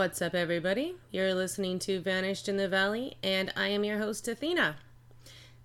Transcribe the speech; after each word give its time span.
What's 0.00 0.22
up, 0.22 0.34
everybody? 0.34 0.94
You're 1.10 1.34
listening 1.34 1.78
to 1.80 2.00
Vanished 2.00 2.48
in 2.48 2.56
the 2.56 2.68
Valley, 2.68 3.18
and 3.22 3.52
I 3.54 3.68
am 3.68 3.84
your 3.84 3.98
host, 3.98 4.26
Athena. 4.28 4.76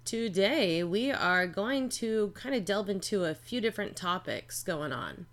Today, 0.04 0.84
we 0.84 1.10
are 1.10 1.48
going 1.48 1.88
to 1.92 2.34
kind 2.36 2.54
of 2.54 2.66
delve 2.66 2.90
into 2.90 3.24
a 3.24 3.34
few 3.34 3.62
different 3.62 3.96
topics 3.96 4.62
going 4.62 4.92
on. 4.92 5.28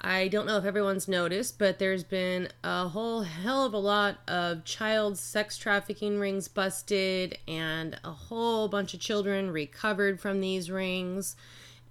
I 0.00 0.28
don't 0.28 0.46
know 0.46 0.58
if 0.58 0.64
everyone's 0.64 1.08
noticed, 1.08 1.58
but 1.58 1.80
there's 1.80 2.04
been 2.04 2.50
a 2.62 2.86
whole 2.86 3.22
hell 3.22 3.64
of 3.64 3.74
a 3.74 3.78
lot 3.78 4.18
of 4.28 4.64
child 4.64 5.18
sex 5.18 5.58
trafficking 5.58 6.20
rings 6.20 6.46
busted 6.46 7.36
and 7.48 7.98
a 8.04 8.12
whole 8.12 8.68
bunch 8.68 8.94
of 8.94 9.00
children 9.00 9.50
recovered 9.50 10.20
from 10.20 10.40
these 10.40 10.70
rings. 10.70 11.34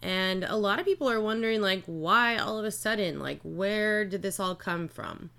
And 0.02 0.46
a 0.46 0.56
lot 0.56 0.80
of 0.80 0.86
people 0.86 1.10
are 1.10 1.20
wondering, 1.20 1.62
like, 1.62 1.84
why 1.86 2.38
all 2.38 2.58
of 2.58 2.64
a 2.64 2.72
sudden? 2.72 3.20
Like, 3.20 3.42
where 3.44 4.06
did 4.06 4.22
this 4.22 4.40
all 4.40 4.56
come 4.56 4.88
from? 4.88 5.32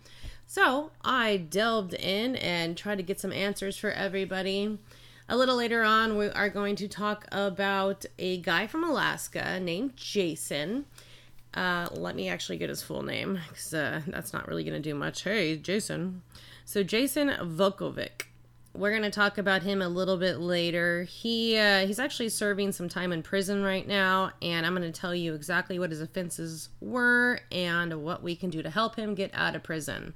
So 0.46 0.90
I 1.04 1.36
delved 1.36 1.94
in 1.94 2.36
and 2.36 2.76
tried 2.76 2.96
to 2.96 3.02
get 3.02 3.20
some 3.20 3.32
answers 3.32 3.76
for 3.76 3.90
everybody. 3.90 4.78
A 5.28 5.36
little 5.36 5.56
later 5.56 5.82
on, 5.82 6.16
we 6.16 6.28
are 6.28 6.48
going 6.48 6.76
to 6.76 6.88
talk 6.88 7.26
about 7.32 8.04
a 8.18 8.40
guy 8.40 8.66
from 8.66 8.84
Alaska 8.84 9.58
named 9.58 9.96
Jason 9.96 10.86
uh, 11.56 11.88
let 11.92 12.14
me 12.14 12.28
actually 12.28 12.58
get 12.58 12.68
his 12.68 12.82
full 12.82 13.02
name 13.02 13.40
because 13.48 13.72
uh, 13.72 14.02
that's 14.06 14.32
not 14.32 14.46
really 14.46 14.62
going 14.62 14.80
to 14.80 14.88
do 14.88 14.94
much. 14.94 15.22
Hey, 15.22 15.56
Jason. 15.56 16.22
So, 16.64 16.82
Jason 16.82 17.30
Vukovich. 17.30 18.24
We're 18.74 18.90
going 18.90 19.04
to 19.04 19.10
talk 19.10 19.38
about 19.38 19.62
him 19.62 19.80
a 19.80 19.88
little 19.88 20.18
bit 20.18 20.38
later. 20.38 21.04
He 21.04 21.56
uh, 21.56 21.86
he's 21.86 21.98
actually 21.98 22.28
serving 22.28 22.72
some 22.72 22.90
time 22.90 23.10
in 23.10 23.22
prison 23.22 23.62
right 23.62 23.88
now, 23.88 24.32
and 24.42 24.66
I'm 24.66 24.76
going 24.76 24.92
to 24.92 25.00
tell 25.00 25.14
you 25.14 25.32
exactly 25.32 25.78
what 25.78 25.90
his 25.90 26.02
offenses 26.02 26.68
were 26.78 27.40
and 27.50 28.02
what 28.04 28.22
we 28.22 28.36
can 28.36 28.50
do 28.50 28.62
to 28.62 28.68
help 28.68 28.96
him 28.96 29.14
get 29.14 29.30
out 29.32 29.56
of 29.56 29.62
prison. 29.62 30.12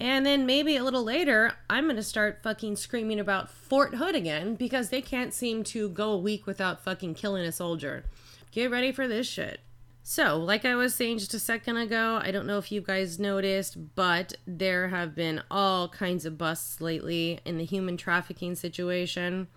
And 0.00 0.24
then 0.24 0.46
maybe 0.46 0.76
a 0.76 0.84
little 0.84 1.02
later, 1.02 1.54
I'm 1.68 1.84
going 1.84 1.96
to 1.96 2.04
start 2.04 2.40
fucking 2.42 2.76
screaming 2.76 3.18
about 3.18 3.50
Fort 3.50 3.96
Hood 3.96 4.14
again 4.14 4.54
because 4.54 4.90
they 4.90 5.02
can't 5.02 5.34
seem 5.34 5.64
to 5.64 5.88
go 5.88 6.12
a 6.12 6.18
week 6.18 6.46
without 6.46 6.84
fucking 6.84 7.14
killing 7.14 7.44
a 7.44 7.50
soldier. 7.50 8.04
Get 8.52 8.70
ready 8.70 8.92
for 8.92 9.08
this 9.08 9.26
shit. 9.26 9.60
So, 10.04 10.38
like 10.38 10.64
I 10.64 10.74
was 10.76 10.94
saying 10.94 11.18
just 11.18 11.34
a 11.34 11.38
second 11.38 11.76
ago, 11.76 12.20
I 12.22 12.30
don't 12.30 12.46
know 12.46 12.58
if 12.58 12.72
you 12.72 12.80
guys 12.80 13.18
noticed, 13.18 13.94
but 13.94 14.34
there 14.46 14.88
have 14.88 15.14
been 15.14 15.42
all 15.50 15.88
kinds 15.88 16.24
of 16.24 16.38
busts 16.38 16.80
lately 16.80 17.40
in 17.44 17.58
the 17.58 17.64
human 17.64 17.96
trafficking 17.98 18.54
situation. 18.54 19.48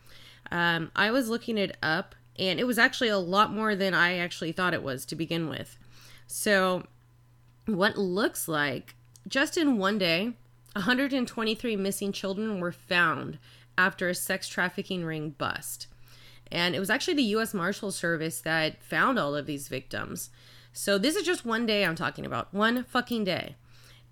Um, 0.52 0.92
I 0.94 1.12
was 1.12 1.30
looking 1.30 1.58
it 1.58 1.78
up, 1.82 2.16
and 2.38 2.60
it 2.60 2.66
was 2.66 2.78
actually 2.78 3.08
a 3.10 3.18
lot 3.18 3.54
more 3.54 3.76
than 3.76 3.94
I 3.94 4.18
actually 4.18 4.52
thought 4.52 4.74
it 4.74 4.84
was 4.84 5.06
to 5.06 5.16
begin 5.16 5.48
with. 5.48 5.78
So, 6.28 6.84
what 7.66 7.98
looks 7.98 8.50
like 8.50 8.96
just 9.28 9.58
in 9.58 9.78
one 9.78 9.98
day, 9.98 10.34
123 10.74 11.76
missing 11.76 12.12
children 12.12 12.60
were 12.60 12.72
found 12.72 13.38
after 13.78 14.10
a 14.10 14.16
sex 14.16 14.48
trafficking 14.48 15.04
ring 15.06 15.32
bust. 15.32 15.88
And 16.52 16.76
it 16.76 16.80
was 16.80 16.90
actually 16.90 17.14
the 17.16 17.24
U.S. 17.24 17.54
Marshal 17.54 17.92
Service 17.92 18.42
that 18.42 18.84
found 18.84 19.18
all 19.18 19.36
of 19.36 19.46
these 19.46 19.68
victims. 19.68 20.30
So 20.74 20.98
this 20.98 21.16
is 21.16 21.24
just 21.24 21.46
one 21.46 21.66
day 21.66 21.86
I'm 21.86 21.96
talking 21.96 22.26
about, 22.26 22.54
one 22.54 22.84
fucking 22.84 23.24
day. 23.24 23.56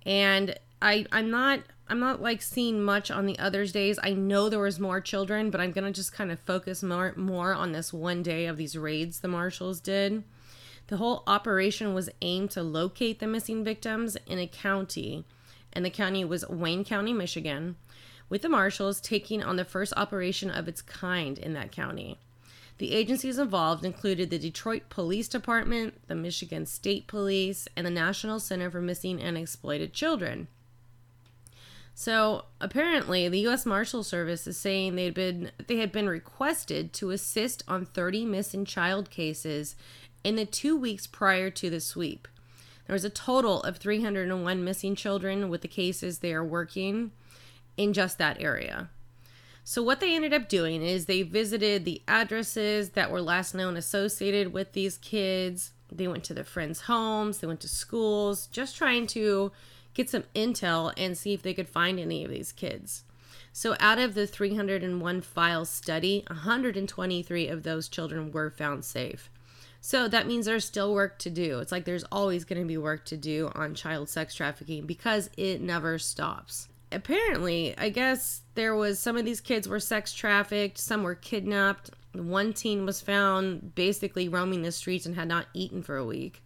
And 0.06 0.58
I 0.82 1.06
I'm 1.12 1.30
not 1.30 1.62
I'm 1.88 2.00
not 2.00 2.22
like 2.22 2.42
seeing 2.42 2.84
much 2.84 3.12
on 3.12 3.26
the 3.26 3.38
others 3.40 3.72
days. 3.72 4.00
I 4.02 4.14
know 4.14 4.48
there 4.48 4.60
was 4.60 4.80
more 4.80 5.02
children, 5.02 5.50
but 5.50 5.60
I'm 5.60 5.72
gonna 5.72 5.92
just 5.92 6.14
kind 6.14 6.32
of 6.32 6.39
focus 6.39 6.83
more 6.83 7.14
more 7.16 7.54
on 7.54 7.72
this 7.72 7.92
one 7.92 8.23
day 8.23 8.45
of 8.45 8.58
these 8.58 8.78
raids 8.78 9.20
the 9.20 9.28
marshals 9.28 9.80
did. 9.80 10.23
The 10.89 10.98
whole 10.98 11.22
operation 11.27 11.94
was 11.94 12.10
aimed 12.20 12.50
to 12.52 12.64
locate 12.64 13.20
the 13.20 13.27
missing 13.27 13.64
victims 13.64 14.17
in 14.26 14.39
a 14.39 14.48
county, 14.48 15.23
and 15.72 15.86
the 15.86 15.92
county 15.92 16.26
was 16.26 16.50
Wayne 16.50 16.83
County, 16.83 17.14
Michigan, 17.14 17.76
with 18.27 18.42
the 18.42 18.50
marshals 18.50 19.00
taking 19.00 19.44
on 19.44 19.55
the 19.55 19.64
first 19.64 19.94
operation 19.95 20.50
of 20.50 20.67
its 20.67 20.82
kind 20.82 21.38
in 21.38 21.54
that 21.54 21.72
county. 21.72 22.17
The 22.80 22.94
agencies 22.94 23.38
involved 23.38 23.86
included 23.86 24.32
the 24.32 24.39
Detroit 24.39 24.89
Police 24.89 25.27
Department, 25.27 26.08
the 26.08 26.16
Michigan 26.16 26.66
State 26.66 27.06
Police, 27.06 27.67
and 27.76 27.86
the 27.86 27.92
National 27.92 28.39
Center 28.39 28.71
for 28.71 28.82
Missing 28.82 29.21
and 29.21 29.38
Exploited 29.38 29.94
Children. 29.94 30.48
So 31.99 32.45
apparently, 32.61 33.27
the 33.27 33.42
U.S. 33.42 33.65
Marshal 33.65 34.04
Service 34.04 34.48
is 34.48 34.55
saying 34.55 34.95
they'd 34.95 35.14
been 35.14 35.52
they 35.67 35.80
had 35.80 35.92
been 35.92 36.08
requested 36.08 36.93
to 36.93 37.10
assist 37.10 37.61
on 37.67 37.83
30 37.83 38.23
missing 38.23 38.64
child 38.64 39.10
cases 39.10 39.76
in 40.23 40.38
the 40.38 40.45
two 40.45 40.77
weeks 40.77 41.08
prior 41.08 41.49
to 41.49 41.70
the 41.70 41.82
sweep. 41.82 42.30
There 42.88 42.93
was 42.93 43.04
a 43.04 43.09
total 43.09 43.61
of 43.64 43.76
301 43.76 44.64
missing 44.64 44.95
children 44.95 45.49
with 45.49 45.59
the 45.59 45.67
cases 45.67 46.20
they 46.20 46.33
are 46.33 46.42
working 46.42 47.11
in 47.76 47.92
just 47.92 48.17
that 48.17 48.42
area. 48.42 48.89
So, 49.65 49.83
what 49.83 49.99
they 49.99 50.15
ended 50.15 50.33
up 50.33 50.48
doing 50.48 50.82
is 50.82 51.05
they 51.05 51.23
visited 51.23 51.83
the 51.83 52.02
addresses 52.08 52.92
that 52.92 53.11
were 53.11 53.21
last 53.21 53.54
known 53.54 53.76
associated 53.76 54.54
with 54.54 54.71
these 54.71 54.98
kids. 54.98 55.71
They 55.92 56.08
went 56.08 56.23
to 56.26 56.33
their 56.33 56.45
friends' 56.45 56.83
homes, 56.83 57.39
they 57.39 57.48
went 57.48 57.59
to 57.59 57.67
schools, 57.67 58.48
just 58.48 58.77
trying 58.77 59.05
to 59.08 59.52
get 59.94 60.10
some 60.10 60.23
intel 60.36 60.94
and 60.98 61.17
see 61.17 61.33
if 61.33 61.42
they 61.42 61.54
could 61.54 61.70
find 61.70 62.00
any 62.00 62.23
of 62.23 62.32
these 62.32 62.52
kids. 62.52 63.04
So, 63.52 63.76
out 63.80 64.00
of 64.00 64.14
the 64.14 64.27
301 64.27 65.22
file 65.22 65.66
study, 65.66 66.23
123 66.27 67.48
of 67.48 67.64
those 67.64 67.89
children 67.89 68.32
were 68.32 68.50
found 68.50 68.86
safe. 68.86 69.30
So, 69.82 70.08
that 70.08 70.27
means 70.27 70.45
there's 70.45 70.66
still 70.66 70.94
work 70.94 71.17
to 71.20 71.30
do. 71.30 71.60
It's 71.60 71.72
like 71.72 71.86
there's 71.86 72.04
always 72.11 72.45
going 72.45 72.61
to 72.61 72.67
be 72.67 72.77
work 72.77 73.05
to 73.05 73.17
do 73.17 73.52
on 73.55 73.76
child 73.76 74.10
sex 74.10 74.36
trafficking 74.36 74.86
because 74.86 75.30
it 75.36 75.61
never 75.61 75.98
stops 75.98 76.70
apparently, 76.92 77.77
I 77.77 77.89
guess 77.89 78.42
there 78.56 78.76
was 78.76 79.00
some 79.00 79.17
of 79.17 79.26
these 79.26 79.42
kids 79.42 79.67
were 79.67 79.80
sex 79.80 80.14
trafficked, 80.14 80.77
some 80.77 81.04
were 81.04 81.16
kidnapped. 81.16 81.92
One 82.14 82.54
teen 82.54 82.86
was 82.86 83.02
found 83.02 83.76
basically 83.76 84.27
roaming 84.30 84.64
the 84.64 84.71
streets 84.71 85.06
and 85.06 85.16
had 85.16 85.27
not 85.27 85.48
eaten 85.54 85.83
for 85.83 85.98
a 85.98 86.06
week. 86.06 86.44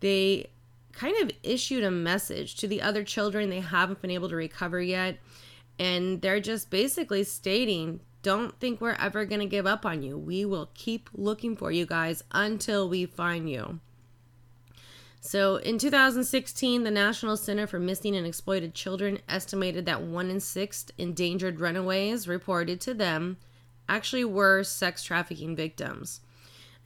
They 0.00 0.50
kind 0.94 1.16
of 1.22 1.30
issued 1.42 1.84
a 1.84 1.90
message 1.90 2.56
to 2.56 2.68
the 2.68 2.82
other 2.82 3.04
children 3.04 3.50
they 3.50 3.60
haven't 3.60 4.00
been 4.00 4.10
able 4.10 4.28
to 4.28 4.36
recover 4.36 4.80
yet. 4.80 5.18
And 5.78 6.22
they're 6.22 6.40
just 6.40 6.70
basically 6.70 7.24
stating, 7.24 8.00
don't 8.22 8.58
think 8.60 8.80
we're 8.80 8.92
ever 8.92 9.24
going 9.24 9.40
to 9.40 9.46
give 9.46 9.66
up 9.66 9.84
on 9.84 10.02
you. 10.02 10.16
We 10.16 10.44
will 10.44 10.70
keep 10.74 11.10
looking 11.12 11.56
for 11.56 11.70
you 11.70 11.84
guys 11.84 12.22
until 12.32 12.88
we 12.88 13.06
find 13.06 13.50
you. 13.50 13.80
So 15.20 15.56
in 15.56 15.78
2016, 15.78 16.84
the 16.84 16.90
National 16.90 17.36
Center 17.36 17.66
for 17.66 17.78
Missing 17.78 18.14
and 18.14 18.26
Exploited 18.26 18.74
Children 18.74 19.20
estimated 19.26 19.86
that 19.86 20.02
one 20.02 20.30
in 20.30 20.38
six 20.38 20.86
endangered 20.98 21.60
runaways 21.60 22.28
reported 22.28 22.80
to 22.82 22.92
them 22.92 23.38
actually 23.88 24.24
were 24.24 24.62
sex 24.62 25.02
trafficking 25.02 25.56
victims. 25.56 26.20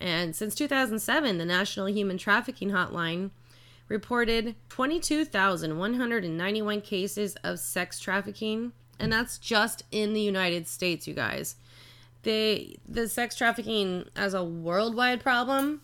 And 0.00 0.36
since 0.36 0.54
2007, 0.54 1.38
the 1.38 1.44
National 1.44 1.88
Human 1.88 2.16
Trafficking 2.16 2.70
Hotline 2.70 3.30
reported 3.88 4.54
22,191 4.68 6.80
cases 6.82 7.34
of 7.36 7.58
sex 7.58 7.98
trafficking, 7.98 8.72
and 8.98 9.10
that's 9.12 9.38
just 9.38 9.84
in 9.90 10.12
the 10.12 10.20
United 10.20 10.68
States, 10.68 11.08
you 11.08 11.14
guys. 11.14 11.56
They 12.22 12.76
the 12.86 13.08
sex 13.08 13.34
trafficking 13.36 14.04
as 14.16 14.34
a 14.34 14.44
worldwide 14.44 15.20
problem 15.20 15.80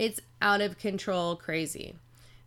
it's 0.00 0.20
out 0.40 0.62
of 0.62 0.78
control 0.78 1.36
crazy 1.36 1.94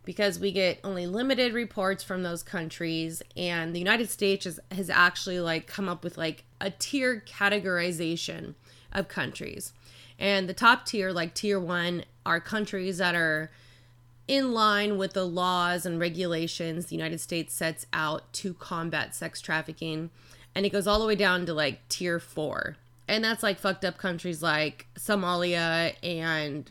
because 0.04 0.40
we 0.40 0.50
get 0.50 0.80
only 0.82 1.06
limited 1.06 1.54
reports 1.54 2.02
from 2.02 2.24
those 2.24 2.42
countries 2.42 3.22
and 3.36 3.72
the 3.72 3.78
united 3.78 4.10
states 4.10 4.44
has, 4.44 4.58
has 4.72 4.90
actually 4.90 5.38
like 5.38 5.68
come 5.68 5.88
up 5.88 6.02
with 6.02 6.18
like 6.18 6.42
a 6.60 6.68
tier 6.68 7.22
categorization 7.24 8.56
of 8.92 9.06
countries 9.06 9.72
and 10.18 10.48
the 10.48 10.54
top 10.54 10.84
tier 10.84 11.12
like 11.12 11.32
tier 11.32 11.60
one 11.60 12.04
are 12.26 12.40
countries 12.40 12.98
that 12.98 13.14
are 13.14 13.52
in 14.26 14.52
line 14.52 14.96
with 14.96 15.12
the 15.12 15.24
laws 15.24 15.84
and 15.84 16.00
regulations 16.00 16.86
the 16.86 16.96
united 16.96 17.20
states 17.20 17.52
sets 17.54 17.86
out 17.92 18.32
to 18.32 18.54
combat 18.54 19.14
sex 19.14 19.40
trafficking. 19.40 20.10
And 20.54 20.64
it 20.64 20.70
goes 20.70 20.86
all 20.86 21.00
the 21.00 21.06
way 21.06 21.16
down 21.16 21.46
to 21.46 21.54
like 21.54 21.88
tier 21.88 22.20
four. 22.20 22.76
And 23.08 23.24
that's 23.24 23.42
like 23.42 23.58
fucked 23.58 23.84
up 23.84 23.98
countries 23.98 24.42
like 24.42 24.86
somalia 24.98 25.94
and 26.02 26.70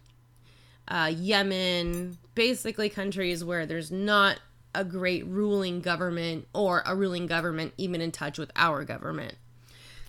uh, 0.88 1.12
Yemen, 1.16 2.18
basically 2.36 2.90
countries 2.90 3.44
where 3.44 3.66
there's 3.66 3.92
not 3.92 4.40
a 4.76 4.84
great 4.84 5.26
ruling 5.28 5.82
government 5.82 6.48
or 6.54 6.82
a 6.86 6.96
ruling 6.96 7.28
government 7.28 7.74
even 7.78 8.02
in 8.02 8.12
touch 8.12 8.38
with 8.38 8.52
our 8.56 8.84
government. 8.84 9.36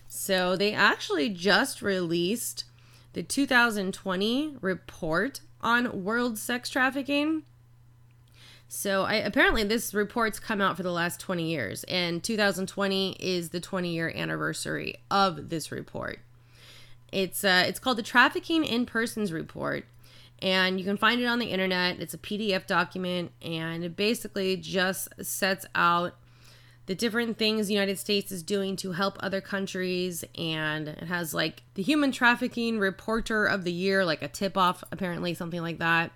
So 0.08 0.56
they 0.56 0.72
actually 0.72 1.28
just 1.28 1.82
released 1.82 2.64
the 3.12 3.22
2020 3.22 4.56
report 4.60 5.40
on 5.64 6.04
world 6.04 6.38
sex 6.38 6.68
trafficking. 6.68 7.42
So 8.68 9.04
I 9.04 9.14
apparently 9.14 9.64
this 9.64 9.94
report's 9.94 10.38
come 10.38 10.60
out 10.60 10.76
for 10.76 10.82
the 10.82 10.92
last 10.92 11.20
20 11.20 11.48
years 11.48 11.84
and 11.84 12.22
2020 12.22 13.16
is 13.20 13.50
the 13.50 13.60
20 13.60 13.88
year 13.88 14.12
anniversary 14.14 14.96
of 15.10 15.48
this 15.48 15.72
report. 15.72 16.20
It's 17.12 17.44
uh 17.44 17.64
it's 17.66 17.78
called 17.78 17.98
the 17.98 18.02
Trafficking 18.02 18.64
in 18.64 18.86
Persons 18.86 19.32
report 19.32 19.86
and 20.40 20.78
you 20.78 20.84
can 20.84 20.96
find 20.96 21.20
it 21.20 21.26
on 21.26 21.38
the 21.38 21.46
internet. 21.46 22.00
It's 22.00 22.14
a 22.14 22.18
PDF 22.18 22.66
document 22.66 23.32
and 23.40 23.84
it 23.84 23.96
basically 23.96 24.56
just 24.56 25.08
sets 25.22 25.64
out 25.74 26.14
the 26.86 26.94
different 26.94 27.38
things 27.38 27.66
the 27.66 27.74
United 27.74 27.98
States 27.98 28.30
is 28.30 28.42
doing 28.42 28.76
to 28.76 28.92
help 28.92 29.16
other 29.20 29.40
countries. 29.40 30.24
And 30.36 30.88
it 30.88 31.04
has 31.04 31.32
like 31.32 31.62
the 31.74 31.82
human 31.82 32.12
trafficking 32.12 32.78
reporter 32.78 33.46
of 33.46 33.64
the 33.64 33.72
year, 33.72 34.04
like 34.04 34.22
a 34.22 34.28
tip 34.28 34.56
off, 34.56 34.84
apparently, 34.92 35.34
something 35.34 35.62
like 35.62 35.78
that. 35.78 36.12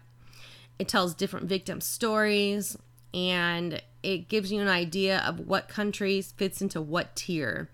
It 0.78 0.88
tells 0.88 1.14
different 1.14 1.46
victim 1.46 1.80
stories 1.80 2.76
and 3.14 3.82
it 4.02 4.28
gives 4.28 4.52
you 4.52 4.60
an 4.60 4.68
idea 4.68 5.18
of 5.26 5.40
what 5.40 5.68
countries 5.68 6.32
fits 6.36 6.60
into 6.62 6.80
what 6.80 7.16
tier. 7.16 7.68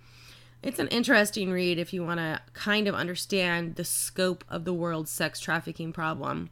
It's 0.63 0.79
an 0.79 0.89
interesting 0.89 1.51
read 1.51 1.79
if 1.79 1.93
you 1.93 2.03
want 2.03 2.21
to 2.21 2.41
kind 2.55 2.89
of 2.89 2.95
understand 2.95 3.75
the 3.75 3.85
scope 3.85 4.45
of 4.49 4.65
the 4.65 4.73
world's 4.73 5.11
sex 5.11 5.39
trafficking 5.39 5.93
problem. 5.93 6.49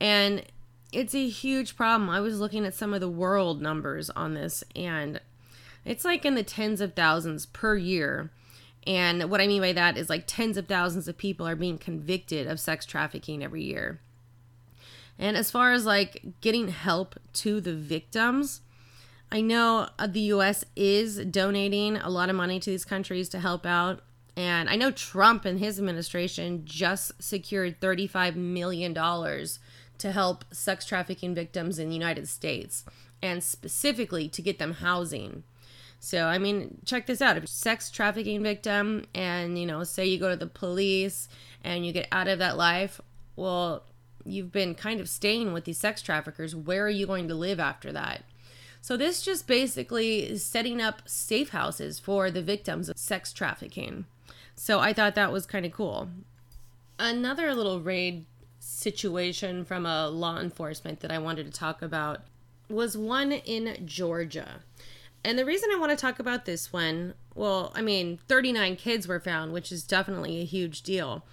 And 0.00 0.44
it's 0.90 1.14
a 1.14 1.28
huge 1.28 1.76
problem. 1.76 2.08
I 2.08 2.20
was 2.20 2.40
looking 2.40 2.64
at 2.64 2.74
some 2.74 2.94
of 2.94 3.00
the 3.00 3.08
world 3.08 3.60
numbers 3.60 4.08
on 4.10 4.32
this, 4.34 4.64
and 4.74 5.20
it's 5.84 6.04
like 6.04 6.24
in 6.24 6.34
the 6.34 6.42
tens 6.42 6.80
of 6.80 6.94
thousands 6.94 7.46
per 7.46 7.76
year. 7.76 8.30
And 8.86 9.30
what 9.30 9.40
I 9.40 9.46
mean 9.46 9.62
by 9.62 9.72
that 9.72 9.96
is 9.96 10.10
like 10.10 10.24
tens 10.26 10.56
of 10.56 10.66
thousands 10.66 11.08
of 11.08 11.16
people 11.16 11.46
are 11.46 11.56
being 11.56 11.78
convicted 11.78 12.46
of 12.46 12.60
sex 12.60 12.84
trafficking 12.84 13.42
every 13.42 13.62
year. 13.62 14.00
And 15.18 15.36
as 15.36 15.50
far 15.50 15.72
as 15.72 15.86
like 15.86 16.40
getting 16.40 16.68
help 16.68 17.18
to 17.34 17.60
the 17.60 17.74
victims, 17.74 18.60
I 19.30 19.40
know 19.40 19.88
uh, 19.98 20.06
the 20.06 20.20
US 20.20 20.64
is 20.76 21.24
donating 21.24 21.96
a 21.96 22.10
lot 22.10 22.28
of 22.28 22.36
money 22.36 22.60
to 22.60 22.70
these 22.70 22.84
countries 22.84 23.28
to 23.30 23.40
help 23.40 23.64
out. 23.64 24.00
And 24.36 24.68
I 24.68 24.76
know 24.76 24.90
Trump 24.90 25.44
and 25.44 25.58
his 25.58 25.78
administration 25.78 26.62
just 26.64 27.22
secured 27.22 27.80
$35 27.80 28.34
million 28.34 28.94
to 28.94 30.12
help 30.12 30.44
sex 30.52 30.84
trafficking 30.86 31.34
victims 31.34 31.78
in 31.78 31.88
the 31.88 31.94
United 31.94 32.28
States 32.28 32.84
and 33.22 33.42
specifically 33.42 34.28
to 34.28 34.42
get 34.42 34.58
them 34.58 34.74
housing. 34.74 35.44
So, 36.04 36.24
I 36.24 36.38
mean, 36.38 36.78
check 36.84 37.06
this 37.06 37.22
out. 37.22 37.36
If 37.36 37.48
sex 37.48 37.88
trafficking 37.88 38.42
victim 38.42 39.04
and, 39.14 39.56
you 39.56 39.64
know, 39.64 39.84
say 39.84 40.04
you 40.04 40.18
go 40.18 40.30
to 40.30 40.36
the 40.36 40.48
police 40.48 41.28
and 41.62 41.86
you 41.86 41.92
get 41.92 42.08
out 42.10 42.26
of 42.26 42.40
that 42.40 42.56
life, 42.56 43.00
well, 43.36 43.84
you've 44.24 44.50
been 44.50 44.74
kind 44.74 45.00
of 45.00 45.08
staying 45.08 45.52
with 45.52 45.64
these 45.64 45.78
sex 45.78 46.02
traffickers. 46.02 46.56
Where 46.56 46.84
are 46.84 46.90
you 46.90 47.06
going 47.06 47.28
to 47.28 47.36
live 47.36 47.60
after 47.60 47.92
that? 47.92 48.24
So, 48.80 48.96
this 48.96 49.22
just 49.22 49.46
basically 49.46 50.28
is 50.28 50.44
setting 50.44 50.82
up 50.82 51.02
safe 51.08 51.50
houses 51.50 52.00
for 52.00 52.32
the 52.32 52.42
victims 52.42 52.88
of 52.88 52.98
sex 52.98 53.32
trafficking. 53.32 54.06
So, 54.56 54.80
I 54.80 54.92
thought 54.92 55.14
that 55.14 55.30
was 55.30 55.46
kind 55.46 55.64
of 55.64 55.70
cool. 55.70 56.08
Another 56.98 57.54
little 57.54 57.78
raid 57.78 58.26
situation 58.58 59.64
from 59.64 59.86
a 59.86 60.08
law 60.08 60.40
enforcement 60.40 60.98
that 60.98 61.12
I 61.12 61.18
wanted 61.18 61.46
to 61.46 61.52
talk 61.52 61.80
about 61.80 62.22
was 62.68 62.96
one 62.96 63.30
in 63.30 63.86
Georgia. 63.86 64.62
And 65.24 65.38
the 65.38 65.44
reason 65.44 65.70
I 65.72 65.78
want 65.78 65.90
to 65.90 65.96
talk 65.96 66.18
about 66.18 66.44
this 66.44 66.72
one, 66.72 67.14
well, 67.34 67.72
I 67.74 67.82
mean, 67.82 68.18
39 68.28 68.76
kids 68.76 69.06
were 69.06 69.20
found, 69.20 69.52
which 69.52 69.70
is 69.70 69.84
definitely 69.84 70.40
a 70.40 70.44
huge 70.44 70.82
deal. 70.82 71.24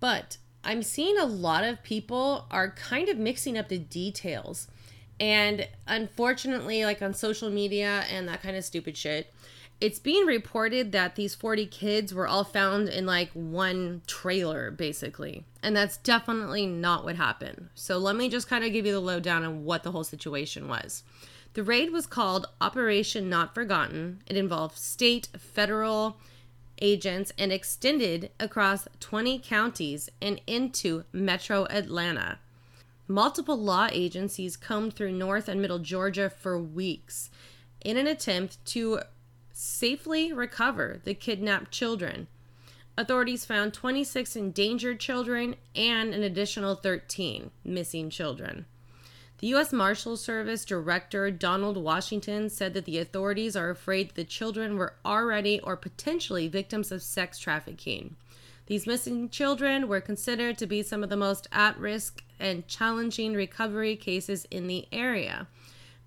But 0.00 0.38
I'm 0.62 0.82
seeing 0.82 1.18
a 1.18 1.24
lot 1.24 1.64
of 1.64 1.82
people 1.82 2.46
are 2.50 2.70
kind 2.70 3.08
of 3.08 3.18
mixing 3.18 3.58
up 3.58 3.68
the 3.68 3.78
details. 3.78 4.68
And 5.20 5.68
unfortunately, 5.86 6.84
like 6.84 7.02
on 7.02 7.14
social 7.14 7.50
media 7.50 8.04
and 8.10 8.28
that 8.28 8.42
kind 8.42 8.56
of 8.56 8.64
stupid 8.64 8.96
shit, 8.96 9.32
it's 9.80 9.98
being 9.98 10.24
reported 10.24 10.92
that 10.92 11.16
these 11.16 11.34
40 11.34 11.66
kids 11.66 12.14
were 12.14 12.28
all 12.28 12.44
found 12.44 12.88
in 12.88 13.06
like 13.06 13.30
one 13.32 14.02
trailer, 14.06 14.70
basically. 14.70 15.44
And 15.62 15.76
that's 15.76 15.96
definitely 15.98 16.66
not 16.66 17.04
what 17.04 17.16
happened. 17.16 17.68
So 17.74 17.98
let 17.98 18.16
me 18.16 18.28
just 18.28 18.48
kind 18.48 18.64
of 18.64 18.72
give 18.72 18.86
you 18.86 18.92
the 18.92 19.00
lowdown 19.00 19.44
on 19.44 19.64
what 19.64 19.82
the 19.82 19.90
whole 19.90 20.04
situation 20.04 20.68
was. 20.68 21.02
The 21.54 21.62
raid 21.62 21.92
was 21.92 22.06
called 22.06 22.48
Operation 22.60 23.30
Not 23.30 23.54
Forgotten. 23.54 24.22
It 24.26 24.36
involved 24.36 24.76
state, 24.76 25.28
federal 25.38 26.16
agents, 26.82 27.32
and 27.38 27.52
extended 27.52 28.32
across 28.40 28.88
20 28.98 29.38
counties 29.38 30.10
and 30.20 30.40
into 30.48 31.04
metro 31.12 31.66
Atlanta. 31.70 32.40
Multiple 33.06 33.56
law 33.56 33.86
agencies 33.92 34.56
combed 34.56 34.94
through 34.94 35.12
North 35.12 35.46
and 35.46 35.62
Middle 35.62 35.78
Georgia 35.78 36.28
for 36.28 36.58
weeks 36.58 37.30
in 37.84 37.96
an 37.96 38.08
attempt 38.08 38.64
to 38.66 39.00
safely 39.52 40.32
recover 40.32 41.00
the 41.04 41.14
kidnapped 41.14 41.70
children. 41.70 42.26
Authorities 42.98 43.44
found 43.44 43.72
26 43.72 44.34
endangered 44.34 44.98
children 44.98 45.54
and 45.76 46.14
an 46.14 46.24
additional 46.24 46.74
13 46.74 47.52
missing 47.62 48.10
children. 48.10 48.66
The 49.38 49.48
U.S. 49.48 49.72
Marshal 49.72 50.16
Service 50.16 50.64
Director 50.64 51.30
Donald 51.30 51.76
Washington 51.76 52.48
said 52.48 52.72
that 52.74 52.84
the 52.84 52.98
authorities 52.98 53.56
are 53.56 53.70
afraid 53.70 54.10
the 54.10 54.24
children 54.24 54.76
were 54.76 54.94
already 55.04 55.60
or 55.60 55.76
potentially 55.76 56.46
victims 56.46 56.92
of 56.92 57.02
sex 57.02 57.38
trafficking. 57.38 58.14
These 58.66 58.86
missing 58.86 59.28
children 59.28 59.88
were 59.88 60.00
considered 60.00 60.56
to 60.58 60.66
be 60.66 60.82
some 60.82 61.02
of 61.02 61.10
the 61.10 61.16
most 61.16 61.48
at 61.52 61.76
risk 61.78 62.22
and 62.38 62.66
challenging 62.68 63.34
recovery 63.34 63.96
cases 63.96 64.46
in 64.50 64.68
the 64.68 64.86
area, 64.92 65.48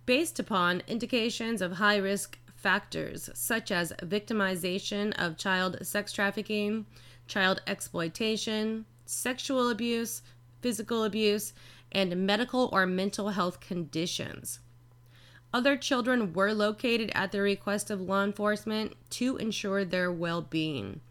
based 0.05 0.39
upon 0.39 0.81
indications 0.87 1.61
of 1.61 1.73
high 1.73 1.97
risk 1.97 2.39
factors 2.55 3.29
such 3.33 3.71
as 3.71 3.93
victimization 4.03 5.13
of 5.19 5.37
child 5.37 5.77
sex 5.85 6.11
trafficking, 6.11 6.85
child 7.27 7.61
exploitation, 7.67 8.85
sexual 9.05 9.69
abuse, 9.69 10.23
physical 10.61 11.03
abuse, 11.03 11.53
and 11.91 12.25
medical 12.25 12.69
or 12.71 12.85
mental 12.85 13.29
health 13.29 13.59
conditions. 13.59 14.59
Other 15.53 15.77
children 15.77 16.33
were 16.33 16.53
located 16.53 17.11
at 17.15 17.31
the 17.31 17.41
request 17.41 17.89
of 17.89 18.01
law 18.01 18.23
enforcement 18.23 18.95
to 19.11 19.37
ensure 19.37 19.85
their 19.85 20.11
well 20.11 20.41
being. 20.41 21.01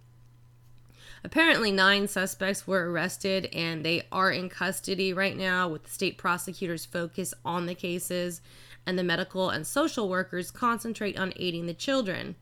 Apparently, 1.25 1.73
nine 1.73 2.07
suspects 2.07 2.67
were 2.67 2.91
arrested 2.91 3.49
and 3.53 3.85
they 3.85 4.03
are 4.13 4.31
in 4.31 4.49
custody 4.49 5.13
right 5.13 5.37
now, 5.37 5.69
with 5.69 5.85
the 5.85 5.91
state 5.91 6.19
prosecutors 6.19 6.85
focus 6.85 7.35
on 7.45 7.67
the 7.67 7.75
cases 7.75 8.41
and 8.87 8.99
the 8.99 9.03
medical 9.03 9.51
and 9.51 9.67
social 9.67 10.09
workers 10.09 10.53
concentrate 10.53 11.19
on 11.19 11.33
aiding 11.37 11.67
the 11.67 11.75
children. 11.75 12.37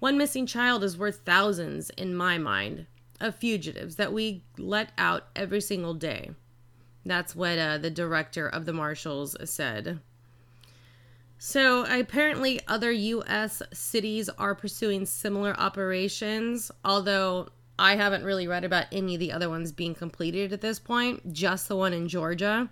One 0.00 0.18
missing 0.18 0.46
child 0.46 0.84
is 0.84 0.98
worth 0.98 1.20
thousands, 1.24 1.88
in 1.90 2.14
my 2.14 2.36
mind, 2.36 2.86
of 3.20 3.36
fugitives 3.36 3.96
that 3.96 4.12
we 4.12 4.42
let 4.58 4.90
out 4.98 5.28
every 5.34 5.62
single 5.62 5.94
day. 5.94 6.32
That's 7.04 7.36
what 7.36 7.58
uh, 7.58 7.78
the 7.78 7.90
director 7.90 8.48
of 8.48 8.64
the 8.64 8.72
Marshals 8.72 9.36
said. 9.44 10.00
So, 11.38 11.84
apparently, 11.84 12.60
other 12.66 12.90
U.S. 12.90 13.62
cities 13.72 14.30
are 14.30 14.54
pursuing 14.54 15.04
similar 15.04 15.54
operations, 15.58 16.70
although 16.84 17.48
I 17.78 17.96
haven't 17.96 18.24
really 18.24 18.46
read 18.46 18.64
about 18.64 18.86
any 18.92 19.14
of 19.14 19.20
the 19.20 19.32
other 19.32 19.50
ones 19.50 19.72
being 19.72 19.94
completed 19.94 20.52
at 20.52 20.60
this 20.60 20.78
point, 20.78 21.32
just 21.32 21.68
the 21.68 21.76
one 21.76 21.92
in 21.92 22.08
Georgia. 22.08 22.70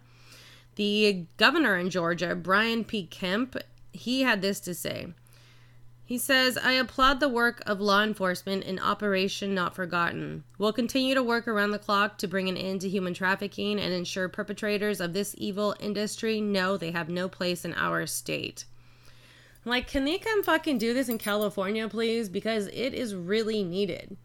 The 0.76 1.26
governor 1.36 1.76
in 1.76 1.90
Georgia, 1.90 2.34
Brian 2.34 2.84
P. 2.84 3.06
Kemp, 3.06 3.56
he 3.92 4.22
had 4.22 4.40
this 4.40 4.60
to 4.60 4.74
say. 4.74 5.08
He 6.12 6.18
says, 6.18 6.58
I 6.58 6.72
applaud 6.72 7.20
the 7.20 7.28
work 7.30 7.62
of 7.64 7.80
law 7.80 8.02
enforcement 8.02 8.64
in 8.64 8.78
Operation 8.78 9.54
Not 9.54 9.74
Forgotten. 9.74 10.44
We'll 10.58 10.74
continue 10.74 11.14
to 11.14 11.22
work 11.22 11.48
around 11.48 11.70
the 11.70 11.78
clock 11.78 12.18
to 12.18 12.28
bring 12.28 12.50
an 12.50 12.56
end 12.58 12.82
to 12.82 12.88
human 12.90 13.14
trafficking 13.14 13.80
and 13.80 13.94
ensure 13.94 14.28
perpetrators 14.28 15.00
of 15.00 15.14
this 15.14 15.34
evil 15.38 15.74
industry 15.80 16.38
know 16.38 16.76
they 16.76 16.90
have 16.90 17.08
no 17.08 17.30
place 17.30 17.64
in 17.64 17.72
our 17.72 18.06
state. 18.06 18.66
Like, 19.64 19.86
can 19.86 20.04
they 20.04 20.18
come 20.18 20.42
fucking 20.42 20.76
do 20.76 20.92
this 20.92 21.08
in 21.08 21.16
California, 21.16 21.88
please? 21.88 22.28
Because 22.28 22.66
it 22.66 22.92
is 22.92 23.14
really 23.14 23.64
needed. 23.64 24.18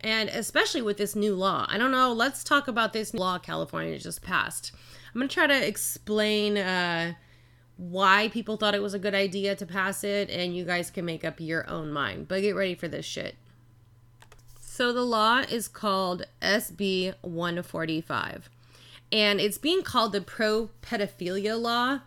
And 0.00 0.30
especially 0.30 0.80
with 0.80 0.96
this 0.96 1.14
new 1.14 1.34
law. 1.34 1.66
I 1.68 1.76
don't 1.76 1.92
know, 1.92 2.14
let's 2.14 2.44
talk 2.44 2.66
about 2.66 2.94
this 2.94 3.12
law 3.12 3.38
California 3.38 3.98
just 3.98 4.22
passed. 4.22 4.72
I'm 5.14 5.20
going 5.20 5.28
to 5.28 5.34
try 5.34 5.46
to 5.46 5.68
explain 5.68 6.56
uh, 6.56 7.12
why 7.76 8.28
people 8.28 8.56
thought 8.56 8.74
it 8.74 8.82
was 8.82 8.94
a 8.94 8.98
good 8.98 9.14
idea 9.14 9.54
to 9.54 9.66
pass 9.66 10.02
it, 10.02 10.30
and 10.30 10.56
you 10.56 10.64
guys 10.64 10.90
can 10.90 11.04
make 11.04 11.24
up 11.24 11.40
your 11.40 11.68
own 11.68 11.92
mind. 11.92 12.28
But 12.28 12.40
get 12.42 12.56
ready 12.56 12.74
for 12.74 12.88
this 12.88 13.04
shit. 13.04 13.36
So 14.60 14.92
the 14.92 15.02
law 15.04 15.38
is 15.38 15.68
called 15.68 16.26
SB 16.42 17.14
145, 17.22 18.50
and 19.10 19.40
it's 19.40 19.58
being 19.58 19.82
called 19.82 20.12
the 20.12 20.20
pro 20.20 20.70
pedophilia 20.82 21.60
law. 21.60 22.00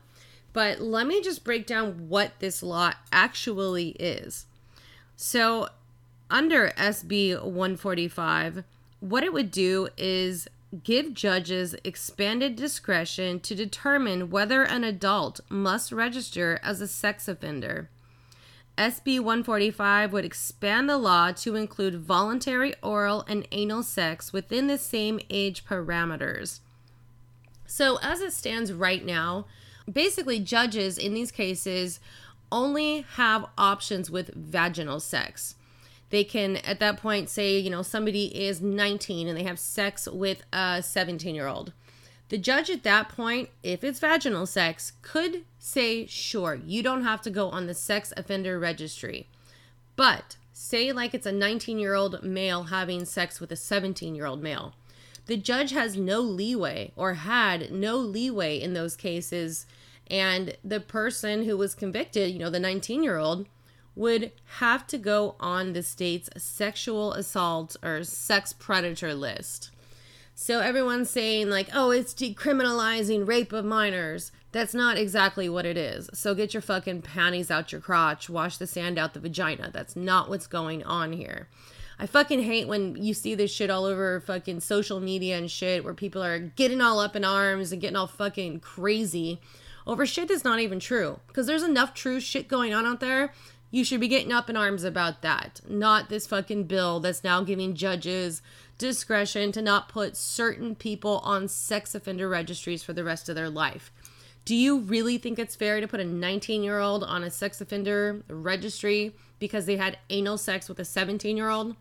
But 0.51 0.81
let 0.81 1.05
me 1.07 1.21
just 1.21 1.43
break 1.43 1.67
down 1.67 2.09
what 2.09 2.33
this 2.39 2.63
law 2.63 2.93
actually 3.11 3.89
is. 3.99 4.45
So, 5.15 5.69
under 6.29 6.69
SB 6.69 7.41
145, 7.41 8.63
what 8.99 9.23
it 9.23 9.33
would 9.33 9.51
do 9.51 9.89
is 9.97 10.47
give 10.83 11.13
judges 11.13 11.75
expanded 11.83 12.55
discretion 12.55 13.39
to 13.39 13.55
determine 13.55 14.29
whether 14.29 14.63
an 14.63 14.83
adult 14.83 15.39
must 15.49 15.91
register 15.91 16.59
as 16.61 16.81
a 16.81 16.87
sex 16.87 17.27
offender. 17.27 17.89
SB 18.77 19.19
145 19.19 20.13
would 20.13 20.23
expand 20.23 20.87
the 20.87 20.97
law 20.97 21.31
to 21.33 21.55
include 21.55 21.99
voluntary 21.99 22.73
oral 22.81 23.25
and 23.27 23.45
anal 23.51 23.83
sex 23.83 24.31
within 24.31 24.67
the 24.67 24.77
same 24.77 25.19
age 25.29 25.65
parameters. 25.65 26.59
So, 27.65 27.99
as 28.01 28.21
it 28.21 28.31
stands 28.31 28.71
right 28.71 29.05
now, 29.05 29.45
basically, 29.91 30.39
judges 30.39 30.97
in 30.97 31.13
these 31.13 31.31
cases 31.31 31.99
only 32.51 33.01
have 33.15 33.45
options 33.57 34.09
with 34.09 34.33
vaginal 34.33 34.99
sex. 34.99 35.55
They 36.09 36.23
can, 36.23 36.57
at 36.57 36.79
that 36.79 36.97
point, 36.97 37.29
say, 37.29 37.59
you 37.59 37.69
know, 37.69 37.81
somebody 37.81 38.25
is 38.45 38.61
19 38.61 39.27
and 39.27 39.37
they 39.37 39.43
have 39.43 39.59
sex 39.59 40.07
with 40.07 40.43
a 40.51 40.81
17 40.81 41.35
year 41.35 41.47
old. 41.47 41.73
The 42.29 42.37
judge 42.37 42.69
at 42.69 42.83
that 42.83 43.09
point, 43.09 43.49
if 43.63 43.83
it's 43.83 43.99
vaginal 43.99 44.45
sex, 44.45 44.93
could 45.01 45.45
say, 45.57 46.05
sure, 46.05 46.59
you 46.63 46.83
don't 46.83 47.03
have 47.03 47.21
to 47.23 47.31
go 47.31 47.49
on 47.49 47.67
the 47.67 47.73
sex 47.73 48.13
offender 48.15 48.59
registry. 48.59 49.27
But 49.95 50.37
say, 50.53 50.91
like, 50.91 51.13
it's 51.13 51.25
a 51.25 51.31
19 51.31 51.79
year 51.79 51.95
old 51.95 52.23
male 52.23 52.65
having 52.65 53.05
sex 53.05 53.39
with 53.39 53.51
a 53.51 53.55
17 53.55 54.15
year 54.15 54.25
old 54.25 54.41
male. 54.41 54.73
The 55.25 55.37
judge 55.37 55.71
has 55.71 55.95
no 55.95 56.21
leeway 56.21 56.91
or 56.95 57.13
had 57.15 57.71
no 57.71 57.97
leeway 57.97 58.59
in 58.59 58.73
those 58.73 58.95
cases. 58.95 59.65
And 60.07 60.55
the 60.63 60.79
person 60.79 61.45
who 61.45 61.55
was 61.55 61.75
convicted, 61.75 62.31
you 62.31 62.39
know, 62.39 62.49
the 62.49 62.59
19 62.59 63.03
year 63.03 63.17
old, 63.17 63.47
would 63.99 64.31
have 64.59 64.87
to 64.87 64.97
go 64.97 65.35
on 65.41 65.73
the 65.73 65.83
state's 65.83 66.29
sexual 66.37 67.11
assault 67.11 67.75
or 67.83 68.01
sex 68.05 68.53
predator 68.53 69.13
list. 69.13 69.71
So 70.33 70.61
everyone's 70.61 71.09
saying, 71.09 71.49
like, 71.49 71.67
oh, 71.73 71.91
it's 71.91 72.13
decriminalizing 72.13 73.27
rape 73.27 73.51
of 73.51 73.65
minors. 73.65 74.31
That's 74.53 74.73
not 74.73 74.97
exactly 74.97 75.49
what 75.49 75.65
it 75.65 75.75
is. 75.75 76.09
So 76.13 76.33
get 76.33 76.53
your 76.53 76.61
fucking 76.61 77.01
panties 77.01 77.51
out 77.51 77.73
your 77.73 77.81
crotch, 77.81 78.29
wash 78.29 78.55
the 78.55 78.67
sand 78.67 78.97
out 78.97 79.13
the 79.13 79.19
vagina. 79.19 79.69
That's 79.73 79.97
not 79.97 80.29
what's 80.29 80.47
going 80.47 80.81
on 80.85 81.11
here. 81.11 81.49
I 81.99 82.05
fucking 82.05 82.43
hate 82.43 82.69
when 82.69 82.95
you 82.95 83.13
see 83.13 83.35
this 83.35 83.51
shit 83.51 83.69
all 83.69 83.83
over 83.83 84.21
fucking 84.21 84.61
social 84.61 85.01
media 85.01 85.37
and 85.37 85.51
shit 85.51 85.83
where 85.83 85.93
people 85.93 86.23
are 86.23 86.39
getting 86.39 86.79
all 86.79 87.01
up 87.01 87.17
in 87.17 87.25
arms 87.25 87.73
and 87.73 87.81
getting 87.81 87.97
all 87.97 88.07
fucking 88.07 88.61
crazy 88.61 89.41
over 89.85 90.05
shit 90.05 90.29
that's 90.29 90.45
not 90.45 90.61
even 90.61 90.79
true. 90.79 91.19
Because 91.27 91.47
there's 91.47 91.63
enough 91.63 91.93
true 91.93 92.21
shit 92.21 92.47
going 92.47 92.73
on 92.73 92.85
out 92.85 93.01
there 93.01 93.33
you 93.71 93.83
should 93.83 93.99
be 93.99 94.07
getting 94.07 94.31
up 94.31 94.49
in 94.49 94.57
arms 94.57 94.83
about 94.83 95.21
that, 95.21 95.61
not 95.67 96.09
this 96.09 96.27
fucking 96.27 96.63
bill 96.63 96.99
that's 96.99 97.23
now 97.23 97.43
giving 97.43 97.75
judges 97.75 98.41
discretion 98.77 99.51
to 99.51 99.61
not 99.61 99.89
put 99.89 100.17
certain 100.17 100.73
people 100.73 101.19
on 101.23 101.47
sex 101.47 101.93
offender 101.93 102.27
registries 102.27 102.81
for 102.81 102.93
the 102.93 103.03
rest 103.03 103.29
of 103.29 103.35
their 103.35 103.49
life. 103.49 103.91
Do 104.45 104.55
you 104.55 104.79
really 104.79 105.17
think 105.17 105.37
it's 105.37 105.55
fair 105.55 105.79
to 105.81 105.87
put 105.87 105.99
a 105.99 106.05
19 106.05 106.63
year 106.63 106.79
old 106.79 107.03
on 107.03 107.23
a 107.23 107.29
sex 107.29 107.61
offender 107.61 108.23
registry 108.27 109.13
because 109.37 109.65
they 109.65 109.77
had 109.77 109.99
anal 110.09 110.37
sex 110.37 110.67
with 110.67 110.79
a 110.79 110.85
17 110.85 111.37
year 111.37 111.49
old? 111.49 111.75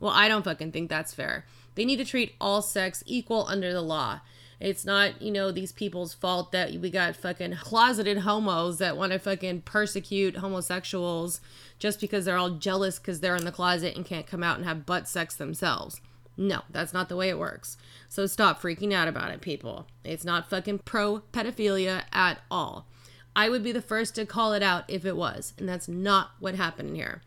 Well, 0.00 0.12
I 0.12 0.28
don't 0.28 0.44
fucking 0.44 0.72
think 0.72 0.88
that's 0.88 1.12
fair. 1.12 1.44
They 1.74 1.84
need 1.84 1.96
to 1.96 2.04
treat 2.04 2.34
all 2.40 2.62
sex 2.62 3.02
equal 3.04 3.46
under 3.48 3.72
the 3.72 3.82
law. 3.82 4.20
It's 4.64 4.86
not, 4.86 5.20
you 5.20 5.30
know, 5.30 5.52
these 5.52 5.72
people's 5.72 6.14
fault 6.14 6.50
that 6.52 6.72
we 6.72 6.88
got 6.88 7.16
fucking 7.16 7.56
closeted 7.56 8.16
homos 8.16 8.78
that 8.78 8.96
want 8.96 9.12
to 9.12 9.18
fucking 9.18 9.60
persecute 9.60 10.36
homosexuals 10.36 11.42
just 11.78 12.00
because 12.00 12.24
they're 12.24 12.38
all 12.38 12.48
jealous 12.48 12.98
because 12.98 13.20
they're 13.20 13.36
in 13.36 13.44
the 13.44 13.52
closet 13.52 13.94
and 13.94 14.06
can't 14.06 14.26
come 14.26 14.42
out 14.42 14.56
and 14.56 14.64
have 14.64 14.86
butt 14.86 15.06
sex 15.06 15.34
themselves. 15.34 16.00
No, 16.38 16.62
that's 16.70 16.94
not 16.94 17.10
the 17.10 17.16
way 17.16 17.28
it 17.28 17.38
works. 17.38 17.76
So 18.08 18.24
stop 18.24 18.62
freaking 18.62 18.94
out 18.94 19.06
about 19.06 19.32
it, 19.32 19.42
people. 19.42 19.86
It's 20.02 20.24
not 20.24 20.48
fucking 20.48 20.78
pro 20.86 21.20
pedophilia 21.30 22.04
at 22.10 22.40
all. 22.50 22.86
I 23.36 23.50
would 23.50 23.62
be 23.62 23.72
the 23.72 23.82
first 23.82 24.14
to 24.14 24.24
call 24.24 24.54
it 24.54 24.62
out 24.62 24.84
if 24.88 25.04
it 25.04 25.14
was, 25.14 25.52
and 25.58 25.68
that's 25.68 25.88
not 25.88 26.30
what 26.40 26.54
happened 26.54 26.96
here. 26.96 27.20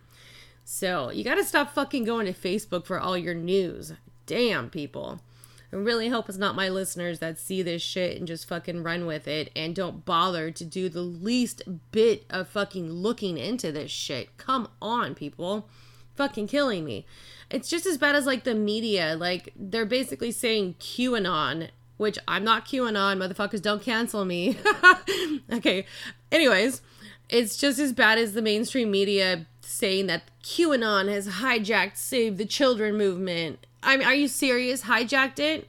So 0.66 1.12
you 1.12 1.24
gotta 1.24 1.44
stop 1.44 1.72
fucking 1.76 2.04
going 2.04 2.26
to 2.26 2.34
Facebook 2.34 2.88
for 2.88 3.00
all 3.00 3.16
your 3.16 3.36
news. 3.36 3.94
Damn, 4.26 4.72
people. 4.72 5.22
I 5.72 5.76
really 5.76 6.08
hope 6.10 6.30
it's 6.30 6.38
not 6.38 6.56
my 6.56 6.70
listeners 6.70 7.20
that 7.20 7.38
see 7.38 7.62
this 7.62 7.82
shit 7.82 8.18
and 8.18 8.28
just 8.28 8.48
fucking 8.48 8.84
run 8.84 9.06
with 9.06 9.28
it 9.28 9.52
and 9.56 9.76
don't 9.76 10.06
bother 10.06 10.50
to 10.50 10.66
do 10.66 10.88
the 10.88 11.02
least 11.02 11.62
bit 11.92 12.26
of 12.30 12.48
fucking 12.48 12.90
looking 12.90 13.38
into 13.38 13.72
this 13.72 13.92
shit. 13.92 14.38
Come 14.38 14.70
on, 14.82 15.14
people. 15.14 15.68
Fucking 16.16 16.48
killing 16.48 16.86
me. 16.86 17.06
It's 17.50 17.70
just 17.70 17.86
as 17.86 17.98
bad 17.98 18.16
as 18.16 18.26
like 18.26 18.46
the 18.46 18.56
media. 18.56 19.18
Like 19.20 19.54
they're 19.58 19.86
basically 19.86 20.32
saying 20.32 20.76
QAnon, 20.80 21.70
which 21.98 22.18
I'm 22.28 22.46
not 22.46 22.66
QAnon. 22.66 23.18
Motherfuckers, 23.18 23.62
don't 23.62 23.82
cancel 23.82 24.24
me. 24.24 24.58
okay. 25.52 25.86
Anyways, 26.32 26.82
it's 27.30 27.58
just 27.58 27.78
as 27.78 27.92
bad 27.92 28.18
as 28.18 28.34
the 28.34 28.42
mainstream 28.42 28.90
media 28.90 29.46
saying 29.62 30.08
that 30.08 30.24
QAnon 30.44 31.10
has 31.10 31.28
hijacked 31.28 31.98
Save 31.98 32.38
the 32.38 32.46
Children 32.46 32.98
movement 32.98 33.67
I 33.84 33.98
mean, 33.98 34.08
are 34.08 34.14
you 34.14 34.28
serious? 34.28 34.84
Hijacked 34.84 35.40
it? 35.40 35.68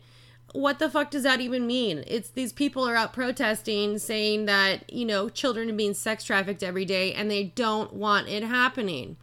What 0.53 0.79
the 0.79 0.89
fuck 0.89 1.11
does 1.11 1.25
that 1.25 1.41
even 1.41 1.67
mean? 1.67 2.05
It's 2.07 2.31
these 2.31 2.53
people 2.53 2.89
are 2.89 2.97
out 2.97 3.13
protesting 3.13 3.99
saying 3.99 4.47
that, 4.47 4.91
you 4.91 5.05
know, 5.05 5.29
children 5.29 5.69
are 5.69 5.75
being 5.75 5.95
sex 5.95 6.25
trafficked 6.25 6.63
every 6.63 6.87
day 6.87 7.13
and 7.13 7.31
they 7.31 7.45
don't 7.45 7.93
want 7.93 8.29
it 8.29 8.43
happening. 8.43 9.17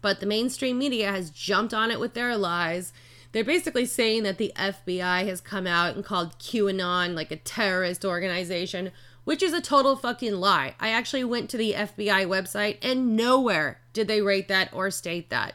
But 0.00 0.20
the 0.20 0.26
mainstream 0.26 0.78
media 0.78 1.10
has 1.10 1.30
jumped 1.30 1.72
on 1.72 1.90
it 1.90 2.00
with 2.00 2.14
their 2.14 2.36
lies. 2.36 2.92
They're 3.32 3.44
basically 3.44 3.86
saying 3.86 4.24
that 4.24 4.38
the 4.38 4.52
FBI 4.56 5.26
has 5.26 5.40
come 5.40 5.66
out 5.66 5.94
and 5.94 6.04
called 6.04 6.38
QAnon 6.38 7.14
like 7.14 7.30
a 7.30 7.36
terrorist 7.36 8.04
organization, 8.04 8.90
which 9.24 9.42
is 9.42 9.52
a 9.52 9.60
total 9.60 9.96
fucking 9.96 10.34
lie. 10.34 10.74
I 10.80 10.90
actually 10.90 11.24
went 11.24 11.50
to 11.50 11.56
the 11.56 11.72
FBI 11.72 12.26
website 12.26 12.78
and 12.82 13.16
nowhere 13.16 13.80
did 13.92 14.08
they 14.08 14.20
rate 14.20 14.48
that 14.48 14.70
or 14.72 14.90
state 14.90 15.30
that. 15.30 15.54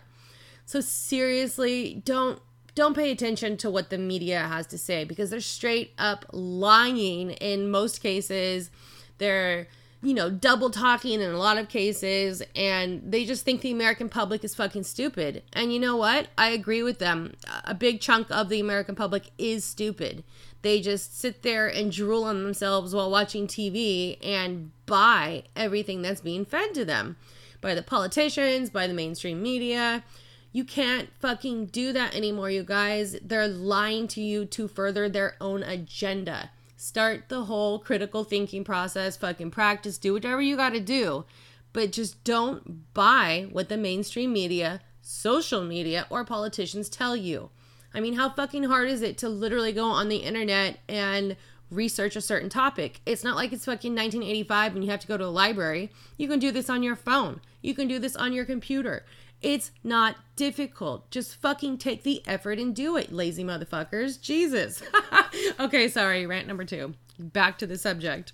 So 0.66 0.82
seriously, 0.82 2.02
don't 2.06 2.42
don't 2.80 2.96
pay 2.96 3.12
attention 3.12 3.58
to 3.58 3.70
what 3.70 3.90
the 3.90 3.98
media 3.98 4.40
has 4.40 4.66
to 4.68 4.78
say 4.78 5.04
because 5.04 5.30
they're 5.30 5.42
straight 5.42 5.94
up 5.98 6.26
lying 6.32 7.32
in 7.32 7.70
most 7.70 8.02
cases. 8.02 8.72
They're, 9.18 9.68
you 10.02 10.14
know, 10.14 10.30
double 10.30 10.70
talking 10.70 11.20
in 11.20 11.30
a 11.30 11.38
lot 11.38 11.58
of 11.58 11.68
cases, 11.68 12.42
and 12.56 13.02
they 13.06 13.26
just 13.26 13.44
think 13.44 13.60
the 13.60 13.72
American 13.72 14.08
public 14.08 14.46
is 14.46 14.56
fucking 14.56 14.84
stupid. 14.84 15.44
And 15.52 15.74
you 15.74 15.80
know 15.80 15.98
what? 15.98 16.30
I 16.38 16.52
agree 16.52 16.82
with 16.82 17.00
them. 17.00 17.36
A 17.66 17.74
big 17.74 18.00
chunk 18.00 18.32
of 18.32 18.48
the 18.48 18.62
American 18.62 18.96
public 18.96 19.30
is 19.38 19.66
stupid. 19.66 20.24
They 20.62 20.80
just 20.80 21.20
sit 21.20 21.42
there 21.44 21.68
and 21.68 21.92
drool 21.92 22.24
on 22.24 22.44
themselves 22.44 22.96
while 22.96 23.12
watching 23.12 23.46
TV 23.46 24.18
and 24.26 24.72
buy 24.86 25.44
everything 25.54 26.02
that's 26.02 26.22
being 26.22 26.46
fed 26.46 26.74
to 26.76 26.86
them 26.86 27.18
by 27.60 27.76
the 27.76 27.84
politicians, 27.84 28.70
by 28.70 28.88
the 28.88 28.94
mainstream 28.94 29.42
media 29.42 30.06
you 30.52 30.64
can't 30.64 31.10
fucking 31.20 31.68
do 31.68 31.94
that 31.94 32.16
anymore, 32.16 32.50
you 32.50 32.64
guys. 32.64 33.18
They're 33.22 33.48
lying 33.48 34.08
to 34.10 34.22
you 34.22 34.46
to 34.46 34.68
further 34.68 35.08
their 35.08 35.36
own 35.40 35.64
agenda. 35.64 36.52
Start 36.76 37.30
the 37.30 37.44
whole 37.44 37.80
critical 37.80 38.24
thinking 38.24 38.64
process, 38.64 39.18
fucking 39.18 39.52
practice, 39.52 39.98
do 39.98 40.14
whatever 40.14 40.42
you 40.42 40.56
got 40.56 40.74
to 40.74 40.80
do. 40.80 41.26
But 41.72 41.92
just 41.92 42.24
don't 42.24 42.94
buy 42.94 43.48
what 43.52 43.70
the 43.70 43.78
mainstream 43.78 44.34
media, 44.34 44.82
social 45.02 45.64
media, 45.64 46.08
or 46.10 46.26
politicians 46.26 46.90
tell 46.90 47.16
you. 47.16 47.52
I 47.94 48.00
mean, 48.00 48.16
how 48.16 48.30
fucking 48.30 48.64
hard 48.64 48.90
is 48.90 49.02
it 49.02 49.18
to 49.20 49.30
literally 49.30 49.72
go 49.72 49.86
on 49.86 50.10
the 50.10 50.18
internet 50.18 50.80
and 50.88 51.36
research 51.70 52.16
a 52.16 52.22
certain 52.22 52.50
topic? 52.50 53.02
It's 53.06 53.24
not 53.24 53.36
like 53.36 53.52
it's 53.54 53.66
fucking 53.66 53.94
1985 53.94 54.76
and 54.76 54.84
you 54.84 54.90
have 54.90 55.00
to 55.02 55.08
go 55.08 55.18
to 55.18 55.26
a 55.26 55.28
library. 55.28 55.92
You 56.18 56.28
can 56.28 56.40
do 56.40 56.52
this 56.52 56.70
on 56.70 56.82
your 56.82 56.96
phone, 56.96 57.42
you 57.62 57.76
can 57.76 57.88
do 57.88 58.00
this 58.00 58.16
on 58.16 58.34
your 58.34 58.46
computer. 58.46 59.04
It's 59.42 59.72
not 59.84 60.18
difficult. 60.36 61.10
Just 61.12 61.36
fucking 61.36 61.78
take 61.78 62.04
the 62.04 62.22
effort 62.28 62.60
and 62.60 62.76
do 62.76 62.98
it, 62.98 63.12
lazy 63.12 63.44
motherfuckers. 63.44 64.22
Jesus. 64.22 64.84
okay, 65.60 65.88
sorry, 65.88 66.26
rant 66.26 66.48
number 66.48 66.66
two. 66.66 66.96
Back 67.18 67.58
to 67.60 67.68
the 67.68 67.78
subject. 67.78 68.34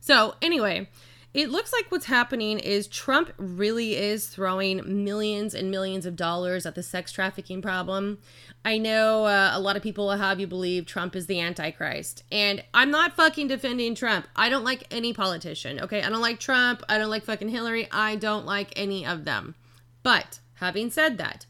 So, 0.00 0.34
anyway, 0.42 0.88
it 1.34 1.50
looks 1.50 1.72
like 1.72 1.86
what's 1.90 2.06
happening 2.06 2.58
is 2.58 2.88
Trump 2.88 3.32
really 3.38 3.96
is 3.96 4.26
throwing 4.26 5.04
millions 5.04 5.54
and 5.54 5.70
millions 5.70 6.04
of 6.04 6.16
dollars 6.16 6.66
at 6.66 6.74
the 6.74 6.82
sex 6.82 7.12
trafficking 7.12 7.62
problem. 7.62 8.18
I 8.64 8.78
know 8.78 9.24
uh, 9.24 9.50
a 9.54 9.60
lot 9.60 9.76
of 9.76 9.82
people 9.82 10.06
will 10.06 10.16
have 10.16 10.40
you 10.40 10.46
believe 10.46 10.84
Trump 10.84 11.16
is 11.16 11.26
the 11.26 11.40
Antichrist. 11.40 12.24
And 12.30 12.62
I'm 12.74 12.90
not 12.90 13.14
fucking 13.14 13.48
defending 13.48 13.94
Trump. 13.94 14.26
I 14.36 14.48
don't 14.48 14.64
like 14.64 14.84
any 14.90 15.12
politician, 15.12 15.80
okay? 15.80 16.02
I 16.02 16.10
don't 16.10 16.20
like 16.20 16.38
Trump. 16.38 16.82
I 16.88 16.98
don't 16.98 17.10
like 17.10 17.24
fucking 17.24 17.48
Hillary. 17.48 17.88
I 17.90 18.16
don't 18.16 18.44
like 18.44 18.72
any 18.76 19.06
of 19.06 19.24
them. 19.24 19.54
But 20.02 20.40
having 20.54 20.90
said 20.90 21.18
that, 21.18 21.46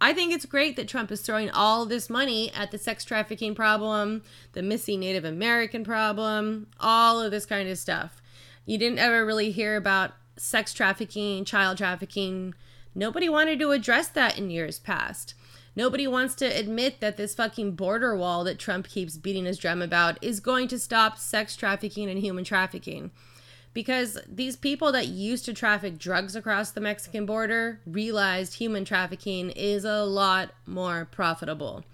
I 0.00 0.12
think 0.12 0.32
it's 0.32 0.46
great 0.46 0.74
that 0.76 0.88
Trump 0.88 1.12
is 1.12 1.20
throwing 1.20 1.48
all 1.50 1.86
this 1.86 2.10
money 2.10 2.50
at 2.52 2.72
the 2.72 2.78
sex 2.78 3.04
trafficking 3.04 3.54
problem, 3.54 4.22
the 4.52 4.62
missing 4.62 5.00
Native 5.00 5.24
American 5.24 5.84
problem, 5.84 6.66
all 6.80 7.20
of 7.20 7.30
this 7.30 7.46
kind 7.46 7.68
of 7.68 7.78
stuff. 7.78 8.20
You 8.66 8.78
didn't 8.78 8.98
ever 8.98 9.24
really 9.24 9.52
hear 9.52 9.76
about 9.76 10.12
sex 10.36 10.74
trafficking, 10.74 11.44
child 11.44 11.78
trafficking. 11.78 12.54
Nobody 12.96 13.28
wanted 13.28 13.60
to 13.60 13.70
address 13.70 14.08
that 14.08 14.36
in 14.36 14.50
years 14.50 14.80
past. 14.80 15.34
Nobody 15.76 16.06
wants 16.06 16.34
to 16.36 16.46
admit 16.46 17.00
that 17.00 17.16
this 17.16 17.34
fucking 17.34 17.76
border 17.76 18.16
wall 18.16 18.44
that 18.44 18.58
Trump 18.58 18.88
keeps 18.88 19.16
beating 19.16 19.44
his 19.44 19.56
drum 19.56 19.80
about 19.80 20.18
is 20.20 20.40
going 20.40 20.68
to 20.68 20.78
stop 20.78 21.16
sex 21.16 21.56
trafficking 21.56 22.10
and 22.10 22.18
human 22.18 22.44
trafficking 22.44 23.12
because 23.74 24.18
these 24.28 24.56
people 24.56 24.92
that 24.92 25.08
used 25.08 25.44
to 25.46 25.54
traffic 25.54 25.98
drugs 25.98 26.36
across 26.36 26.70
the 26.70 26.80
Mexican 26.80 27.26
border 27.26 27.80
realized 27.86 28.54
human 28.54 28.84
trafficking 28.84 29.50
is 29.50 29.84
a 29.84 30.04
lot 30.04 30.50
more 30.66 31.08
profitable. 31.10 31.84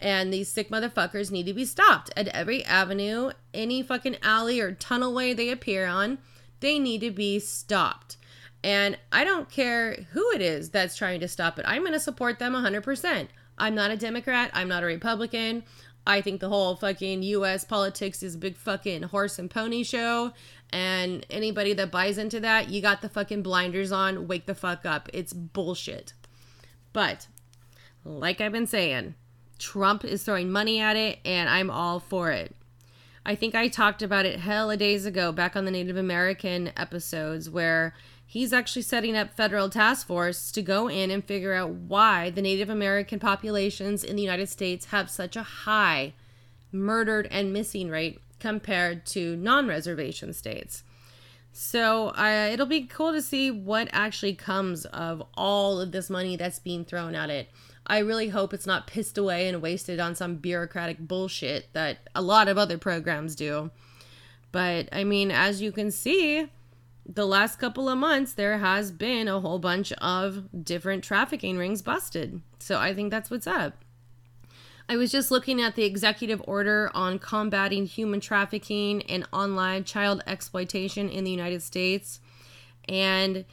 And 0.00 0.32
these 0.32 0.48
sick 0.48 0.70
motherfuckers 0.70 1.30
need 1.30 1.46
to 1.46 1.52
be 1.52 1.64
stopped 1.64 2.10
at 2.16 2.28
every 2.28 2.64
avenue, 2.64 3.32
any 3.52 3.82
fucking 3.82 4.16
alley 4.22 4.58
or 4.60 4.72
tunnelway 4.72 5.36
they 5.36 5.50
appear 5.50 5.86
on. 5.86 6.18
They 6.60 6.78
need 6.78 7.02
to 7.02 7.10
be 7.10 7.38
stopped. 7.38 8.16
And 8.64 8.98
I 9.12 9.24
don't 9.24 9.50
care 9.50 10.06
who 10.12 10.30
it 10.32 10.42
is 10.42 10.70
that's 10.70 10.96
trying 10.96 11.20
to 11.20 11.28
stop 11.28 11.58
it. 11.58 11.64
I'm 11.68 11.82
going 11.82 11.92
to 11.92 12.00
support 12.00 12.38
them 12.38 12.54
100%. 12.54 13.28
I'm 13.58 13.74
not 13.74 13.90
a 13.90 13.96
Democrat. 13.96 14.50
I'm 14.54 14.68
not 14.68 14.82
a 14.82 14.86
Republican. 14.86 15.64
I 16.06 16.22
think 16.22 16.40
the 16.40 16.48
whole 16.48 16.76
fucking 16.76 17.22
US 17.22 17.64
politics 17.64 18.22
is 18.22 18.34
a 18.34 18.38
big 18.38 18.56
fucking 18.56 19.04
horse 19.04 19.38
and 19.38 19.50
pony 19.50 19.82
show. 19.82 20.32
And 20.72 21.26
anybody 21.30 21.72
that 21.74 21.90
buys 21.90 22.18
into 22.18 22.40
that, 22.40 22.68
you 22.70 22.80
got 22.80 23.02
the 23.02 23.08
fucking 23.08 23.42
blinders 23.42 23.90
on. 23.90 24.28
Wake 24.28 24.46
the 24.46 24.54
fuck 24.54 24.86
up. 24.86 25.08
It's 25.12 25.32
bullshit. 25.32 26.12
But, 26.92 27.26
like 28.04 28.40
I've 28.40 28.52
been 28.52 28.66
saying, 28.66 29.14
Trump 29.58 30.04
is 30.04 30.22
throwing 30.22 30.50
money 30.50 30.80
at 30.80 30.96
it, 30.96 31.18
and 31.24 31.48
I'm 31.48 31.70
all 31.70 32.00
for 32.00 32.30
it. 32.30 32.54
I 33.24 33.34
think 33.34 33.54
I 33.54 33.68
talked 33.68 34.02
about 34.02 34.26
it 34.26 34.40
hella 34.40 34.76
days 34.76 35.04
ago 35.04 35.30
back 35.30 35.54
on 35.54 35.64
the 35.64 35.70
Native 35.70 35.96
American 35.96 36.72
episodes 36.76 37.50
where 37.50 37.94
he's 38.26 38.52
actually 38.52 38.82
setting 38.82 39.16
up 39.16 39.34
federal 39.34 39.68
task 39.68 40.06
force 40.06 40.50
to 40.52 40.62
go 40.62 40.88
in 40.88 41.10
and 41.10 41.24
figure 41.24 41.52
out 41.52 41.70
why 41.70 42.30
the 42.30 42.40
Native 42.40 42.70
American 42.70 43.18
populations 43.18 44.02
in 44.02 44.16
the 44.16 44.22
United 44.22 44.48
States 44.48 44.86
have 44.86 45.10
such 45.10 45.36
a 45.36 45.42
high 45.42 46.14
murdered 46.72 47.28
and 47.30 47.52
missing 47.52 47.90
rate 47.90 48.20
compared 48.40 49.06
to 49.06 49.36
non-reservation 49.36 50.32
states. 50.32 50.82
So 51.52 52.08
uh, 52.08 52.48
it'll 52.52 52.66
be 52.66 52.86
cool 52.86 53.12
to 53.12 53.22
see 53.22 53.50
what 53.50 53.88
actually 53.92 54.34
comes 54.34 54.84
of 54.86 55.22
all 55.34 55.80
of 55.80 55.92
this 55.92 56.08
money 56.08 56.36
that's 56.36 56.58
being 56.58 56.84
thrown 56.84 57.14
at 57.14 57.30
it. 57.30 57.48
I 57.86 57.98
really 57.98 58.28
hope 58.28 58.54
it's 58.54 58.66
not 58.66 58.86
pissed 58.86 59.18
away 59.18 59.48
and 59.48 59.60
wasted 59.60 59.98
on 59.98 60.14
some 60.14 60.36
bureaucratic 60.36 60.98
bullshit 60.98 61.72
that 61.72 62.08
a 62.14 62.22
lot 62.22 62.48
of 62.48 62.56
other 62.56 62.78
programs 62.78 63.34
do. 63.34 63.70
But 64.52 64.88
I 64.92 65.04
mean, 65.04 65.30
as 65.30 65.60
you 65.60 65.72
can 65.72 65.90
see, 65.90 66.48
the 67.04 67.26
last 67.26 67.58
couple 67.58 67.88
of 67.88 67.98
months, 67.98 68.34
there 68.34 68.58
has 68.58 68.92
been 68.92 69.26
a 69.26 69.40
whole 69.40 69.58
bunch 69.58 69.92
of 69.94 70.64
different 70.64 71.02
trafficking 71.02 71.58
rings 71.58 71.82
busted. 71.82 72.40
So 72.60 72.78
I 72.78 72.94
think 72.94 73.10
that's 73.10 73.30
what's 73.30 73.46
up. 73.46 73.84
I 74.90 74.96
was 74.96 75.12
just 75.12 75.30
looking 75.30 75.62
at 75.62 75.76
the 75.76 75.84
executive 75.84 76.42
order 76.48 76.90
on 76.94 77.20
combating 77.20 77.86
human 77.86 78.18
trafficking 78.18 79.02
and 79.02 79.24
online 79.32 79.84
child 79.84 80.20
exploitation 80.26 81.08
in 81.08 81.22
the 81.22 81.30
United 81.30 81.62
States. 81.62 82.18
And 82.88 83.44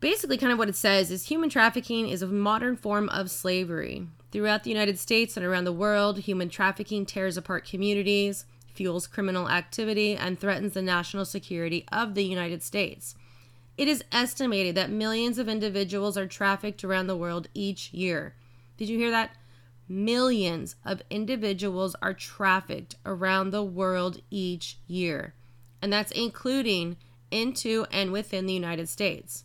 basically, 0.00 0.36
kind 0.36 0.52
of 0.52 0.58
what 0.58 0.68
it 0.68 0.76
says 0.76 1.10
is 1.10 1.24
human 1.24 1.48
trafficking 1.48 2.10
is 2.10 2.20
a 2.20 2.26
modern 2.26 2.76
form 2.76 3.08
of 3.08 3.30
slavery. 3.30 4.08
Throughout 4.30 4.64
the 4.64 4.70
United 4.70 4.98
States 4.98 5.38
and 5.38 5.46
around 5.46 5.64
the 5.64 5.72
world, 5.72 6.18
human 6.18 6.50
trafficking 6.50 7.06
tears 7.06 7.38
apart 7.38 7.66
communities 7.66 8.44
fuels 8.74 9.06
criminal 9.06 9.48
activity, 9.48 10.16
and 10.16 10.38
threatens 10.38 10.74
the 10.74 10.82
national 10.82 11.24
security 11.24 11.86
of 11.90 12.14
the 12.14 12.24
United 12.24 12.62
States. 12.62 13.14
It 13.78 13.88
is 13.88 14.04
estimated 14.12 14.74
that 14.74 14.90
millions 14.90 15.38
of 15.38 15.48
individuals 15.48 16.18
are 16.18 16.26
trafficked 16.26 16.84
around 16.84 17.06
the 17.06 17.16
world 17.16 17.48
each 17.54 17.92
year. 17.94 18.34
Did 18.76 18.90
you 18.90 18.98
hear 18.98 19.10
that? 19.10 19.30
Millions 19.88 20.76
of 20.84 21.02
individuals 21.08 21.96
are 22.02 22.12
trafficked 22.12 22.96
around 23.06 23.50
the 23.50 23.64
world 23.64 24.20
each 24.30 24.78
year. 24.86 25.34
And 25.80 25.92
that's 25.92 26.12
including 26.12 26.96
into 27.30 27.86
and 27.90 28.12
within 28.12 28.46
the 28.46 28.52
United 28.52 28.88
States. 28.88 29.44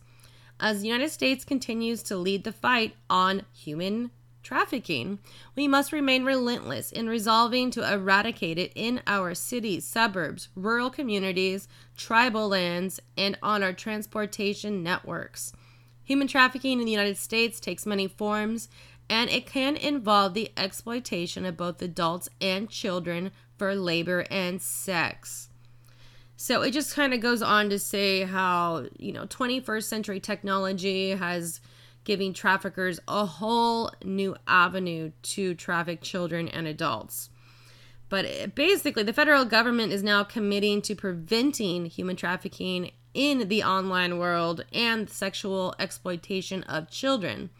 As 0.60 0.80
the 0.80 0.88
United 0.88 1.10
States 1.10 1.44
continues 1.44 2.02
to 2.04 2.16
lead 2.16 2.44
the 2.44 2.52
fight 2.52 2.94
on 3.10 3.42
human 3.52 4.10
trafficking, 4.42 5.18
we 5.56 5.66
must 5.66 5.92
remain 5.92 6.24
relentless 6.24 6.92
in 6.92 7.08
resolving 7.08 7.70
to 7.72 7.92
eradicate 7.92 8.58
it 8.58 8.72
in 8.74 9.00
our 9.06 9.34
cities, 9.34 9.84
suburbs, 9.84 10.48
rural 10.54 10.90
communities, 10.90 11.66
tribal 11.96 12.48
lands, 12.48 13.00
and 13.16 13.38
on 13.42 13.62
our 13.62 13.72
transportation 13.72 14.82
networks. 14.82 15.52
Human 16.04 16.28
trafficking 16.28 16.78
in 16.78 16.84
the 16.84 16.92
United 16.92 17.16
States 17.16 17.58
takes 17.58 17.86
many 17.86 18.06
forms, 18.06 18.68
and 19.08 19.30
it 19.30 19.46
can 19.46 19.76
involve 19.76 20.34
the 20.34 20.50
exploitation 20.56 21.44
of 21.44 21.56
both 21.56 21.82
adults 21.82 22.28
and 22.40 22.70
children 22.70 23.30
for 23.56 23.74
labor 23.74 24.26
and 24.30 24.60
sex. 24.60 25.48
So 26.36 26.62
it 26.62 26.72
just 26.72 26.94
kind 26.94 27.14
of 27.14 27.20
goes 27.20 27.42
on 27.42 27.70
to 27.70 27.78
say 27.78 28.22
how, 28.24 28.86
you 28.98 29.12
know, 29.12 29.26
21st 29.26 29.84
century 29.84 30.20
technology 30.20 31.10
has 31.10 31.60
giving 32.04 32.32
traffickers 32.32 33.00
a 33.08 33.24
whole 33.24 33.90
new 34.04 34.36
avenue 34.46 35.10
to 35.22 35.54
traffic 35.54 36.02
children 36.02 36.48
and 36.48 36.66
adults. 36.66 37.30
But 38.08 38.26
eh, 38.26 38.46
basically, 38.46 39.02
the 39.02 39.12
federal 39.12 39.44
government 39.44 39.92
is 39.92 40.02
now 40.02 40.22
committing 40.22 40.82
to 40.82 40.94
preventing 40.94 41.86
human 41.86 42.16
trafficking 42.16 42.92
in 43.14 43.48
the 43.48 43.62
online 43.62 44.18
world 44.18 44.64
and 44.72 45.08
sexual 45.08 45.74
exploitation 45.78 46.62
of 46.64 46.90
children. 46.90 47.50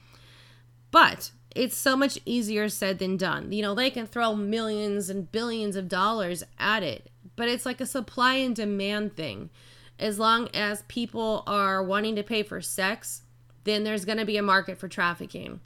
But 0.94 1.32
it's 1.56 1.76
so 1.76 1.96
much 1.96 2.20
easier 2.24 2.68
said 2.68 3.00
than 3.00 3.16
done. 3.16 3.50
You 3.50 3.62
know, 3.62 3.74
they 3.74 3.90
can 3.90 4.06
throw 4.06 4.36
millions 4.36 5.10
and 5.10 5.30
billions 5.32 5.74
of 5.74 5.88
dollars 5.88 6.44
at 6.56 6.84
it, 6.84 7.10
but 7.34 7.48
it's 7.48 7.66
like 7.66 7.80
a 7.80 7.86
supply 7.86 8.34
and 8.34 8.54
demand 8.54 9.16
thing. 9.16 9.50
As 9.98 10.20
long 10.20 10.48
as 10.54 10.84
people 10.86 11.42
are 11.48 11.82
wanting 11.82 12.14
to 12.14 12.22
pay 12.22 12.44
for 12.44 12.60
sex, 12.60 13.22
then 13.64 13.82
there's 13.82 14.04
going 14.04 14.18
to 14.18 14.24
be 14.24 14.36
a 14.36 14.42
market 14.42 14.78
for 14.78 14.86
trafficking. 14.86 15.58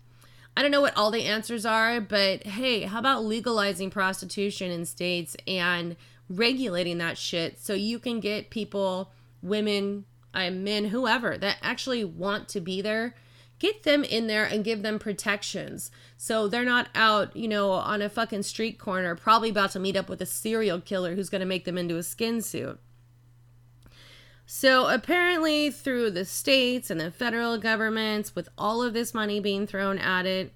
I 0.57 0.63
don't 0.63 0.71
know 0.71 0.81
what 0.81 0.97
all 0.97 1.11
the 1.11 1.27
answers 1.27 1.67
are, 1.67 2.01
but 2.01 2.45
hey, 2.45 2.85
how 2.85 2.99
about 2.99 3.23
legalizing 3.23 3.91
prostitution 3.91 4.71
in 4.71 4.87
states 4.87 5.37
and 5.47 5.97
regulating 6.31 6.97
that 6.99 7.19
shit 7.19 7.61
so 7.61 7.75
you 7.75 7.99
can 7.99 8.21
get 8.21 8.49
people, 8.49 9.13
women, 9.43 10.07
men, 10.35 10.87
whoever 10.87 11.37
that 11.37 11.59
actually 11.61 12.03
want 12.03 12.49
to 12.49 12.61
be 12.63 12.81
there, 12.81 13.15
get 13.59 13.83
them 13.83 14.05
in 14.05 14.27
there 14.27 14.45
and 14.45 14.65
give 14.65 14.83
them 14.83 14.99
protections 14.99 15.91
so 16.17 16.49
they're 16.49 16.65
not 16.65 16.89
out, 16.95 17.37
you 17.37 17.47
know, 17.47 17.71
on 17.71 18.03
a 18.03 18.09
fucking 18.09 18.43
street 18.43 18.79
corner, 18.79 19.15
probably 19.15 19.51
about 19.51 19.71
to 19.73 19.79
meet 19.79 19.97
up 19.97 20.09
with 20.09 20.21
a 20.21 20.27
serial 20.27 20.81
killer 20.81 21.15
who's 21.15 21.31
going 21.31 21.41
to 21.41 21.47
make 21.47 21.65
them 21.65 21.79
into 21.79 21.97
a 21.97 22.03
skin 22.03 22.43
suit. 22.43 22.81
So 24.47 24.89
apparently, 24.89 25.71
through 25.71 26.11
the 26.11 26.25
states 26.25 26.91
and 26.91 27.01
the 27.01 27.11
federal 27.11 27.59
governments, 27.59 28.35
with 28.35 28.49
all 28.57 28.83
of 28.83 28.95
this 28.95 29.13
money 29.13 29.41
being 29.41 29.67
thrown 29.67 29.99
at 29.99 30.25
it, 30.25 30.53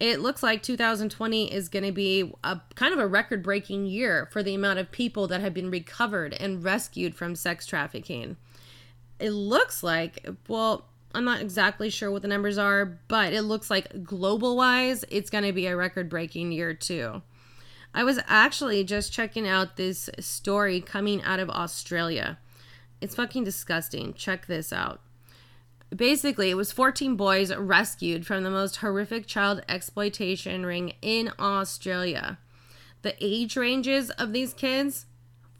it 0.00 0.20
looks 0.20 0.42
like 0.42 0.62
2020 0.62 1.52
is 1.52 1.68
going 1.68 1.84
to 1.84 1.92
be 1.92 2.32
a 2.42 2.60
kind 2.74 2.92
of 2.92 3.00
a 3.00 3.06
record 3.06 3.42
breaking 3.42 3.86
year 3.86 4.28
for 4.32 4.42
the 4.42 4.54
amount 4.54 4.78
of 4.78 4.90
people 4.90 5.26
that 5.28 5.40
have 5.40 5.52
been 5.52 5.70
recovered 5.70 6.34
and 6.34 6.64
rescued 6.64 7.14
from 7.14 7.34
sex 7.34 7.66
trafficking. 7.66 8.36
It 9.18 9.30
looks 9.30 9.82
like, 9.82 10.26
well, 10.48 10.86
I'm 11.14 11.24
not 11.24 11.40
exactly 11.40 11.90
sure 11.90 12.10
what 12.10 12.22
the 12.22 12.28
numbers 12.28 12.58
are, 12.58 12.84
but 13.08 13.32
it 13.32 13.42
looks 13.42 13.70
like 13.70 14.02
global 14.02 14.56
wise, 14.56 15.04
it's 15.08 15.30
going 15.30 15.44
to 15.44 15.52
be 15.52 15.66
a 15.66 15.76
record 15.76 16.08
breaking 16.08 16.50
year 16.52 16.74
too. 16.74 17.22
I 17.94 18.02
was 18.02 18.18
actually 18.26 18.82
just 18.82 19.12
checking 19.12 19.46
out 19.46 19.76
this 19.76 20.10
story 20.18 20.80
coming 20.80 21.22
out 21.22 21.38
of 21.38 21.48
Australia. 21.48 22.38
It's 23.00 23.14
fucking 23.14 23.44
disgusting. 23.44 24.14
Check 24.14 24.46
this 24.46 24.72
out. 24.72 25.00
Basically, 25.94 26.50
it 26.50 26.56
was 26.56 26.72
14 26.72 27.14
boys 27.14 27.54
rescued 27.54 28.26
from 28.26 28.42
the 28.42 28.50
most 28.50 28.76
horrific 28.76 29.28
child 29.28 29.62
exploitation 29.68 30.66
ring 30.66 30.94
in 31.00 31.30
Australia. 31.38 32.38
The 33.02 33.14
age 33.20 33.56
ranges 33.56 34.10
of 34.10 34.32
these 34.32 34.52
kids 34.52 35.06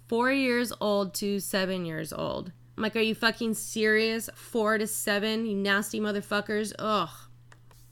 4 0.09 0.33
years 0.33 0.73
old 0.81 1.15
to 1.15 1.39
7 1.39 1.85
years 1.85 2.13
old. 2.13 2.51
I'm 2.77 2.83
like, 2.83 2.97
are 2.97 3.01
you 3.01 3.15
fucking 3.15 3.55
serious? 3.55 4.29
4 4.35 4.79
to 4.79 4.87
7, 4.87 5.47
you 5.47 5.57
nasty 5.57 6.01
motherfuckers. 6.01 6.73
Ugh. 6.79 7.11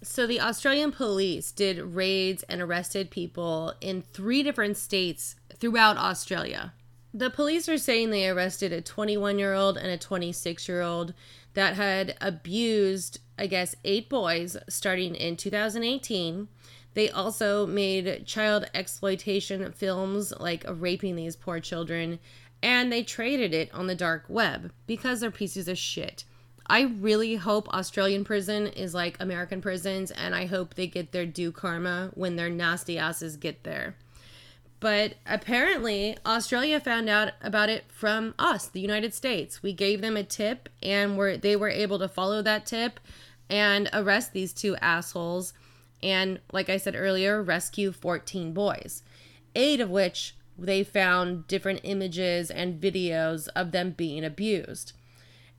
So, 0.03 0.27
the 0.27 0.41
Australian 0.41 0.91
police 0.91 1.53
did 1.53 1.79
raids 1.79 2.43
and 2.45 2.61
arrested 2.61 3.11
people 3.11 3.75
in 3.81 4.03
three 4.03 4.43
different 4.43 4.77
states 4.77 5.37
throughout 5.59 5.97
Australia. 5.97 6.73
The 7.15 7.31
police 7.31 7.69
are 7.69 7.79
saying 7.79 8.11
they 8.11 8.29
arrested 8.29 8.73
a 8.73 8.81
21 8.81 9.39
year 9.39 9.55
old 9.55 9.77
and 9.77 9.89
a 9.89 9.99
26 9.99 10.67
year 10.67 10.81
old 10.81 11.15
that 11.55 11.75
had 11.75 12.17
abused, 12.21 13.21
I 13.39 13.47
guess, 13.47 13.77
eight 13.85 14.09
boys 14.09 14.57
starting 14.69 15.15
in 15.15 15.37
2018. 15.37 16.49
They 16.95 17.11
also 17.11 17.67
made 17.67 18.27
child 18.27 18.67
exploitation 18.75 19.71
films 19.73 20.33
like 20.39 20.65
raping 20.69 21.17
these 21.17 21.37
poor 21.37 21.61
children, 21.61 22.19
and 22.63 22.93
they 22.93 23.03
traded 23.03 23.53
it 23.53 23.73
on 23.75 23.87
the 23.87 23.95
dark 23.95 24.25
web 24.29 24.73
because 24.87 25.21
they're 25.21 25.31
pieces 25.31 25.69
of 25.69 25.77
shit. 25.77 26.25
I 26.67 26.83
really 26.83 27.35
hope 27.35 27.69
Australian 27.69 28.25
prison 28.25 28.69
is 28.69 28.95
like 28.95 29.21
American 29.21 29.61
prisons, 29.61 30.11
and 30.11 30.35
I 30.35 30.47
hope 30.47 30.75
they 30.75 30.87
get 30.87 31.13
their 31.13 31.27
due 31.27 31.53
karma 31.53 32.11
when 32.15 32.37
their 32.37 32.49
nasty 32.49 32.99
asses 32.99 33.37
get 33.37 33.65
there. 33.65 33.97
But 34.79 35.15
apparently, 35.27 36.17
Australia 36.25 36.81
found 36.81 37.09
out 37.09 37.33
about 37.41 37.69
it 37.69 37.85
from 37.89 38.35
us, 38.39 38.67
the 38.67 38.81
United 38.81 39.15
States. 39.15 39.63
We 39.63 39.73
gave 39.73 40.01
them 40.01 40.17
a 40.17 40.25
tip, 40.25 40.69
and 40.83 41.17
were 41.17 41.37
they 41.37 41.57
were 41.57 41.69
able 41.69 41.99
to 41.99 42.09
follow 42.09 42.43
that 42.43 42.67
tip 42.67 42.99
and 43.49 43.89
arrest 43.93 44.33
these 44.33 44.53
two 44.53 44.77
assholes. 44.77 45.53
And 46.03 46.41
like 46.53 46.69
I 46.69 46.79
said 46.79 46.97
earlier, 46.97 47.43
rescue 47.43 47.93
14 47.93 48.53
boys, 48.53 49.03
eight 49.55 49.81
of 49.81 49.91
which 49.91 50.35
they 50.67 50.85
found 50.85 51.47
different 51.49 51.81
images 51.83 52.51
and 52.51 52.81
videos 52.81 53.49
of 53.57 53.73
them 53.73 53.91
being 53.91 54.25
abused. 54.25 54.93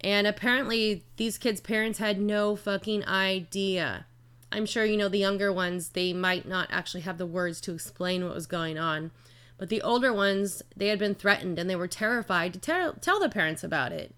And 0.01 0.27
apparently, 0.27 1.05
these 1.17 1.37
kids' 1.37 1.61
parents 1.61 1.99
had 1.99 2.19
no 2.19 2.55
fucking 2.55 3.05
idea. 3.05 4.05
I'm 4.51 4.65
sure, 4.65 4.85
you 4.85 4.97
know, 4.97 5.09
the 5.09 5.17
younger 5.17 5.51
ones, 5.51 5.89
they 5.89 6.13
might 6.13 6.47
not 6.47 6.67
actually 6.69 7.01
have 7.01 7.17
the 7.17 7.25
words 7.25 7.59
to 7.61 7.73
explain 7.73 8.23
what 8.23 8.35
was 8.35 8.45
going 8.45 8.77
on. 8.77 9.11
But 9.57 9.69
the 9.69 9.81
older 9.81 10.11
ones, 10.11 10.61
they 10.75 10.87
had 10.87 10.99
been 10.99 11.15
threatened 11.15 11.57
and 11.57 11.69
they 11.69 11.75
were 11.75 11.87
terrified 11.87 12.53
to 12.53 12.59
tell, 12.59 12.93
tell 12.93 13.19
the 13.19 13.29
parents 13.29 13.63
about 13.63 13.91
it. 13.91 14.13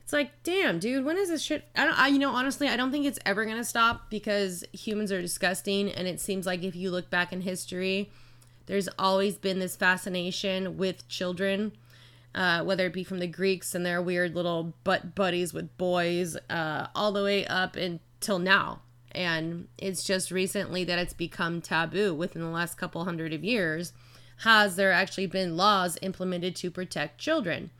It's 0.00 0.12
like, 0.12 0.42
damn, 0.42 0.78
dude, 0.78 1.04
when 1.04 1.16
is 1.16 1.28
this 1.28 1.42
shit? 1.42 1.68
I 1.76 1.84
don't, 1.84 1.98
I, 1.98 2.08
you 2.08 2.18
know, 2.18 2.30
honestly, 2.30 2.68
I 2.68 2.76
don't 2.76 2.90
think 2.90 3.06
it's 3.06 3.18
ever 3.24 3.44
gonna 3.44 3.64
stop 3.64 4.10
because 4.10 4.64
humans 4.72 5.12
are 5.12 5.22
disgusting, 5.22 5.90
and 5.90 6.08
it 6.08 6.20
seems 6.20 6.44
like 6.46 6.62
if 6.64 6.74
you 6.74 6.90
look 6.90 7.08
back 7.08 7.32
in 7.32 7.40
history, 7.40 8.10
there's 8.66 8.88
always 8.98 9.36
been 9.36 9.58
this 9.58 9.76
fascination 9.76 10.76
with 10.76 11.08
children, 11.08 11.72
uh, 12.34 12.62
whether 12.64 12.86
it 12.86 12.92
be 12.92 13.04
from 13.04 13.18
the 13.18 13.26
Greeks 13.26 13.74
and 13.74 13.84
their 13.84 14.00
weird 14.00 14.34
little 14.34 14.74
butt 14.84 15.14
buddies 15.14 15.52
with 15.52 15.76
boys, 15.76 16.36
uh, 16.48 16.86
all 16.94 17.12
the 17.12 17.24
way 17.24 17.46
up 17.46 17.76
until 17.76 18.38
now. 18.38 18.80
And 19.12 19.68
it's 19.76 20.04
just 20.04 20.30
recently 20.30 20.84
that 20.84 20.98
it's 20.98 21.12
become 21.12 21.60
taboo 21.60 22.14
within 22.14 22.42
the 22.42 22.48
last 22.48 22.78
couple 22.78 23.04
hundred 23.04 23.32
of 23.32 23.44
years. 23.44 23.92
Has 24.38 24.76
there 24.76 24.92
actually 24.92 25.26
been 25.26 25.56
laws 25.56 25.98
implemented 26.00 26.56
to 26.56 26.70
protect 26.70 27.18
children? 27.18 27.70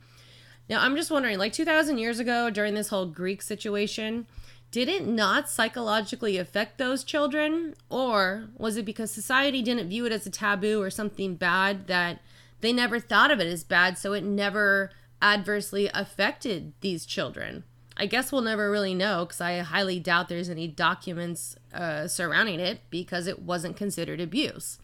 Now, 0.69 0.81
I'm 0.81 0.95
just 0.95 1.11
wondering, 1.11 1.37
like 1.37 1.51
2,000 1.53 1.97
years 1.97 2.19
ago, 2.19 2.49
during 2.49 2.73
this 2.73 2.87
whole 2.87 3.05
Greek 3.05 3.41
situation, 3.41 4.27
did 4.73 4.89
it 4.89 5.05
not 5.05 5.47
psychologically 5.47 6.39
affect 6.39 6.79
those 6.79 7.03
children? 7.03 7.75
Or 7.91 8.49
was 8.57 8.75
it 8.75 8.85
because 8.85 9.11
society 9.11 9.61
didn't 9.61 9.89
view 9.89 10.07
it 10.07 10.11
as 10.11 10.25
a 10.25 10.31
taboo 10.31 10.81
or 10.81 10.89
something 10.89 11.35
bad 11.35 11.85
that 11.85 12.21
they 12.61 12.73
never 12.73 12.99
thought 12.99 13.29
of 13.29 13.39
it 13.39 13.45
as 13.45 13.63
bad, 13.63 13.99
so 13.99 14.13
it 14.13 14.23
never 14.23 14.89
adversely 15.21 15.91
affected 15.93 16.73
these 16.81 17.05
children? 17.05 17.65
I 17.95 18.07
guess 18.07 18.31
we'll 18.31 18.41
never 18.41 18.71
really 18.71 18.95
know 18.95 19.25
because 19.25 19.41
I 19.41 19.59
highly 19.59 19.99
doubt 19.99 20.27
there's 20.27 20.49
any 20.49 20.67
documents 20.67 21.55
uh, 21.71 22.07
surrounding 22.07 22.59
it 22.59 22.81
because 22.89 23.27
it 23.27 23.43
wasn't 23.43 23.77
considered 23.77 24.19
abuse. 24.19 24.79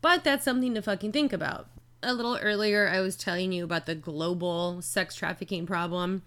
But 0.00 0.24
that's 0.24 0.46
something 0.46 0.72
to 0.74 0.80
fucking 0.80 1.12
think 1.12 1.34
about 1.34 1.68
a 2.02 2.14
little 2.14 2.38
earlier, 2.40 2.88
I 2.88 3.00
was 3.00 3.16
telling 3.16 3.52
you 3.52 3.64
about 3.64 3.86
the 3.86 3.94
global 3.94 4.80
sex 4.82 5.14
trafficking 5.14 5.66
problem 5.66 6.22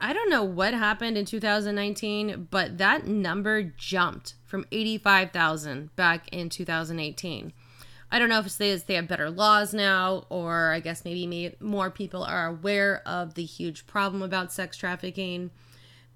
I 0.00 0.12
don't 0.12 0.30
know 0.30 0.44
what 0.44 0.74
happened 0.74 1.18
in 1.18 1.24
2019, 1.24 2.48
but 2.50 2.78
that 2.78 3.06
number 3.06 3.64
jumped 3.64 4.34
from 4.44 4.64
85,000 4.70 5.94
back 5.96 6.28
in 6.30 6.48
2018. 6.48 7.52
I 8.10 8.18
don't 8.18 8.28
know 8.28 8.38
if 8.38 8.46
it's 8.46 8.56
they, 8.56 8.74
they 8.74 8.94
have 8.94 9.08
better 9.08 9.30
laws 9.30 9.74
now, 9.74 10.24
or 10.30 10.72
I 10.72 10.80
guess 10.80 11.04
maybe 11.04 11.54
more 11.60 11.90
people 11.90 12.24
are 12.24 12.46
aware 12.46 13.02
of 13.06 13.34
the 13.34 13.44
huge 13.44 13.86
problem 13.86 14.22
about 14.22 14.52
sex 14.52 14.76
trafficking. 14.76 15.50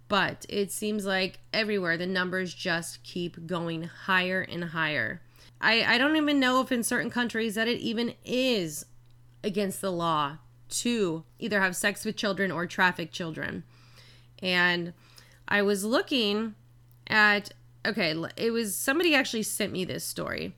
But 0.08 0.46
it 0.48 0.70
seems 0.72 1.06
like 1.06 1.40
everywhere 1.52 1.96
the 1.96 2.06
numbers 2.06 2.54
just 2.54 3.02
keep 3.02 3.46
going 3.46 3.84
higher 3.84 4.42
and 4.42 4.64
higher. 4.64 5.22
I, 5.60 5.94
I 5.94 5.98
don't 5.98 6.16
even 6.16 6.40
know 6.40 6.60
if 6.60 6.72
in 6.72 6.82
certain 6.82 7.10
countries 7.10 7.54
that 7.54 7.68
it 7.68 7.78
even 7.78 8.14
is 8.24 8.86
against 9.44 9.80
the 9.80 9.92
law 9.92 10.38
to 10.68 11.24
either 11.38 11.60
have 11.60 11.76
sex 11.76 12.04
with 12.04 12.16
children 12.16 12.50
or 12.50 12.66
traffic 12.66 13.12
children. 13.12 13.64
And 14.42 14.94
I 15.46 15.62
was 15.62 15.84
looking 15.84 16.54
at, 17.06 17.52
okay, 17.86 18.14
it 18.36 18.50
was 18.50 18.74
somebody 18.74 19.14
actually 19.14 19.42
sent 19.44 19.72
me 19.72 19.84
this 19.84 20.04
story 20.04 20.54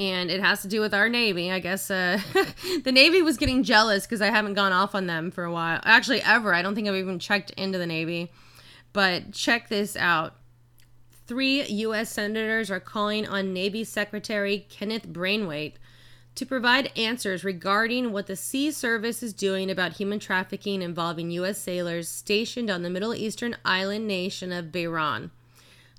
and 0.00 0.30
it 0.30 0.40
has 0.40 0.62
to 0.62 0.68
do 0.68 0.80
with 0.80 0.94
our 0.94 1.10
Navy. 1.10 1.52
I 1.52 1.58
guess 1.58 1.90
uh, 1.90 2.18
the 2.84 2.90
Navy 2.90 3.20
was 3.20 3.36
getting 3.36 3.62
jealous 3.62 4.06
because 4.06 4.22
I 4.22 4.28
haven't 4.28 4.54
gone 4.54 4.72
off 4.72 4.94
on 4.94 5.06
them 5.06 5.30
for 5.30 5.44
a 5.44 5.52
while. 5.52 5.78
Actually, 5.84 6.22
ever. 6.22 6.54
I 6.54 6.62
don't 6.62 6.74
think 6.74 6.88
I've 6.88 6.94
even 6.94 7.18
checked 7.18 7.50
into 7.50 7.78
the 7.78 7.86
Navy. 7.86 8.32
But 8.94 9.32
check 9.32 9.68
this 9.68 9.96
out. 9.96 10.34
Three 11.26 11.64
U.S. 11.64 12.10
senators 12.10 12.70
are 12.70 12.80
calling 12.80 13.28
on 13.28 13.52
Navy 13.52 13.84
Secretary 13.84 14.66
Kenneth 14.70 15.06
Braithwaite 15.06 15.76
to 16.34 16.46
provide 16.46 16.90
answers 16.96 17.44
regarding 17.44 18.10
what 18.10 18.26
the 18.26 18.36
Sea 18.36 18.70
Service 18.70 19.22
is 19.22 19.34
doing 19.34 19.70
about 19.70 19.92
human 19.92 20.18
trafficking 20.18 20.80
involving 20.80 21.30
U.S. 21.32 21.58
sailors 21.58 22.08
stationed 22.08 22.70
on 22.70 22.82
the 22.82 22.90
Middle 22.90 23.14
Eastern 23.14 23.54
island 23.64 24.08
nation 24.08 24.50
of 24.50 24.66
Bahrain. 24.66 25.30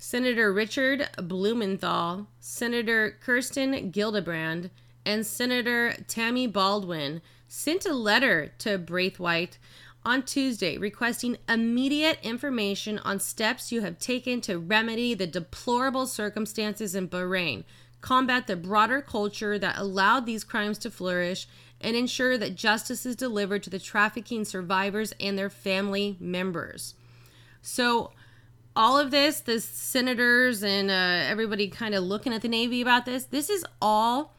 Senator 0.03 0.51
Richard 0.51 1.09
Blumenthal, 1.17 2.25
Senator 2.39 3.17
Kirsten 3.21 3.91
Gillibrand, 3.91 4.71
and 5.05 5.23
Senator 5.23 5.93
Tammy 6.07 6.47
Baldwin 6.47 7.21
sent 7.47 7.85
a 7.85 7.93
letter 7.93 8.51
to 8.57 8.79
Braithwaite 8.79 9.59
on 10.03 10.23
Tuesday 10.23 10.75
requesting 10.75 11.37
immediate 11.47 12.17
information 12.23 12.97
on 12.97 13.19
steps 13.19 13.71
you 13.71 13.81
have 13.81 13.99
taken 13.99 14.41
to 14.41 14.57
remedy 14.57 15.13
the 15.13 15.27
deplorable 15.27 16.07
circumstances 16.07 16.95
in 16.95 17.07
Bahrain, 17.07 17.63
combat 18.01 18.47
the 18.47 18.55
broader 18.55 19.01
culture 19.01 19.59
that 19.59 19.77
allowed 19.77 20.25
these 20.25 20.43
crimes 20.43 20.79
to 20.79 20.89
flourish, 20.89 21.47
and 21.79 21.95
ensure 21.95 22.39
that 22.39 22.55
justice 22.55 23.05
is 23.05 23.15
delivered 23.15 23.61
to 23.61 23.69
the 23.69 23.77
trafficking 23.77 24.45
survivors 24.45 25.13
and 25.19 25.37
their 25.37 25.51
family 25.51 26.17
members. 26.19 26.95
So, 27.61 28.13
all 28.75 28.97
of 28.97 29.11
this, 29.11 29.41
the 29.41 29.59
senators 29.59 30.63
and 30.63 30.89
uh, 30.89 30.93
everybody 31.29 31.67
kind 31.67 31.93
of 31.93 32.03
looking 32.03 32.33
at 32.33 32.41
the 32.41 32.47
Navy 32.47 32.81
about 32.81 33.05
this, 33.05 33.25
this 33.25 33.49
is 33.49 33.65
all 33.81 34.33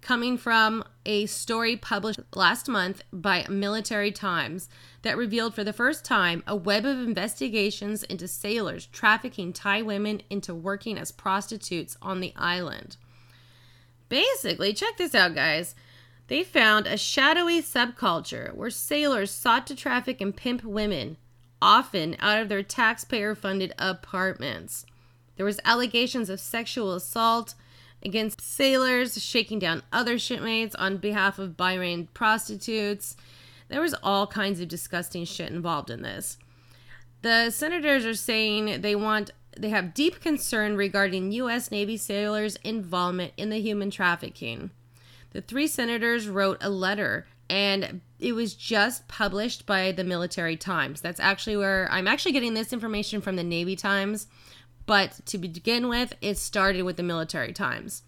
coming 0.00 0.38
from 0.38 0.84
a 1.04 1.26
story 1.26 1.76
published 1.76 2.20
last 2.34 2.68
month 2.68 3.02
by 3.12 3.44
Military 3.48 4.12
Times 4.12 4.68
that 5.02 5.16
revealed 5.16 5.54
for 5.54 5.64
the 5.64 5.72
first 5.72 6.04
time 6.04 6.42
a 6.46 6.54
web 6.54 6.84
of 6.84 6.98
investigations 6.98 8.02
into 8.04 8.28
sailors 8.28 8.86
trafficking 8.86 9.52
Thai 9.52 9.82
women 9.82 10.22
into 10.30 10.54
working 10.54 10.98
as 10.98 11.10
prostitutes 11.10 11.96
on 12.00 12.20
the 12.20 12.32
island. 12.36 12.96
Basically, 14.08 14.72
check 14.72 14.96
this 14.96 15.14
out, 15.14 15.34
guys. 15.34 15.74
They 16.28 16.44
found 16.44 16.86
a 16.86 16.96
shadowy 16.96 17.62
subculture 17.62 18.54
where 18.54 18.70
sailors 18.70 19.30
sought 19.30 19.66
to 19.68 19.74
traffic 19.74 20.20
and 20.20 20.36
pimp 20.36 20.62
women 20.62 21.16
often 21.60 22.16
out 22.20 22.40
of 22.40 22.48
their 22.48 22.62
taxpayer 22.62 23.34
funded 23.34 23.72
apartments. 23.78 24.86
There 25.36 25.46
was 25.46 25.60
allegations 25.64 26.30
of 26.30 26.40
sexual 26.40 26.94
assault 26.94 27.54
against 28.04 28.40
sailors, 28.40 29.22
shaking 29.22 29.58
down 29.58 29.82
other 29.92 30.18
shipmates 30.18 30.74
on 30.74 30.98
behalf 30.98 31.38
of 31.38 31.56
Bahrain 31.56 32.08
prostitutes. 32.14 33.16
There 33.68 33.80
was 33.80 33.94
all 34.02 34.26
kinds 34.26 34.60
of 34.60 34.68
disgusting 34.68 35.24
shit 35.24 35.50
involved 35.50 35.90
in 35.90 36.02
this. 36.02 36.38
The 37.22 37.50
senators 37.50 38.04
are 38.04 38.14
saying 38.14 38.80
they 38.82 38.94
want 38.94 39.32
they 39.56 39.70
have 39.70 39.94
deep 39.94 40.20
concern 40.20 40.76
regarding 40.76 41.32
US 41.32 41.72
Navy 41.72 41.96
sailors' 41.96 42.56
involvement 42.62 43.32
in 43.36 43.48
the 43.48 43.60
human 43.60 43.90
trafficking. 43.90 44.70
The 45.32 45.40
three 45.40 45.66
senators 45.66 46.28
wrote 46.28 46.58
a 46.60 46.70
letter 46.70 47.26
and 47.50 48.00
it 48.18 48.32
was 48.32 48.54
just 48.54 49.08
published 49.08 49.66
by 49.66 49.92
the 49.92 50.04
Military 50.04 50.56
Times. 50.56 51.00
That's 51.00 51.20
actually 51.20 51.56
where 51.56 51.88
I'm 51.90 52.08
actually 52.08 52.32
getting 52.32 52.54
this 52.54 52.72
information 52.72 53.20
from 53.20 53.36
the 53.36 53.44
Navy 53.44 53.76
Times, 53.76 54.26
but 54.86 55.20
to 55.26 55.38
begin 55.38 55.88
with, 55.88 56.14
it 56.20 56.38
started 56.38 56.82
with 56.82 56.96
the 56.96 57.02
Military 57.02 57.52
Times. 57.52 58.02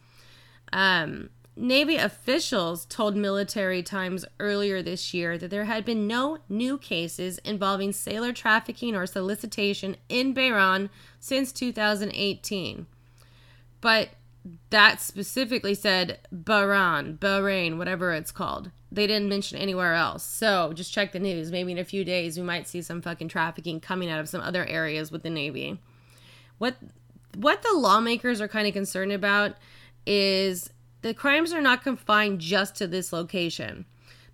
Um, 0.73 1.31
Navy 1.57 1.97
officials 1.97 2.87
told 2.87 3.17
Military 3.17 3.83
Times 3.83 4.25
earlier 4.39 4.83
this 4.83 5.13
year 5.13 5.37
that 5.37 5.51
there 5.51 5.65
had 5.65 5.85
been 5.85 6.07
no 6.07 6.39
new 6.49 6.79
cases 6.79 7.39
involving 7.39 7.93
sailor 7.93 8.33
trafficking 8.33 8.97
or 8.97 9.07
solicitation 9.07 9.97
in 10.09 10.33
Bahrain 10.33 10.89
since 11.19 11.53
2018. 11.53 12.87
But 13.81 14.11
that 14.71 15.01
specifically 15.01 15.75
said 15.75 16.19
Bahrain, 16.35 17.19
Bahrain, 17.19 17.77
whatever 17.77 18.13
it's 18.13 18.33
called. 18.33 18.71
They 18.91 19.07
didn't 19.07 19.29
mention 19.29 19.59
anywhere 19.59 19.95
else. 19.95 20.25
So 20.25 20.73
just 20.73 20.93
check 20.93 21.13
the 21.13 21.19
news. 21.19 21.53
Maybe 21.53 21.73
in 21.73 21.79
a 21.79 21.85
few 21.85 22.05
days 22.05 22.37
we 22.37 22.43
might 22.43 22.67
see 22.67 22.83
some 22.83 23.03
fucking 23.03 23.29
trafficking 23.29 23.81
coming 23.81 24.11
out 24.11 24.21
of 24.21 24.29
some 24.29 24.41
other 24.41 24.65
areas 24.65 25.13
with 25.13 25.23
the 25.23 25.31
Navy. 25.31 25.79
What 26.59 26.77
what 27.37 27.63
the 27.63 27.75
lawmakers 27.75 28.41
are 28.41 28.49
kind 28.49 28.67
of 28.67 28.73
concerned 28.73 29.13
about 29.13 29.55
is 30.05 30.71
the 31.03 31.15
crimes 31.15 31.53
are 31.53 31.61
not 31.61 31.85
confined 31.85 32.41
just 32.41 32.75
to 32.77 32.87
this 32.87 33.13
location. 33.13 33.85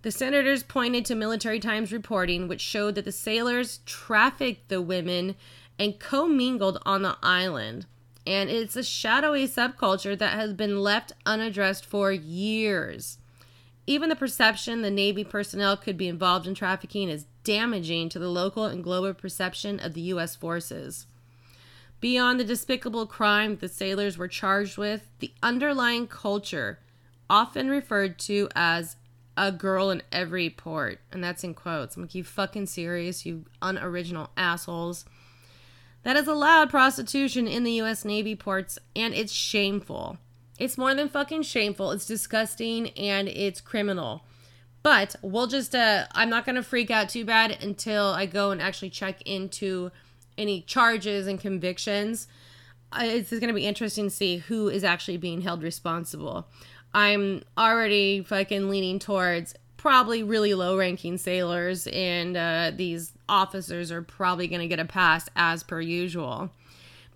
The 0.01 0.11
senators 0.11 0.63
pointed 0.63 1.05
to 1.05 1.15
Military 1.15 1.59
Times 1.59 1.91
reporting, 1.91 2.47
which 2.47 2.61
showed 2.61 2.95
that 2.95 3.05
the 3.05 3.11
sailors 3.11 3.79
trafficked 3.85 4.69
the 4.69 4.81
women 4.81 5.35
and 5.77 5.99
commingled 5.99 6.79
on 6.85 7.01
the 7.01 7.17
island 7.21 7.85
and 8.27 8.49
it's 8.49 8.75
a 8.75 8.83
shadowy 8.83 9.47
subculture 9.47 10.17
that 10.17 10.33
has 10.33 10.53
been 10.53 10.81
left 10.81 11.13
unaddressed 11.25 11.85
for 11.85 12.11
years. 12.11 13.17
even 13.89 14.09
the 14.09 14.15
perception 14.15 14.81
the 14.81 14.91
Navy 14.91 15.23
personnel 15.23 15.77
could 15.77 15.97
be 15.97 16.09
involved 16.09 16.45
in 16.45 16.53
trafficking 16.53 17.09
is 17.09 17.25
damaging 17.45 18.09
to 18.09 18.19
the 18.19 18.27
local 18.27 18.65
and 18.65 18.83
global 18.83 19.13
perception 19.13 19.79
of 19.79 19.93
the 19.93 20.01
U.S. 20.01 20.35
forces. 20.35 21.07
Beyond 22.01 22.37
the 22.37 22.43
despicable 22.43 23.07
crime 23.07 23.55
the 23.55 23.69
sailors 23.69 24.17
were 24.17 24.27
charged 24.27 24.77
with, 24.77 25.07
the 25.19 25.31
underlying 25.41 26.05
culture, 26.05 26.79
often 27.29 27.69
referred 27.69 28.19
to 28.19 28.49
as 28.55 28.97
a 29.37 29.51
girl 29.51 29.89
in 29.89 30.03
every 30.11 30.49
port, 30.49 30.99
and 31.11 31.23
that's 31.23 31.43
in 31.43 31.53
quotes. 31.53 31.95
I'm 31.95 32.03
like, 32.03 32.15
you 32.15 32.23
fucking 32.23 32.65
serious, 32.65 33.25
you 33.25 33.45
unoriginal 33.61 34.31
assholes. 34.35 35.05
That 36.03 36.15
has 36.15 36.27
allowed 36.27 36.69
prostitution 36.69 37.47
in 37.47 37.63
the 37.63 37.73
U.S. 37.73 38.05
Navy 38.05 38.35
ports, 38.35 38.79
and 38.95 39.13
it's 39.13 39.33
shameful. 39.33 40.17
It's 40.57 40.77
more 40.77 40.95
than 40.95 41.09
fucking 41.09 41.43
shameful. 41.43 41.91
It's 41.91 42.05
disgusting 42.05 42.89
and 42.91 43.27
it's 43.27 43.61
criminal. 43.61 44.23
But 44.83 45.15
we'll 45.21 45.47
just, 45.47 45.75
uh, 45.75 46.05
I'm 46.13 46.29
not 46.29 46.45
going 46.45 46.55
to 46.55 46.63
freak 46.63 46.89
out 46.89 47.09
too 47.09 47.25
bad 47.25 47.61
until 47.63 48.05
I 48.05 48.25
go 48.25 48.51
and 48.51 48.61
actually 48.61 48.89
check 48.89 49.21
into 49.23 49.91
any 50.37 50.61
charges 50.61 51.27
and 51.27 51.39
convictions. 51.39 52.27
Uh, 52.91 53.01
it's 53.03 53.29
going 53.29 53.47
to 53.47 53.53
be 53.53 53.65
interesting 53.65 54.05
to 54.05 54.09
see 54.09 54.37
who 54.37 54.69
is 54.69 54.83
actually 54.83 55.17
being 55.17 55.41
held 55.41 55.61
responsible. 55.61 56.47
I'm 56.93 57.43
already 57.57 58.21
fucking 58.21 58.69
leaning 58.69 58.99
towards 58.99 59.53
probably 59.75 60.23
really 60.23 60.53
low 60.53 60.77
ranking 60.77 61.17
sailors, 61.17 61.87
and 61.87 62.35
uh, 62.35 62.71
these 62.75 63.11
officers 63.29 63.91
are 63.91 64.01
probably 64.01 64.47
going 64.47 64.61
to 64.61 64.67
get 64.67 64.79
a 64.79 64.85
pass 64.85 65.29
as 65.35 65.63
per 65.63 65.81
usual 65.81 66.51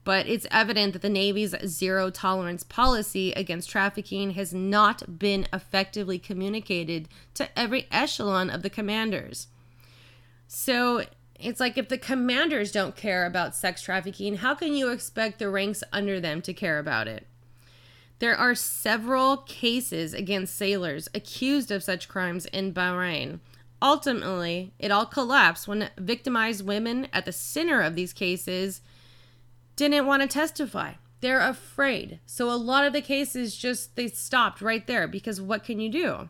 but 0.04 0.28
it's 0.28 0.48
evident 0.50 0.94
that 0.94 1.02
the 1.02 1.10
Navy's 1.10 1.56
zero 1.66 2.10
tolerance 2.10 2.64
policy 2.64 3.32
against 3.34 3.70
trafficking 3.70 4.32
has 4.32 4.54
not 4.54 5.20
been 5.20 5.48
effectively 5.54 6.18
communicated 6.18 7.08
to 7.36 7.48
every 7.58 7.88
echelon 7.92 8.50
of 8.50 8.64
the 8.64 8.70
commanders. 8.70 9.48
So 10.48 11.06
it's 11.40 11.60
like 11.60 11.78
if 11.78 11.88
the 11.88 12.00
commanders 12.00 12.72
don't 12.72 12.96
care 12.96 13.26
about 13.26 13.56
sex 13.56 13.84
trafficking, 13.84 14.38
how 14.38 14.56
can 14.56 14.76
you 14.76 14.90
expect 14.90 15.38
the 15.38 15.50
ranks 15.50 15.84
under 15.94 16.20
them 16.20 16.42
to 16.44 16.54
care 16.54 16.80
about 16.80 17.08
it? 17.08 17.28
There 18.18 18.36
are 18.36 18.56
several 18.56 19.38
cases 19.38 20.14
against 20.14 20.56
sailors 20.56 21.10
accused 21.14 21.72
of 21.72 21.84
such 21.84 22.08
crimes 22.08 22.46
in 22.48 22.74
Bahrain. 22.74 23.40
Ultimately, 23.82 24.74
it 24.78 24.92
all 24.92 25.06
collapsed 25.06 25.68
when 25.68 25.90
victimized 25.98 26.66
women 26.66 27.08
at 27.12 27.26
the 27.26 27.32
center 27.32 27.82
of 27.82 27.96
these 27.96 28.14
cases 28.14 28.82
didn't 29.76 30.06
want 30.06 30.22
to 30.22 30.28
testify. 30.28 30.94
They're 31.22 31.42
afraid. 31.42 32.20
So 32.26 32.52
a 32.52 32.56
lot 32.56 32.86
of 32.86 32.94
the 32.94 33.02
cases 33.02 33.56
just 33.56 33.96
they 33.96 34.08
stopped 34.08 34.62
right 34.62 34.86
there 34.86 35.08
because 35.08 35.42
what 35.42 35.64
can 35.64 35.80
you 35.80 35.90
do? 35.90 36.30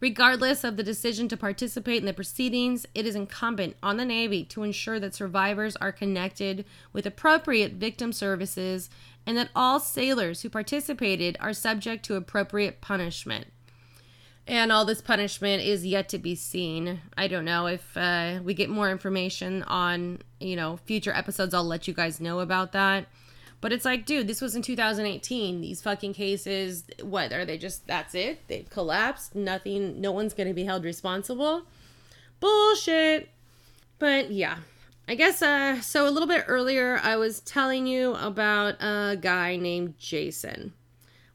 Regardless 0.00 0.64
of 0.64 0.76
the 0.76 0.82
decision 0.82 1.28
to 1.28 1.36
participate 1.36 1.98
in 1.98 2.06
the 2.06 2.14
proceedings, 2.14 2.86
it 2.94 3.06
is 3.06 3.14
incumbent 3.14 3.76
on 3.82 3.98
the 3.98 4.04
Navy 4.04 4.44
to 4.44 4.62
ensure 4.62 4.98
that 4.98 5.14
survivors 5.14 5.76
are 5.76 5.92
connected 5.92 6.64
with 6.92 7.04
appropriate 7.04 7.72
victim 7.72 8.12
services 8.12 8.88
and 9.26 9.36
that 9.36 9.50
all 9.54 9.78
sailors 9.78 10.40
who 10.40 10.48
participated 10.48 11.36
are 11.38 11.52
subject 11.52 12.04
to 12.06 12.16
appropriate 12.16 12.80
punishment. 12.80 13.48
And 14.46 14.72
all 14.72 14.84
this 14.84 15.00
punishment 15.00 15.62
is 15.62 15.86
yet 15.86 16.08
to 16.08 16.18
be 16.18 16.34
seen. 16.34 17.00
I 17.16 17.28
don't 17.28 17.44
know 17.44 17.66
if 17.66 17.96
uh, 17.96 18.40
we 18.42 18.54
get 18.54 18.68
more 18.68 18.90
information 18.90 19.62
on, 19.64 20.20
you 20.40 20.56
know, 20.56 20.78
future 20.86 21.12
episodes. 21.12 21.54
I'll 21.54 21.64
let 21.64 21.86
you 21.86 21.94
guys 21.94 22.20
know 22.20 22.40
about 22.40 22.72
that. 22.72 23.06
But 23.60 23.72
it's 23.72 23.84
like, 23.84 24.06
dude, 24.06 24.26
this 24.26 24.40
was 24.40 24.56
in 24.56 24.62
2018. 24.62 25.60
These 25.60 25.82
fucking 25.82 26.14
cases, 26.14 26.84
what 27.02 27.32
are 27.32 27.44
they 27.44 27.58
just, 27.58 27.86
that's 27.86 28.14
it? 28.14 28.48
They've 28.48 28.68
collapsed. 28.68 29.34
Nothing, 29.34 30.00
no 30.00 30.12
one's 30.12 30.34
to 30.48 30.54
be 30.54 30.64
held 30.64 30.84
responsible. 30.84 31.62
Bullshit. 32.40 33.28
But 33.98 34.30
yeah, 34.30 34.56
I 35.06 35.14
guess, 35.14 35.42
uh, 35.42 35.80
so 35.82 36.08
a 36.08 36.10
little 36.10 36.28
bit 36.28 36.44
earlier, 36.48 36.98
I 37.02 37.16
was 37.16 37.40
telling 37.40 37.86
you 37.86 38.14
about 38.14 38.76
a 38.80 39.18
guy 39.20 39.56
named 39.56 39.98
Jason. 39.98 40.72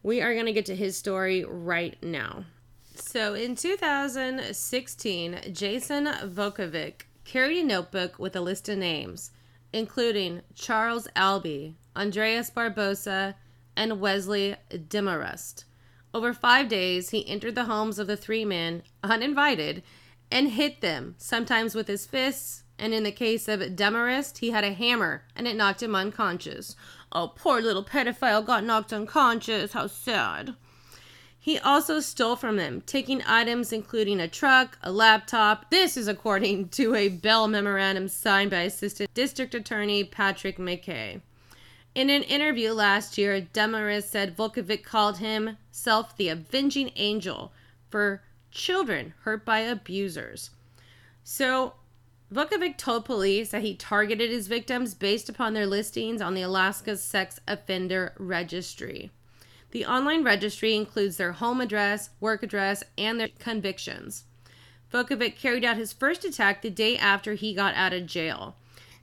We 0.02 0.22
are 0.22 0.34
to 0.48 0.54
get 0.54 0.66
to 0.68 0.76
his 0.76 0.98
story 0.98 1.44
right 1.44 2.02
now. 2.02 2.46
So 2.98 3.34
in 3.34 3.56
2016, 3.56 5.40
Jason 5.52 6.06
Vukovich 6.06 7.02
carried 7.26 7.60
a 7.60 7.64
notebook 7.64 8.18
with 8.18 8.36
a 8.36 8.42
list 8.42 8.70
of 8.70 8.78
names, 8.78 9.32
including 9.74 10.42
Charles 10.54 11.08
Albee, 11.16 11.76
Andreas 11.96 12.50
Barbosa, 12.50 13.36
and 13.76 14.00
Wesley 14.00 14.56
Demarest. 14.70 15.66
Over 16.14 16.34
five 16.34 16.70
days, 16.70 17.10
he 17.10 17.28
entered 17.28 17.56
the 17.56 17.66
homes 17.66 18.00
of 18.00 18.08
the 18.08 18.16
three 18.16 18.46
men, 18.46 18.84
uninvited, 19.04 19.84
and 20.32 20.52
hit 20.52 20.80
them, 20.80 21.16
sometimes 21.18 21.76
with 21.76 21.88
his 21.88 22.06
fists, 22.06 22.64
and 22.80 22.94
in 22.94 23.04
the 23.04 23.12
case 23.12 23.48
of 23.48 23.76
Demarest, 23.76 24.40
he 24.40 24.52
had 24.52 24.64
a 24.64 24.74
hammer 24.74 25.24
and 25.36 25.48
it 25.48 25.56
knocked 25.56 25.84
him 25.84 25.96
unconscious. 25.96 26.76
Oh, 27.12 27.34
poor 27.36 27.62
little 27.62 27.84
pedophile 27.84 28.46
got 28.46 28.64
knocked 28.64 28.94
unconscious. 28.94 29.74
How 29.74 29.88
sad. 29.88 30.56
He 31.46 31.60
also 31.60 32.00
stole 32.00 32.36
from 32.36 32.56
them, 32.56 32.82
taking 32.88 33.22
items 33.24 33.72
including 33.72 34.20
a 34.20 34.28
truck, 34.28 34.80
a 34.82 34.92
laptop. 34.92 35.70
This 35.70 35.96
is 35.96 36.08
according 36.08 36.70
to 36.70 36.96
a 36.96 37.08
Bell 37.08 37.48
memorandum 37.48 38.08
signed 38.08 38.50
by 38.50 38.62
Assistant 38.62 39.14
District 39.14 39.54
Attorney 39.54 40.04
Patrick 40.04 40.58
McKay. 40.58 41.22
In 41.94 42.10
an 42.10 42.24
interview 42.24 42.72
last 42.72 43.20
year, 43.20 43.42
Demarest 43.42 44.10
said 44.10 44.36
Vukovich 44.36 44.84
called 44.84 45.20
himself 45.20 46.18
the 46.18 46.30
avenging 46.30 46.90
angel 46.96 47.54
for 47.92 48.24
children 48.50 49.14
hurt 49.22 49.46
by 49.46 49.60
abusers. 49.60 50.50
So, 51.24 51.74
Vukovich 52.34 52.78
told 52.78 53.06
police 53.06 53.50
that 53.52 53.62
he 53.62 53.76
targeted 53.76 54.32
his 54.32 54.48
victims 54.48 54.96
based 54.96 55.30
upon 55.30 55.54
their 55.54 55.68
listings 55.68 56.24
on 56.24 56.34
the 56.34 56.42
Alaska 56.42 56.98
Sex 56.98 57.40
Offender 57.48 58.14
Registry. 58.18 59.12
The 59.76 59.86
online 59.86 60.24
registry 60.24 60.74
includes 60.74 61.18
their 61.18 61.34
home 61.34 61.60
address, 61.60 62.12
work 62.22 62.44
address, 62.44 62.82
and 62.98 63.20
their 63.20 63.28
convictions. 63.28 64.24
Vukovich 64.90 65.36
carried 65.36 65.66
out 65.66 65.76
his 65.76 65.92
first 65.92 66.24
attack 66.24 66.62
the 66.62 66.70
day 66.70 66.98
after 66.98 67.34
he 67.34 67.54
got 67.54 67.76
out 67.76 67.92
of 67.92 68.06
jail. 68.06 68.56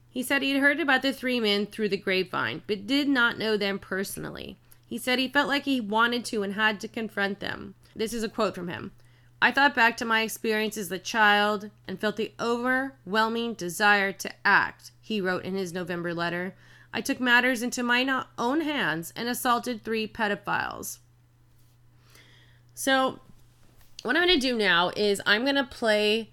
He 0.09 0.23
said 0.23 0.41
he 0.41 0.49
had 0.49 0.63
heard 0.63 0.79
about 0.79 1.03
the 1.03 1.13
three 1.13 1.39
men 1.39 1.67
through 1.67 1.89
the 1.89 1.97
grapevine, 1.97 2.63
but 2.65 2.87
did 2.87 3.07
not 3.07 3.37
know 3.37 3.55
them 3.55 3.77
personally. 3.77 4.57
He 4.83 4.97
said 4.97 5.19
he 5.19 5.27
felt 5.27 5.47
like 5.47 5.65
he 5.65 5.79
wanted 5.79 6.25
to 6.25 6.41
and 6.41 6.55
had 6.55 6.79
to 6.79 6.87
confront 6.87 7.39
them. 7.39 7.75
This 7.95 8.11
is 8.11 8.23
a 8.23 8.27
quote 8.27 8.55
from 8.55 8.67
him. 8.67 8.93
I 9.39 9.51
thought 9.51 9.75
back 9.75 9.95
to 9.97 10.05
my 10.05 10.23
experience 10.23 10.75
as 10.75 10.91
a 10.91 10.97
child 10.97 11.69
and 11.87 11.99
felt 11.99 12.15
the 12.15 12.33
overwhelming 12.39 13.53
desire 13.53 14.11
to 14.11 14.31
act, 14.43 14.89
he 14.99 15.21
wrote 15.21 15.45
in 15.45 15.53
his 15.53 15.71
November 15.71 16.15
letter. 16.15 16.55
I 16.93 17.01
took 17.01 17.19
matters 17.19 17.63
into 17.63 17.83
my 17.83 18.23
own 18.37 18.61
hands 18.61 19.11
and 19.15 19.27
assaulted 19.27 19.83
three 19.83 20.07
pedophiles. 20.07 20.99
So, 22.73 23.19
what 24.03 24.15
I'm 24.15 24.27
going 24.27 24.39
to 24.39 24.47
do 24.47 24.57
now 24.57 24.91
is 24.95 25.21
I'm 25.25 25.43
going 25.43 25.55
to 25.55 25.63
play 25.63 26.29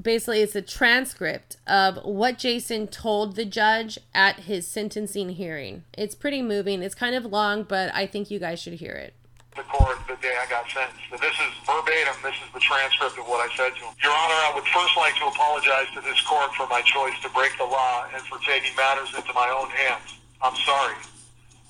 basically 0.00 0.40
it's 0.40 0.54
a 0.54 0.62
transcript 0.62 1.56
of 1.66 1.98
what 2.04 2.38
Jason 2.38 2.86
told 2.88 3.36
the 3.36 3.44
judge 3.44 3.98
at 4.14 4.40
his 4.40 4.66
sentencing 4.66 5.30
hearing. 5.30 5.84
It's 5.96 6.14
pretty 6.14 6.42
moving. 6.42 6.82
It's 6.82 6.94
kind 6.94 7.14
of 7.14 7.24
long, 7.24 7.62
but 7.62 7.94
I 7.94 8.06
think 8.06 8.30
you 8.30 8.38
guys 8.38 8.60
should 8.60 8.74
hear 8.74 8.92
it 8.92 9.14
the 9.56 9.64
court 9.68 10.00
the 10.08 10.16
day 10.24 10.32
I 10.32 10.48
got 10.48 10.64
sentenced. 10.72 11.12
This 11.12 11.36
is 11.36 11.52
verbatim. 11.68 12.16
This 12.24 12.36
is 12.40 12.48
the 12.56 12.62
transcript 12.64 13.20
of 13.20 13.28
what 13.28 13.44
I 13.44 13.52
said 13.52 13.76
to 13.76 13.82
him. 13.84 13.92
Your 14.00 14.12
Honor, 14.16 14.40
I 14.48 14.52
would 14.56 14.64
first 14.72 14.96
like 14.96 15.12
to 15.20 15.28
apologize 15.28 15.92
to 15.92 16.00
this 16.00 16.20
court 16.24 16.56
for 16.56 16.64
my 16.72 16.80
choice 16.88 17.16
to 17.20 17.28
break 17.36 17.52
the 17.60 17.68
law 17.68 18.08
and 18.16 18.22
for 18.24 18.40
taking 18.48 18.72
matters 18.76 19.12
into 19.12 19.32
my 19.36 19.48
own 19.52 19.68
hands. 19.68 20.16
I'm 20.40 20.56
sorry. 20.64 20.96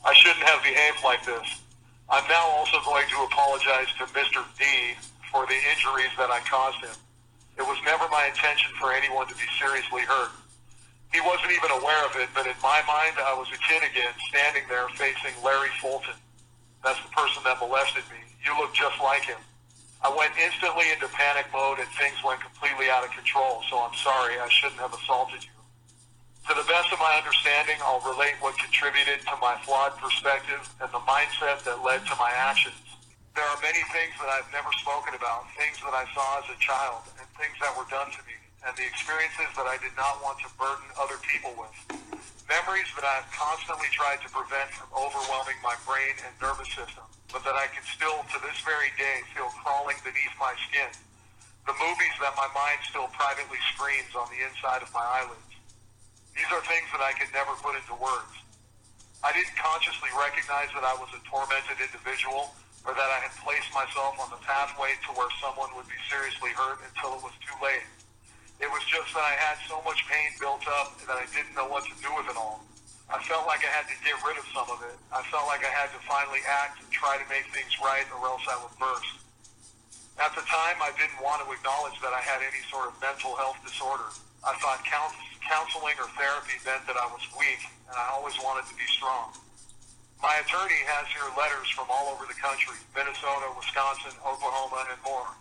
I 0.07 0.15
shouldn't 0.15 0.47
have 0.47 0.63
behaved 0.63 1.03
like 1.03 1.27
this. 1.27 1.63
I'm 2.07 2.27
now 2.31 2.47
also 2.55 2.79
going 2.87 3.07
to 3.11 3.19
apologize 3.27 3.91
to 3.99 4.07
Mr. 4.15 4.47
D 4.59 4.95
for 5.31 5.47
the 5.47 5.59
injuries 5.75 6.13
that 6.19 6.31
I 6.31 6.39
caused 6.47 6.87
him. 6.87 6.95
It 7.59 7.67
was 7.67 7.79
never 7.85 8.07
my 8.09 8.31
intention 8.31 8.71
for 8.79 8.93
anyone 8.95 9.27
to 9.27 9.35
be 9.35 9.47
seriously 9.59 10.03
hurt. 10.07 10.31
He 11.13 11.21
wasn't 11.21 11.53
even 11.53 11.71
aware 11.77 12.03
of 12.07 12.17
it, 12.17 12.31
but 12.33 12.47
in 12.47 12.57
my 12.63 12.81
mind, 12.89 13.19
I 13.21 13.35
was 13.37 13.51
a 13.53 13.61
kid 13.61 13.83
again, 13.85 14.15
standing 14.31 14.65
there 14.71 14.89
facing 14.97 15.35
Larry 15.45 15.69
Fulton. 15.81 16.17
That's 16.83 16.99
the 16.99 17.11
person 17.15 17.43
that 17.47 17.63
molested 17.63 18.03
me. 18.11 18.19
You 18.43 18.59
look 18.59 18.75
just 18.75 18.99
like 18.99 19.23
him. 19.23 19.39
I 20.03 20.11
went 20.11 20.35
instantly 20.35 20.91
into 20.91 21.07
panic 21.15 21.47
mode 21.55 21.79
and 21.79 21.87
things 21.95 22.19
went 22.27 22.43
completely 22.43 22.91
out 22.91 23.07
of 23.07 23.15
control, 23.15 23.63
so 23.71 23.79
I'm 23.79 23.95
sorry. 23.95 24.35
I 24.43 24.51
shouldn't 24.51 24.83
have 24.83 24.91
assaulted 24.91 25.47
you. 25.47 25.55
To 26.51 26.59
the 26.59 26.67
best 26.67 26.91
of 26.91 26.99
my 26.99 27.15
understanding, 27.23 27.79
I'll 27.87 28.03
relate 28.03 28.35
what 28.43 28.59
contributed 28.59 29.23
to 29.31 29.35
my 29.39 29.55
flawed 29.63 29.95
perspective 30.03 30.59
and 30.83 30.91
the 30.91 30.99
mindset 31.07 31.63
that 31.63 31.87
led 31.87 32.03
to 32.11 32.15
my 32.19 32.35
actions. 32.35 32.83
There 33.39 33.47
are 33.47 33.59
many 33.63 33.79
things 33.95 34.11
that 34.19 34.27
I've 34.27 34.51
never 34.51 34.69
spoken 34.83 35.15
about, 35.15 35.47
things 35.55 35.79
that 35.87 35.95
I 35.95 36.03
saw 36.11 36.43
as 36.43 36.51
a 36.51 36.59
child, 36.59 37.07
and 37.15 37.25
things 37.39 37.55
that 37.63 37.71
were 37.79 37.87
done 37.87 38.11
to 38.11 38.21
me, 38.27 38.35
and 38.63 38.73
the 38.79 38.87
experiences 38.87 39.51
that 39.59 39.67
I 39.67 39.77
did 39.83 39.95
not 39.99 40.23
want 40.23 40.39
to 40.47 40.49
burden 40.55 40.87
other 40.95 41.19
people 41.27 41.51
with 41.59 41.75
memories 42.53 42.91
that 42.95 43.07
I've 43.07 43.25
constantly 43.33 43.89
tried 43.97 44.21
to 44.21 44.29
prevent 44.29 44.69
from 44.77 44.93
overwhelming 44.93 45.57
my 45.65 45.73
brain 45.89 46.13
and 46.21 46.33
nervous 46.37 46.69
system. 46.69 47.07
but 47.33 47.41
that 47.49 47.57
I 47.57 47.65
can 47.73 47.81
still, 47.89 48.21
to 48.29 48.39
this 48.45 48.61
very 48.61 48.93
day, 49.01 49.25
feel 49.33 49.49
crawling 49.65 49.97
beneath 50.05 50.37
my 50.37 50.53
skin. 50.69 50.93
The 51.65 51.73
movies 51.81 52.13
that 52.21 52.37
my 52.37 52.45
mind 52.53 52.85
still 52.85 53.09
privately 53.17 53.57
screens 53.73 54.13
on 54.13 54.29
the 54.29 54.45
inside 54.45 54.85
of 54.85 54.93
my 54.93 55.01
eyelids. 55.01 55.49
These 56.37 56.51
are 56.53 56.61
things 56.69 56.85
that 56.93 57.01
I 57.01 57.17
could 57.17 57.33
never 57.33 57.57
put 57.65 57.73
into 57.73 57.97
words. 57.97 58.37
I 59.25 59.33
didn't 59.33 59.57
consciously 59.57 60.13
recognize 60.13 60.69
that 60.77 60.85
I 60.85 60.93
was 61.01 61.09
a 61.17 61.25
tormented 61.25 61.81
individual 61.81 62.53
or 62.85 62.93
that 62.93 63.11
I 63.17 63.25
had 63.25 63.33
placed 63.41 63.73
myself 63.73 64.21
on 64.21 64.29
the 64.29 64.43
pathway 64.45 64.93
to 65.09 65.11
where 65.17 65.33
someone 65.41 65.73
would 65.73 65.89
be 65.89 65.97
seriously 66.13 66.53
hurt 66.53 66.85
until 66.85 67.17
it 67.17 67.25
was 67.25 67.33
too 67.41 67.57
late. 67.65 67.89
It 68.61 68.69
was 68.71 68.85
just 68.91 69.13
that 69.15 69.25
I 69.25 69.35
had 69.39 69.57
so 69.71 69.81
much 69.87 70.05
pain 70.11 70.35
built 70.41 70.67
up 70.81 70.99
that 71.07 71.17
I 71.17 71.27
didn't 71.33 71.55
know 71.55 71.69
what 71.71 71.85
to 71.89 71.95
do 72.03 72.11
with 72.17 72.29
it 72.29 72.37
all. 72.37 72.65
I 73.13 73.21
felt 73.25 73.45
like 73.45 73.61
I 73.61 73.73
had 73.73 73.85
to 73.93 73.97
get 74.01 74.17
rid 74.25 74.41
of 74.41 74.47
some 74.57 74.69
of 74.73 74.81
it. 74.89 74.97
I 75.13 75.21
felt 75.29 75.45
like 75.45 75.61
I 75.65 75.73
had 75.73 75.93
to 75.93 76.01
finally 76.09 76.41
act 76.49 76.81
and 76.81 76.89
try 76.89 77.21
to 77.21 77.27
make 77.29 77.45
things 77.53 77.77
right 77.83 78.09
or 78.15 78.25
else 78.25 78.41
I 78.49 78.57
would 78.63 78.73
burst. 78.81 79.21
At 80.17 80.33
the 80.33 80.45
time, 80.45 80.81
I 80.81 80.93
didn't 80.97 81.21
want 81.21 81.45
to 81.45 81.49
acknowledge 81.53 81.97
that 82.01 82.13
I 82.13 82.21
had 82.21 82.41
any 82.41 82.63
sort 82.73 82.89
of 82.89 82.97
mental 83.01 83.37
health 83.37 83.61
disorder. 83.65 84.09
I 84.45 84.57
thought 84.61 84.81
counseling 84.85 85.97
or 86.01 86.09
therapy 86.17 86.57
meant 86.65 86.87
that 86.89 86.97
I 86.97 87.09
was 87.11 87.21
weak, 87.37 87.61
and 87.89 87.97
I 87.97 88.13
always 88.17 88.37
wanted 88.41 88.69
to 88.71 88.77
be 88.77 88.87
strong. 88.93 89.37
My 90.23 90.39
attorney 90.39 90.79
has 90.87 91.11
here 91.11 91.27
letters 91.35 91.69
from 91.75 91.91
all 91.91 92.15
over 92.15 92.25
the 92.31 92.39
country, 92.39 92.79
Minnesota, 92.95 93.51
Wisconsin, 93.59 94.15
Oklahoma, 94.23 94.87
and 94.89 95.01
more. 95.03 95.35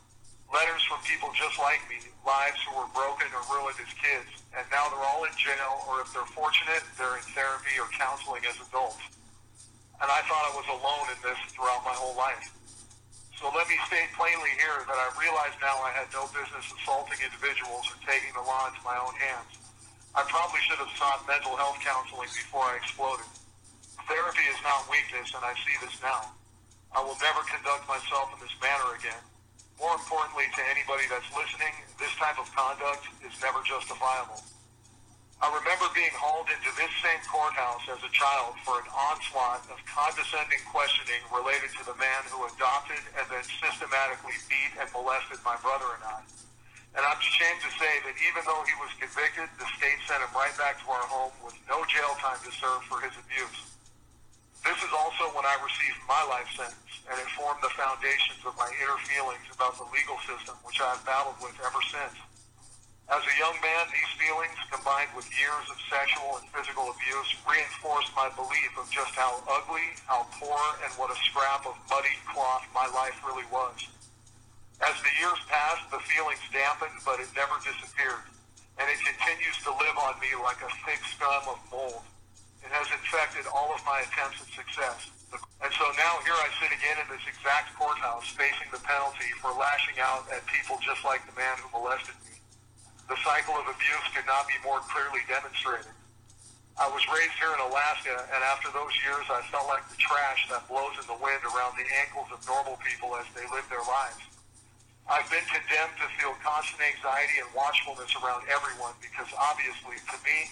Letters 0.52 0.84
from 0.84 1.00
people 1.08 1.32
just 1.32 1.56
like 1.64 1.80
me, 1.88 2.04
lives 2.28 2.60
who 2.68 2.76
were 2.76 2.92
broken 2.92 3.32
or 3.32 3.40
ruined 3.56 3.80
as 3.80 3.88
kids, 3.96 4.28
and 4.52 4.68
now 4.68 4.92
they're 4.92 5.08
all 5.16 5.24
in 5.24 5.32
jail, 5.40 5.80
or 5.88 6.04
if 6.04 6.12
they're 6.12 6.28
fortunate, 6.28 6.84
they're 7.00 7.16
in 7.16 7.24
therapy 7.32 7.80
or 7.80 7.88
counseling 7.96 8.44
as 8.44 8.60
adults. 8.60 9.00
And 10.04 10.12
I 10.12 10.20
thought 10.28 10.44
I 10.52 10.54
was 10.60 10.68
alone 10.68 11.08
in 11.16 11.20
this 11.24 11.40
throughout 11.56 11.88
my 11.88 11.96
whole 11.96 12.20
life. 12.20 12.52
So 13.40 13.48
let 13.56 13.64
me 13.72 13.80
state 13.88 14.12
plainly 14.12 14.52
here 14.60 14.84
that 14.92 15.00
I 15.00 15.08
realize 15.16 15.56
now 15.64 15.80
I 15.88 15.96
had 15.96 16.12
no 16.12 16.28
business 16.36 16.68
assaulting 16.68 17.24
individuals 17.24 17.88
or 17.88 17.98
taking 18.04 18.36
the 18.36 18.44
law 18.44 18.68
into 18.68 18.84
my 18.84 19.00
own 19.00 19.16
hands. 19.16 19.56
I 20.12 20.28
probably 20.28 20.60
should 20.68 20.84
have 20.84 20.92
sought 21.00 21.24
mental 21.32 21.56
health 21.56 21.80
counseling 21.80 22.28
before 22.28 22.68
I 22.68 22.76
exploded. 22.76 23.26
Therapy 24.04 24.46
is 24.52 24.60
not 24.68 24.84
weakness, 24.92 25.32
and 25.32 25.48
I 25.48 25.56
see 25.64 25.80
this 25.80 25.96
now. 26.04 26.28
I 26.92 27.00
will 27.00 27.16
never 27.24 27.40
conduct 27.48 27.88
myself 27.88 28.36
in 28.36 28.44
this 28.44 28.52
manner 28.60 29.00
again. 29.00 29.24
More 29.82 29.98
importantly 29.98 30.46
to 30.54 30.62
anybody 30.70 31.10
that's 31.10 31.26
listening, 31.34 31.74
this 31.98 32.14
type 32.22 32.38
of 32.38 32.46
conduct 32.54 33.02
is 33.26 33.34
never 33.42 33.66
justifiable. 33.66 34.38
I 35.42 35.50
remember 35.50 35.90
being 35.98 36.14
hauled 36.14 36.54
into 36.54 36.70
this 36.78 36.94
same 37.02 37.18
courthouse 37.26 37.82
as 37.90 37.98
a 38.06 38.14
child 38.14 38.62
for 38.62 38.78
an 38.78 38.86
onslaught 38.94 39.66
of 39.74 39.82
condescending 39.90 40.62
questioning 40.70 41.18
related 41.34 41.74
to 41.82 41.84
the 41.90 41.98
man 41.98 42.22
who 42.30 42.46
adopted 42.46 43.02
and 43.18 43.26
then 43.26 43.42
systematically 43.58 44.38
beat 44.46 44.70
and 44.78 44.86
molested 44.94 45.42
my 45.42 45.58
brother 45.66 45.98
and 45.98 46.06
I. 46.06 46.22
And 46.94 47.02
I'm 47.02 47.18
ashamed 47.18 47.66
to 47.66 47.74
say 47.82 48.06
that 48.06 48.14
even 48.22 48.46
though 48.46 48.62
he 48.70 48.78
was 48.78 48.94
convicted, 49.02 49.50
the 49.58 49.66
state 49.82 49.98
sent 50.06 50.22
him 50.22 50.30
right 50.38 50.54
back 50.62 50.78
to 50.78 50.88
our 50.94 51.10
home 51.10 51.34
with 51.42 51.58
no 51.66 51.82
jail 51.90 52.14
time 52.22 52.38
to 52.46 52.54
serve 52.54 52.86
for 52.86 53.02
his 53.02 53.18
abuse. 53.18 53.71
This 54.62 54.78
is 54.78 54.94
also 54.94 55.34
when 55.34 55.46
I 55.46 55.58
received 55.62 56.00
my 56.06 56.22
life 56.30 56.50
sentence 56.54 56.92
and 57.10 57.18
it 57.18 57.30
formed 57.34 57.60
the 57.66 57.74
foundations 57.74 58.46
of 58.46 58.54
my 58.56 58.70
inner 58.78 59.00
feelings 59.10 59.44
about 59.50 59.74
the 59.76 59.88
legal 59.90 60.16
system, 60.24 60.54
which 60.62 60.78
I 60.80 60.94
have 60.94 61.04
battled 61.04 61.42
with 61.42 61.58
ever 61.60 61.82
since. 61.90 62.16
As 63.12 63.20
a 63.28 63.36
young 63.36 63.58
man, 63.60 63.92
these 63.92 64.14
feelings, 64.16 64.56
combined 64.72 65.12
with 65.12 65.28
years 65.36 65.66
of 65.68 65.76
sexual 65.92 66.40
and 66.40 66.48
physical 66.56 66.88
abuse, 66.88 67.30
reinforced 67.44 68.16
my 68.16 68.32
belief 68.40 68.72
of 68.80 68.88
just 68.88 69.12
how 69.20 69.44
ugly, 69.52 69.84
how 70.08 70.24
poor, 70.40 70.62
and 70.86 70.94
what 70.96 71.12
a 71.12 71.20
scrap 71.28 71.68
of 71.68 71.76
muddied 71.92 72.22
cloth 72.32 72.64
my 72.72 72.88
life 72.96 73.18
really 73.28 73.44
was. 73.52 73.76
As 74.80 74.96
the 75.04 75.12
years 75.20 75.42
passed, 75.52 75.92
the 75.92 76.00
feelings 76.08 76.40
dampened, 76.56 77.04
but 77.04 77.20
it 77.20 77.28
never 77.36 77.60
disappeared, 77.60 78.24
and 78.80 78.88
it 78.88 79.04
continues 79.04 79.60
to 79.68 79.76
live 79.76 79.98
on 80.00 80.16
me 80.24 80.32
like 80.40 80.64
a 80.64 80.72
thick 80.88 81.04
scum 81.12 81.44
of 81.52 81.60
mold. 81.68 82.08
It 82.62 82.72
has 82.72 82.88
infected 82.94 83.50
all 83.50 83.74
of 83.74 83.82
my 83.84 84.06
attempts 84.06 84.42
at 84.42 84.50
success. 84.54 85.10
And 85.62 85.72
so 85.78 85.86
now 85.96 86.20
here 86.26 86.36
I 86.36 86.50
sit 86.60 86.74
again 86.74 86.98
in 87.02 87.08
this 87.08 87.24
exact 87.26 87.74
courthouse 87.78 88.28
facing 88.34 88.70
the 88.74 88.82
penalty 88.82 89.30
for 89.40 89.54
lashing 89.54 90.02
out 90.02 90.28
at 90.34 90.44
people 90.50 90.82
just 90.82 91.06
like 91.06 91.24
the 91.30 91.36
man 91.38 91.56
who 91.62 91.70
molested 91.72 92.18
me. 92.26 92.36
The 93.08 93.18
cycle 93.22 93.56
of 93.60 93.66
abuse 93.68 94.08
could 94.12 94.26
not 94.26 94.48
be 94.50 94.58
more 94.66 94.82
clearly 94.92 95.24
demonstrated. 95.30 95.94
I 96.80 96.88
was 96.90 97.04
raised 97.12 97.36
here 97.38 97.52
in 97.52 97.62
Alaska, 97.62 98.26
and 98.32 98.42
after 98.48 98.72
those 98.72 98.96
years, 99.04 99.28
I 99.28 99.44
felt 99.52 99.68
like 99.68 99.84
the 99.92 100.00
trash 100.00 100.48
that 100.50 100.66
blows 100.72 100.96
in 100.98 101.06
the 101.06 101.20
wind 101.20 101.44
around 101.44 101.76
the 101.76 101.86
ankles 102.00 102.32
of 102.32 102.40
normal 102.48 102.80
people 102.82 103.14
as 103.20 103.28
they 103.36 103.44
live 103.52 103.68
their 103.68 103.84
lives. 103.84 104.24
I've 105.06 105.28
been 105.28 105.44
condemned 105.46 106.00
to 106.00 106.08
feel 106.16 106.34
constant 106.40 106.80
anxiety 106.80 107.44
and 107.44 107.50
watchfulness 107.52 108.16
around 108.24 108.48
everyone 108.48 108.96
because 109.04 109.28
obviously, 109.36 110.00
to 110.00 110.18
me, 110.24 110.50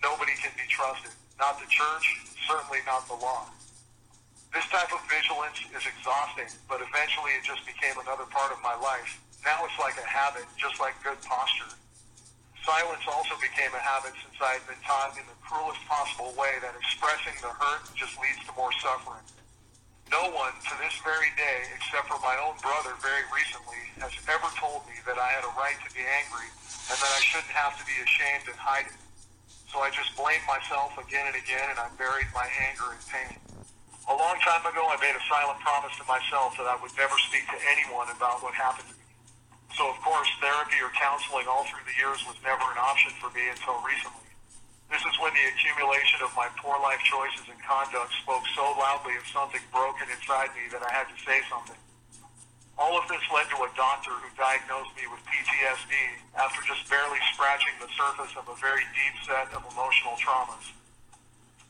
nobody 0.00 0.32
can 0.40 0.50
be 0.56 0.64
trusted. 0.66 1.12
Not 1.38 1.62
the 1.62 1.70
church, 1.70 2.06
certainly 2.50 2.82
not 2.82 3.06
the 3.06 3.14
law. 3.14 3.46
This 4.50 4.66
type 4.74 4.90
of 4.90 4.98
vigilance 5.06 5.62
is 5.70 5.86
exhausting, 5.86 6.50
but 6.66 6.82
eventually 6.82 7.30
it 7.38 7.46
just 7.46 7.62
became 7.62 7.94
another 8.02 8.26
part 8.26 8.50
of 8.50 8.58
my 8.58 8.74
life. 8.74 9.22
Now 9.46 9.62
it's 9.62 9.78
like 9.78 9.94
a 10.02 10.08
habit, 10.08 10.50
just 10.58 10.82
like 10.82 10.98
good 11.06 11.20
posture. 11.22 11.78
Silence 12.66 13.06
also 13.06 13.38
became 13.38 13.70
a 13.70 13.80
habit 13.80 14.12
since 14.18 14.34
I 14.42 14.58
had 14.58 14.64
been 14.66 14.82
taught 14.82 15.14
in 15.14 15.24
the 15.30 15.38
cruelest 15.40 15.80
possible 15.86 16.34
way 16.34 16.58
that 16.60 16.74
expressing 16.74 17.38
the 17.40 17.54
hurt 17.54 17.86
just 17.94 18.18
leads 18.18 18.42
to 18.44 18.52
more 18.58 18.74
suffering. 18.82 19.24
No 20.10 20.32
one 20.32 20.52
to 20.52 20.74
this 20.82 20.96
very 21.04 21.30
day, 21.36 21.68
except 21.76 22.08
for 22.08 22.18
my 22.20 22.34
own 22.40 22.58
brother 22.60 22.96
very 23.00 23.24
recently, 23.30 23.80
has 24.02 24.12
ever 24.26 24.48
told 24.58 24.84
me 24.90 24.98
that 25.06 25.20
I 25.20 25.28
had 25.32 25.44
a 25.44 25.52
right 25.54 25.76
to 25.86 25.90
be 25.94 26.02
angry 26.02 26.48
and 26.90 26.96
that 26.98 27.12
I 27.14 27.20
shouldn't 27.22 27.52
have 27.52 27.76
to 27.78 27.84
be 27.84 27.96
ashamed 28.00 28.48
and 28.48 28.56
hide 28.56 28.88
it. 28.88 29.00
So 29.68 29.84
I 29.84 29.92
just 29.92 30.16
blamed 30.16 30.44
myself 30.48 30.96
again 30.96 31.28
and 31.28 31.36
again 31.36 31.68
and 31.68 31.78
I 31.78 31.92
buried 32.00 32.28
my 32.32 32.48
anger 32.68 32.88
and 32.96 33.02
pain. 33.04 33.36
A 34.08 34.16
long 34.16 34.40
time 34.40 34.64
ago, 34.64 34.88
I 34.88 34.96
made 34.96 35.12
a 35.12 35.24
silent 35.28 35.60
promise 35.60 35.92
to 36.00 36.04
myself 36.08 36.56
that 36.56 36.64
I 36.64 36.80
would 36.80 36.96
never 36.96 37.12
speak 37.28 37.44
to 37.52 37.58
anyone 37.76 38.08
about 38.08 38.40
what 38.40 38.56
happened 38.56 38.88
to 38.88 38.96
me. 38.96 39.04
So, 39.76 39.84
of 39.92 40.00
course, 40.00 40.26
therapy 40.40 40.80
or 40.80 40.88
counseling 40.96 41.44
all 41.44 41.68
through 41.68 41.84
the 41.84 41.92
years 42.00 42.24
was 42.24 42.40
never 42.40 42.64
an 42.72 42.80
option 42.80 43.12
for 43.20 43.28
me 43.36 43.44
until 43.52 43.76
recently. 43.84 44.28
This 44.88 45.04
is 45.04 45.12
when 45.20 45.36
the 45.36 45.44
accumulation 45.52 46.24
of 46.24 46.32
my 46.32 46.48
poor 46.56 46.80
life 46.80 47.04
choices 47.04 47.44
and 47.52 47.60
conduct 47.60 48.16
spoke 48.24 48.48
so 48.56 48.64
loudly 48.80 49.20
of 49.20 49.28
something 49.28 49.60
broken 49.68 50.08
inside 50.08 50.56
me 50.56 50.72
that 50.72 50.80
I 50.80 50.88
had 50.88 51.12
to 51.12 51.16
say 51.20 51.44
something. 51.52 51.76
All 52.78 52.94
of 52.94 53.10
this 53.10 53.18
led 53.34 53.50
to 53.50 53.58
a 53.66 53.70
doctor 53.74 54.14
who 54.22 54.30
diagnosed 54.38 54.94
me 54.94 55.10
with 55.10 55.18
PTSD 55.26 55.98
after 56.38 56.62
just 56.62 56.86
barely 56.86 57.18
scratching 57.34 57.74
the 57.82 57.90
surface 57.98 58.30
of 58.38 58.46
a 58.46 58.54
very 58.62 58.86
deep 58.94 59.18
set 59.26 59.50
of 59.50 59.66
emotional 59.66 60.14
traumas. 60.14 60.62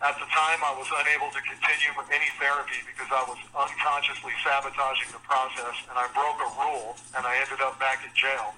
At 0.04 0.20
the 0.20 0.28
time, 0.28 0.60
I 0.60 0.76
was 0.76 0.84
unable 0.92 1.32
to 1.32 1.40
continue 1.48 1.96
with 1.96 2.12
any 2.12 2.28
therapy 2.36 2.84
because 2.84 3.08
I 3.08 3.24
was 3.24 3.40
unconsciously 3.56 4.36
sabotaging 4.44 5.08
the 5.10 5.24
process, 5.24 5.74
and 5.88 5.96
I 5.96 6.06
broke 6.12 6.38
a 6.44 6.50
rule, 6.60 6.94
and 7.16 7.24
I 7.24 7.40
ended 7.40 7.64
up 7.64 7.80
back 7.80 8.04
in 8.04 8.12
jail. 8.12 8.52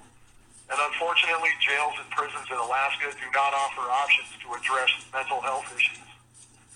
And 0.67 0.77
unfortunately, 0.77 1.55
jails 1.63 1.95
and 2.03 2.11
prisons 2.11 2.45
in 2.51 2.59
Alaska 2.59 3.15
do 3.15 3.27
not 3.31 3.55
offer 3.55 3.87
options 3.89 4.27
to 4.43 4.47
address 4.59 4.91
mental 5.15 5.39
health 5.39 5.71
issues. 5.71 6.03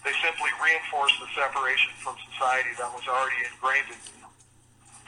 They 0.08 0.16
simply 0.24 0.50
reinforce 0.58 1.14
the 1.20 1.28
separation 1.36 1.92
from 2.00 2.16
society 2.32 2.74
that 2.80 2.90
was 2.96 3.04
already 3.12 3.43
ingrained 3.43 3.91
in 3.91 3.99
me. 4.02 4.24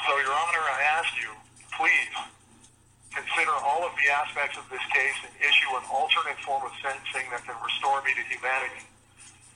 So, 0.06 0.14
Your 0.22 0.30
Honor, 0.30 0.62
I 0.62 1.02
ask 1.02 1.10
you, 1.18 1.34
please 1.74 2.14
consider 3.10 3.50
all 3.66 3.82
of 3.82 3.98
the 3.98 4.08
aspects 4.14 4.54
of 4.54 4.70
this 4.70 4.84
case 4.94 5.18
and 5.26 5.34
issue 5.42 5.74
an 5.74 5.86
alternate 5.90 6.38
form 6.46 6.62
of 6.70 6.74
sentencing 6.86 7.26
that 7.34 7.42
can 7.50 7.58
restore 7.66 8.06
me 8.06 8.14
to 8.14 8.24
humanity. 8.30 8.86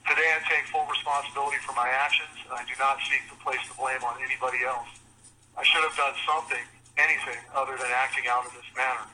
Today 0.09 0.25
I 0.33 0.41
take 0.49 0.65
full 0.73 0.89
responsibility 0.89 1.61
for 1.61 1.77
my 1.77 1.85
actions, 1.85 2.33
and 2.41 2.57
I 2.57 2.65
do 2.65 2.73
not 2.81 2.97
seek 3.05 3.21
to 3.29 3.37
place 3.45 3.61
the 3.69 3.77
blame 3.77 4.01
on 4.01 4.17
anybody 4.17 4.65
else. 4.65 4.89
I 5.53 5.61
should 5.61 5.85
have 5.85 5.93
done 5.93 6.17
something, 6.25 6.65
anything, 6.97 7.37
other 7.53 7.77
than 7.77 7.93
acting 7.93 8.25
out 8.25 8.49
in 8.49 8.53
this 8.57 8.67
manner. 8.73 9.05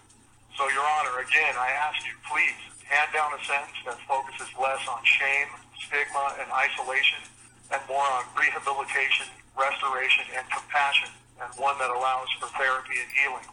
So, 0.55 0.63
Your 0.71 0.87
Honor, 0.95 1.19
again, 1.27 1.59
I 1.59 1.75
ask 1.75 1.99
you, 2.07 2.15
please, 2.23 2.55
hand 2.87 3.11
down 3.11 3.35
a 3.35 3.41
sentence 3.43 3.77
that 3.83 3.99
focuses 4.07 4.47
less 4.55 4.79
on 4.87 5.03
shame, 5.03 5.51
stigma, 5.75 6.39
and 6.39 6.47
isolation, 6.55 7.19
and 7.67 7.83
more 7.91 8.07
on 8.15 8.23
rehabilitation, 8.39 9.27
restoration, 9.57 10.25
and 10.37 10.45
compassion, 10.53 11.09
and 11.41 11.49
one 11.57 11.75
that 11.81 11.89
allows 11.89 12.29
for 12.37 12.47
therapy 12.55 13.01
and 13.01 13.09
healing. 13.11 13.47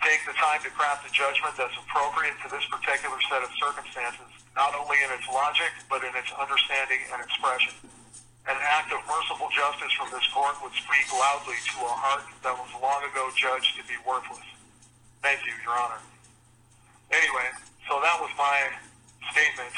Take 0.00 0.22
the 0.24 0.34
time 0.38 0.62
to 0.62 0.70
craft 0.70 1.04
a 1.04 1.10
judgment 1.10 1.58
that's 1.58 1.74
appropriate 1.74 2.38
to 2.46 2.48
this 2.48 2.62
particular 2.70 3.18
set 3.26 3.42
of 3.42 3.50
circumstances 3.58 4.30
not 4.58 4.74
only 4.74 4.98
in 5.06 5.10
its 5.14 5.22
logic, 5.30 5.70
but 5.86 6.02
in 6.02 6.10
its 6.18 6.34
understanding 6.34 6.98
and 7.14 7.22
expression. 7.22 7.70
An 8.50 8.58
act 8.58 8.90
of 8.90 8.98
merciful 9.06 9.46
justice 9.54 9.94
from 9.94 10.10
this 10.10 10.26
court 10.34 10.58
would 10.66 10.74
speak 10.74 11.06
loudly 11.14 11.54
to 11.54 11.78
a 11.86 11.94
heart 11.94 12.26
that 12.42 12.50
was 12.58 12.66
long 12.82 12.98
ago 13.06 13.30
judged 13.38 13.78
to 13.78 13.86
be 13.86 13.94
worthless. 14.02 14.42
Thank 15.22 15.46
you, 15.46 15.54
Your 15.62 15.78
Honor. 15.78 16.02
Anyway, 17.14 17.48
so 17.86 18.02
that 18.02 18.18
was 18.18 18.34
my 18.34 18.66
statement 19.30 19.70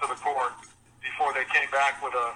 to 0.00 0.08
the 0.08 0.16
court 0.24 0.56
before 1.04 1.36
they 1.36 1.44
came 1.52 1.68
back 1.68 2.00
with 2.00 2.16
a 2.16 2.32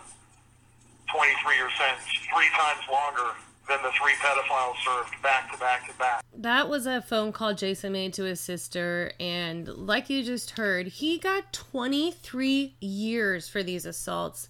23-year 1.15 1.71
sentence 1.77 2.07
three 2.33 2.49
times 2.57 2.83
longer 2.91 3.35
than 3.69 3.83
the 3.83 3.91
three 3.91 4.15
pedophiles 4.15 4.77
served 4.85 5.23
back 5.23 5.53
to 5.53 5.59
back 5.59 5.87
to 5.87 5.99
back. 5.99 6.25
That 6.35 6.69
was 6.69 6.87
a 6.87 7.03
phone 7.03 7.33
call 7.33 7.55
Jason 7.55 7.93
made 7.93 8.15
to 8.15 8.25
his 8.25 8.41
sister, 8.41 9.13
and 9.21 9.69
like 9.69 10.09
you 10.09 10.23
just 10.23 10.53
heard, 10.53 10.87
he 10.87 11.19
got 11.19 11.53
23 11.53 12.77
years 12.81 13.49
for 13.49 13.63
these 13.63 13.85
assaults, 13.85 14.49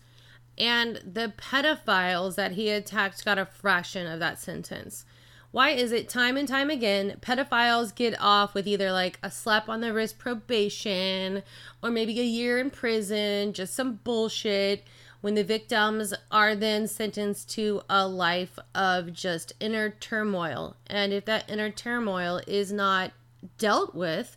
and 0.57 0.97
the 1.05 1.33
pedophiles 1.37 2.37
that 2.37 2.53
he 2.53 2.71
attacked 2.71 3.25
got 3.25 3.39
a 3.39 3.47
fraction 3.47 4.07
of 4.07 4.21
that 4.21 4.39
sentence. 4.39 5.05
Why 5.51 5.71
is 5.71 5.93
it 5.93 6.11
time 6.11 6.37
and 6.37 6.47
time 6.47 6.69
again 6.69 7.17
pedophiles 7.21 7.95
get 7.95 8.15
off 8.21 8.53
with 8.53 8.67
either 8.67 8.93
like 8.93 9.19
a 9.23 9.31
slap 9.31 9.69
on 9.69 9.81
the 9.81 9.95
wrist 9.95 10.19
probation 10.19 11.43
or 11.83 11.91
maybe 11.91 12.21
a 12.21 12.25
year 12.25 12.59
in 12.59 12.71
prison, 12.71 13.55
just 13.55 13.75
some 13.75 14.01
bullshit? 14.05 14.85
When 15.21 15.35
the 15.35 15.45
victims 15.45 16.15
are 16.31 16.55
then 16.55 16.87
sentenced 16.87 17.51
to 17.51 17.83
a 17.89 18.07
life 18.07 18.59
of 18.75 19.13
just 19.13 19.53
inner 19.61 19.91
turmoil. 19.91 20.77
And 20.87 21.13
if 21.13 21.25
that 21.25 21.51
inner 21.51 21.71
turmoil 21.71 22.41
is 22.47 22.73
not 22.73 23.13
dealt 23.59 23.95
with, 23.95 24.37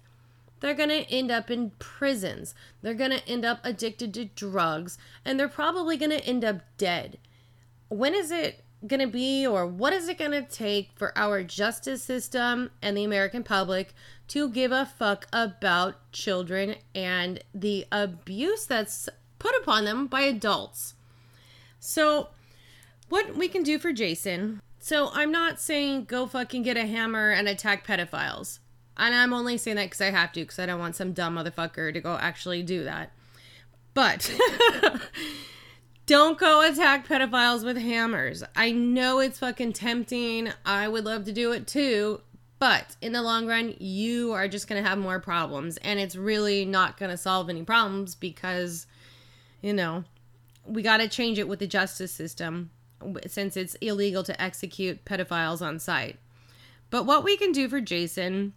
they're 0.60 0.74
going 0.74 0.90
to 0.90 1.12
end 1.12 1.32
up 1.32 1.50
in 1.52 1.72
prisons. 1.80 2.54
They're 2.82 2.94
going 2.94 3.12
to 3.12 3.28
end 3.28 3.46
up 3.46 3.60
addicted 3.64 4.14
to 4.16 4.26
drugs, 4.26 4.98
and 5.26 5.40
they're 5.40 5.48
probably 5.48 5.98
going 5.98 6.12
to 6.12 6.26
end 6.26 6.46
up 6.46 6.62
dead. 6.78 7.18
When 7.90 8.14
is 8.14 8.32
it 8.32 8.64
going 8.88 9.00
to 9.00 9.08
be, 9.08 9.46
or 9.46 9.66
what 9.68 9.94
is 9.94 10.08
it 10.08 10.18
going 10.18 10.32
to 10.32 10.44
take 10.44 10.92
for 10.96 11.16
our 11.18 11.44
justice 11.44 12.04
system 12.04 12.72
and 12.82 12.98
the 12.98 13.04
American 13.04 13.44
public 13.44 13.94
to 14.30 14.50
give 14.50 14.72
a 14.72 14.86
fuck 14.86 15.28
about 15.32 16.12
children 16.12 16.76
and 16.96 17.44
the 17.54 17.86
abuse 17.92 18.66
that's 18.66 19.10
put 19.42 19.56
upon 19.62 19.86
them 19.86 20.08
by 20.08 20.22
adults. 20.22 20.94
So, 21.80 22.30
what 23.10 23.36
we 23.36 23.48
can 23.48 23.64
do 23.64 23.80
for 23.80 23.92
Jason. 23.92 24.62
So, 24.80 25.10
I'm 25.14 25.32
not 25.32 25.60
saying 25.60 26.06
go 26.06 26.28
fucking 26.28 26.62
get 26.64 26.78
a 26.78 26.86
hammer 26.86 27.32
and 27.32 27.48
attack 27.48 27.86
pedophiles. 27.86 28.60
And 28.98 29.16
I'm 29.16 29.34
only 29.34 29.58
saying 29.58 29.78
that 29.78 29.86
because 29.86 30.02
I 30.02 30.12
have 30.12 30.32
to, 30.34 30.42
because 30.42 30.60
I 30.60 30.68
don't 30.68 30.80
want 30.80 30.96
some 30.96 31.14
dumb 31.14 31.36
motherfucker 31.36 31.92
to 31.92 32.00
go 32.00 32.18
actually 32.22 32.62
do 32.62 32.84
that. 32.84 33.12
But 33.94 34.32
don't 36.06 36.38
go 36.38 36.62
attack 36.62 37.08
pedophiles 37.08 37.66
with 37.66 37.78
hammers. 37.78 38.44
I 38.56 38.72
know 38.72 39.20
it's 39.20 39.40
fucking 39.40 39.74
tempting. 39.74 40.50
I 40.66 40.88
would 40.88 41.06
love 41.06 41.26
to 41.26 41.32
do 41.32 41.52
it 41.52 41.66
too. 41.66 42.22
But 42.60 42.96
in 43.02 43.12
the 43.12 43.24
long 43.24 43.48
run, 43.48 43.74
you 43.80 44.34
are 44.34 44.48
just 44.48 44.68
going 44.68 44.82
to 44.82 44.88
have 44.88 45.00
more 45.00 45.20
problems. 45.20 45.78
And 45.78 46.00
it's 46.00 46.16
really 46.16 46.64
not 46.64 47.00
going 47.00 47.10
to 47.10 47.18
solve 47.18 47.50
any 47.50 47.64
problems 47.64 48.14
because 48.14 48.86
you 49.62 49.74
know, 49.74 50.04
we 50.66 50.82
got 50.82 50.98
to 50.98 51.08
change 51.08 51.40
it 51.40 51.48
with 51.48 51.60
the 51.60 51.68
justice 51.68 52.12
system 52.12 52.72
since 53.28 53.58
it's 53.58 53.76
illegal 53.76 54.24
to 54.24 54.42
execute 54.42 55.06
pedophiles 55.06 55.62
on 55.62 55.80
site. 55.80 56.18
But 56.90 57.06
what 57.06 57.24
we 57.24 57.38
can 57.38 57.52
do 57.52 57.70
for 57.70 57.82
Jason 57.82 58.54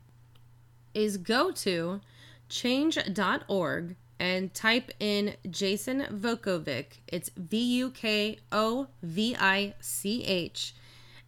is 0.93 1.17
go 1.17 1.51
to 1.51 2.01
change.org 2.49 3.97
and 4.21 4.55
type 4.55 4.93
in 5.01 5.35
Jason 5.51 6.07
Vukovich. 6.11 6.99
It's 7.09 7.31
V 7.37 7.59
U 7.59 7.91
K 7.91 8.39
O 8.53 8.87
V 9.03 9.37
I 9.39 9.75
C 9.81 10.25
H 10.25 10.75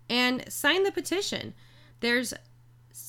and 0.09 0.51
sign 0.53 0.85
the 0.85 0.93
petition. 0.93 1.55
There's 2.01 2.33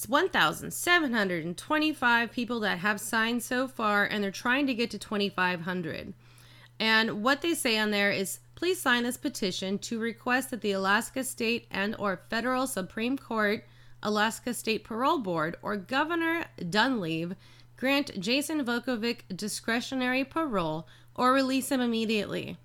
1,725 0.07 2.31
people 2.31 2.59
that 2.61 2.79
have 2.79 2.99
signed 2.99 3.43
so 3.43 3.67
far, 3.67 4.05
and 4.05 4.23
they're 4.23 4.31
trying 4.31 4.65
to 4.67 4.73
get 4.73 4.89
to 4.91 4.99
2,500. 4.99 6.13
And 6.79 7.23
what 7.23 7.41
they 7.41 7.53
say 7.53 7.77
on 7.77 7.91
there 7.91 8.11
is 8.11 8.39
please 8.55 8.81
sign 8.81 9.03
this 9.03 9.17
petition 9.17 9.77
to 9.79 9.99
request 9.99 10.51
that 10.51 10.61
the 10.61 10.71
Alaska 10.71 11.23
State 11.23 11.67
and 11.71 11.95
or 11.99 12.21
Federal 12.29 12.67
Supreme 12.67 13.17
Court, 13.17 13.65
Alaska 14.01 14.53
State 14.53 14.83
Parole 14.83 15.19
Board, 15.19 15.57
or 15.61 15.77
Governor 15.77 16.45
Dunleavy 16.69 17.35
grant 17.77 18.19
Jason 18.19 18.65
Vukovich 18.65 19.21
discretionary 19.35 20.23
parole 20.23 20.87
or 21.15 21.33
release 21.33 21.71
him 21.71 21.81
immediately. 21.81 22.57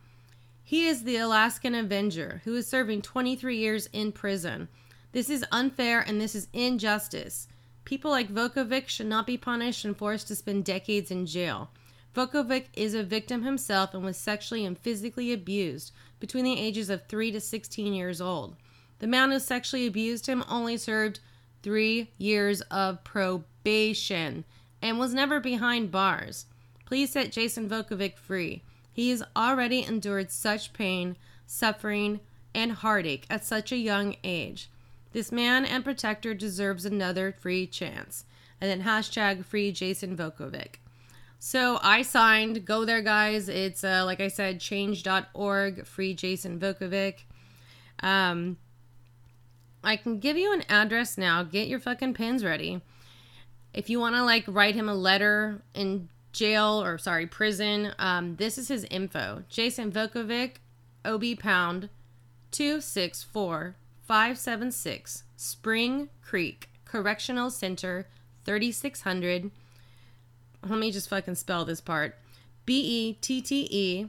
He 0.65 0.87
is 0.87 1.05
the 1.05 1.17
Alaskan 1.17 1.75
Avenger 1.75 2.41
who 2.45 2.55
is 2.57 2.67
serving 2.67 3.03
23 3.03 3.57
years 3.57 3.89
in 3.93 4.13
prison. 4.13 4.69
This 5.13 5.29
is 5.29 5.45
unfair 5.53 6.01
and 6.01 6.21
this 6.21 6.35
is 6.35 6.49
injustice. 6.55 7.49
People 7.85 8.11
like 8.11 8.33
Vukovich 8.33 8.89
should 8.89 9.07
not 9.07 9.27
be 9.27 9.37
punished 9.37 9.85
and 9.85 9.97
forced 9.97 10.29
to 10.29 10.37
spend 10.37 10.65
decades 10.65 11.11
in 11.11 11.27
jail. 11.27 11.71
Vukovich 12.15 12.67
is 12.75 12.95
a 12.95 13.03
victim 13.03 13.43
himself 13.43 13.95
and 13.95 14.05
was 14.05 14.17
sexually 14.17 14.65
and 14.67 14.79
physically 14.79 15.33
abused 15.33 15.93
between 16.21 16.45
the 16.45 16.59
ages 16.59 16.91
of 16.91 17.07
3 17.07 17.33
to 17.33 17.41
16 17.41 17.95
years 17.95 18.21
old. 18.21 18.57
The 18.99 19.07
man 19.07 19.31
who 19.31 19.39
sexually 19.39 19.87
abused 19.87 20.27
him 20.27 20.45
only 20.49 20.77
served 20.77 21.21
three 21.63 22.11
years 22.19 22.61
of 22.63 23.03
probation 23.03 24.45
and 24.83 24.99
was 24.99 25.15
never 25.15 25.41
behind 25.41 25.91
bars. 25.91 26.47
Please 26.85 27.11
set 27.11 27.33
Jason 27.33 27.69
Vukovich 27.69 28.19
free. 28.19 28.63
He 28.93 29.11
has 29.11 29.23
already 29.35 29.83
endured 29.83 30.31
such 30.31 30.73
pain, 30.73 31.17
suffering, 31.47 32.21
and 32.55 32.73
heartache 32.73 33.27
at 33.31 33.45
such 33.45 33.73
a 33.73 33.77
young 33.77 34.17
age. 34.23 34.71
This 35.13 35.33
man 35.33 35.65
and 35.65 35.83
protector 35.85 36.35
deserves 36.35 36.85
another 36.85 37.33
free 37.33 37.67
chance. 37.67 38.25
And 38.61 38.71
then 38.71 38.87
hashtag 38.87 39.45
free 39.45 39.73
Jason 39.73 40.17
Vukovich. 40.17 40.77
So 41.45 41.81
I 41.83 42.03
signed. 42.03 42.65
Go 42.65 42.85
there, 42.85 43.03
guys. 43.03 43.49
It's 43.49 43.83
uh, 43.83 44.05
like 44.05 44.21
I 44.21 44.29
said, 44.29 44.61
change.org, 44.61 45.85
free 45.85 46.15
Jason 46.15 46.61
Vukovich. 46.61 47.25
Um, 47.99 48.59
I 49.83 49.97
can 49.97 50.21
give 50.21 50.37
you 50.37 50.53
an 50.53 50.63
address 50.69 51.19
now. 51.19 51.43
Get 51.43 51.67
your 51.67 51.81
fucking 51.81 52.15
pens 52.15 52.45
ready. 52.45 52.81
If 53.75 53.91
you 53.91 53.99
want 53.99 54.15
to 54.15 54.23
like 54.23 54.45
write 54.47 54.77
him 54.77 54.89
a 54.89 54.95
letter 54.95 55.61
in 55.75 56.09
jail 56.31 56.81
or 56.81 56.97
sorry, 56.97 57.27
prison, 57.27 57.93
um, 57.99 58.37
this 58.37 58.57
is 58.57 58.69
his 58.69 58.85
info. 58.85 59.43
Jason 59.49 59.91
Vukovich, 59.91 60.59
OB 61.05 61.41
pound 61.41 61.89
264 62.53 63.75
576 64.07 65.25
Spring 65.35 66.09
Creek 66.23 66.69
Correctional 66.85 67.51
Center 67.51 68.07
3600 68.45 69.51
let 70.69 70.79
me 70.79 70.93
just 70.93 71.09
fucking 71.09 71.35
spell 71.35 71.65
this 71.65 71.81
part 71.81 72.17
B 72.65 72.81
E 72.81 73.15
T 73.15 73.43
T 73.43 73.67
E, 73.71 74.07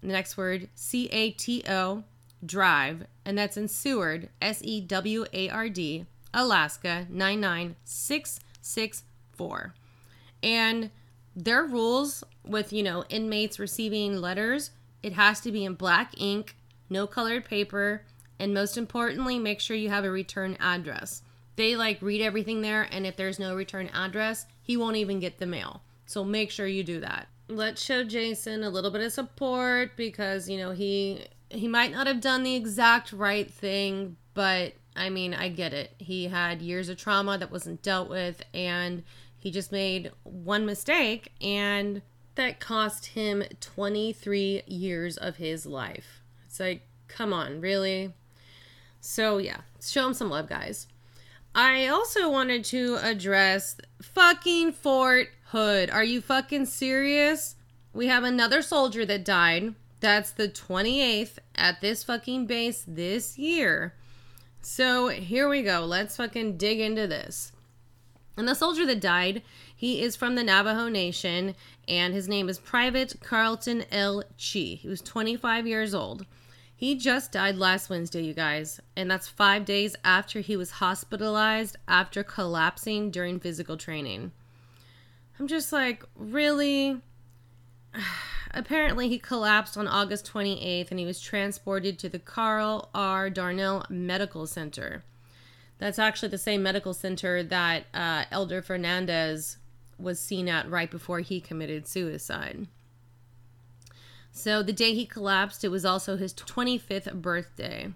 the 0.00 0.08
next 0.08 0.36
word 0.36 0.68
C 0.74 1.06
A 1.06 1.30
T 1.30 1.64
O, 1.68 2.04
Drive, 2.44 3.06
and 3.24 3.38
that's 3.38 3.56
in 3.56 3.68
Seward, 3.68 4.28
S 4.40 4.60
E 4.62 4.80
W 4.80 5.26
A 5.32 5.48
R 5.48 5.68
D, 5.68 6.06
Alaska 6.34 7.06
99664. 7.10 9.74
And 10.42 10.90
their 11.34 11.64
rules 11.64 12.22
with, 12.44 12.72
you 12.72 12.82
know, 12.82 13.04
inmates 13.08 13.58
receiving 13.58 14.20
letters, 14.20 14.70
it 15.02 15.14
has 15.14 15.40
to 15.40 15.52
be 15.52 15.64
in 15.64 15.74
black 15.74 16.12
ink, 16.18 16.56
no 16.88 17.06
colored 17.06 17.44
paper, 17.44 18.02
and 18.38 18.52
most 18.52 18.76
importantly, 18.76 19.38
make 19.38 19.60
sure 19.60 19.76
you 19.76 19.88
have 19.88 20.04
a 20.04 20.10
return 20.10 20.56
address. 20.60 21.22
They 21.56 21.74
like 21.74 22.02
read 22.02 22.20
everything 22.20 22.60
there, 22.60 22.86
and 22.90 23.06
if 23.06 23.16
there's 23.16 23.38
no 23.38 23.54
return 23.54 23.88
address, 23.94 24.44
he 24.62 24.76
won't 24.76 24.96
even 24.96 25.20
get 25.20 25.38
the 25.38 25.46
mail. 25.46 25.80
So 26.06 26.24
make 26.24 26.50
sure 26.50 26.66
you 26.66 26.84
do 26.84 27.00
that. 27.00 27.28
Let's 27.48 27.82
show 27.82 28.04
Jason 28.04 28.62
a 28.64 28.70
little 28.70 28.90
bit 28.90 29.02
of 29.02 29.12
support 29.12 29.96
because, 29.96 30.48
you 30.48 30.56
know, 30.56 30.70
he 30.70 31.26
he 31.50 31.68
might 31.68 31.92
not 31.92 32.06
have 32.06 32.20
done 32.20 32.42
the 32.42 32.56
exact 32.56 33.12
right 33.12 33.50
thing, 33.50 34.16
but 34.34 34.74
I 34.96 35.10
mean, 35.10 35.34
I 35.34 35.48
get 35.48 35.72
it. 35.72 35.94
He 35.98 36.26
had 36.26 36.62
years 36.62 36.88
of 36.88 36.96
trauma 36.96 37.38
that 37.38 37.52
wasn't 37.52 37.82
dealt 37.82 38.08
with 38.08 38.42
and 38.54 39.04
he 39.38 39.50
just 39.50 39.70
made 39.70 40.10
one 40.24 40.66
mistake 40.66 41.32
and 41.40 42.02
that 42.34 42.60
cost 42.60 43.06
him 43.06 43.44
23 43.60 44.62
years 44.66 45.16
of 45.16 45.36
his 45.36 45.66
life. 45.66 46.22
It's 46.46 46.58
like, 46.58 46.82
come 47.08 47.32
on, 47.32 47.60
really? 47.60 48.12
So, 49.00 49.38
yeah, 49.38 49.58
show 49.80 50.06
him 50.06 50.14
some 50.14 50.30
love, 50.30 50.48
guys. 50.48 50.88
I 51.54 51.86
also 51.86 52.30
wanted 52.30 52.64
to 52.66 52.98
address 53.02 53.76
fucking 54.02 54.72
Fort 54.72 55.28
Hood. 55.56 55.88
Are 55.88 56.04
you 56.04 56.20
fucking 56.20 56.66
serious? 56.66 57.56
We 57.94 58.08
have 58.08 58.24
another 58.24 58.60
soldier 58.60 59.06
that 59.06 59.24
died. 59.24 59.74
That's 60.00 60.30
the 60.30 60.50
28th 60.50 61.38
at 61.54 61.80
this 61.80 62.04
fucking 62.04 62.44
base 62.44 62.84
this 62.86 63.38
year. 63.38 63.94
So 64.60 65.08
here 65.08 65.48
we 65.48 65.62
go. 65.62 65.86
Let's 65.86 66.18
fucking 66.18 66.58
dig 66.58 66.78
into 66.78 67.06
this. 67.06 67.52
And 68.36 68.46
the 68.46 68.54
soldier 68.54 68.84
that 68.84 69.00
died, 69.00 69.40
he 69.74 70.02
is 70.02 70.14
from 70.14 70.34
the 70.34 70.44
Navajo 70.44 70.90
Nation, 70.90 71.54
and 71.88 72.12
his 72.12 72.28
name 72.28 72.50
is 72.50 72.58
Private 72.58 73.14
Carlton 73.22 73.84
L. 73.90 74.24
Chee. 74.36 74.74
He 74.74 74.88
was 74.88 75.00
25 75.00 75.66
years 75.66 75.94
old. 75.94 76.26
He 76.76 76.96
just 76.96 77.32
died 77.32 77.56
last 77.56 77.88
Wednesday, 77.88 78.20
you 78.20 78.34
guys, 78.34 78.78
and 78.94 79.10
that's 79.10 79.26
five 79.26 79.64
days 79.64 79.96
after 80.04 80.40
he 80.40 80.54
was 80.54 80.72
hospitalized 80.72 81.78
after 81.88 82.22
collapsing 82.22 83.10
during 83.10 83.40
physical 83.40 83.78
training. 83.78 84.32
I'm 85.38 85.46
just 85.46 85.72
like, 85.72 86.04
really? 86.16 87.00
apparently 88.56 89.08
he 89.08 89.18
collapsed 89.18 89.76
on 89.76 89.86
August 89.86 90.30
28th 90.32 90.90
and 90.90 90.98
he 90.98 91.06
was 91.06 91.20
transported 91.20 91.98
to 91.98 92.08
the 92.08 92.18
Carl 92.18 92.88
R. 92.94 93.30
Darnall 93.30 93.88
Medical 93.90 94.46
Center. 94.46 95.04
That's 95.78 95.98
actually 95.98 96.30
the 96.30 96.38
same 96.38 96.62
medical 96.62 96.94
center 96.94 97.42
that 97.42 97.84
uh, 97.92 98.24
Elder 98.30 98.62
Fernandez 98.62 99.58
was 99.98 100.18
seen 100.18 100.48
at 100.48 100.70
right 100.70 100.90
before 100.90 101.20
he 101.20 101.40
committed 101.40 101.86
suicide. 101.86 102.66
So 104.32 104.62
the 104.62 104.72
day 104.72 104.94
he 104.94 105.04
collapsed, 105.06 105.64
it 105.64 105.68
was 105.68 105.84
also 105.84 106.16
his 106.16 106.32
25th 106.32 107.12
birthday. 107.20 107.92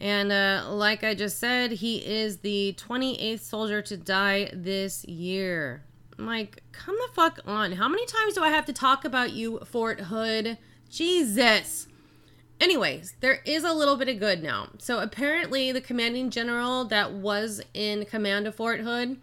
And 0.00 0.32
uh, 0.32 0.66
like 0.70 1.04
I 1.04 1.14
just 1.14 1.38
said, 1.38 1.72
he 1.72 1.98
is 1.98 2.38
the 2.38 2.74
28th 2.78 3.40
soldier 3.40 3.82
to 3.82 3.96
die 3.96 4.50
this 4.52 5.04
year. 5.04 5.82
I'm 6.20 6.26
like, 6.26 6.62
come 6.72 6.96
the 6.96 7.14
fuck 7.14 7.40
on. 7.46 7.72
How 7.72 7.88
many 7.88 8.04
times 8.04 8.34
do 8.34 8.42
I 8.42 8.50
have 8.50 8.66
to 8.66 8.74
talk 8.74 9.06
about 9.06 9.32
you, 9.32 9.58
Fort 9.60 10.00
Hood? 10.00 10.58
Jesus. 10.90 11.88
Anyways, 12.60 13.14
there 13.20 13.40
is 13.46 13.64
a 13.64 13.72
little 13.72 13.96
bit 13.96 14.10
of 14.10 14.18
good 14.18 14.42
now. 14.42 14.68
So 14.76 14.98
apparently, 14.98 15.72
the 15.72 15.80
commanding 15.80 16.28
general 16.28 16.84
that 16.84 17.12
was 17.12 17.62
in 17.72 18.04
command 18.04 18.46
of 18.46 18.54
Fort 18.54 18.80
Hood, 18.80 19.16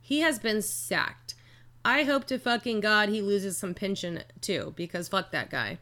he 0.00 0.20
has 0.20 0.38
been 0.38 0.62
sacked. 0.62 1.34
I 1.84 2.04
hope 2.04 2.24
to 2.26 2.38
fucking 2.38 2.78
God 2.78 3.08
he 3.08 3.20
loses 3.20 3.56
some 3.56 3.74
pension 3.74 4.22
too, 4.40 4.74
because 4.76 5.08
fuck 5.08 5.32
that 5.32 5.50
guy. 5.50 5.78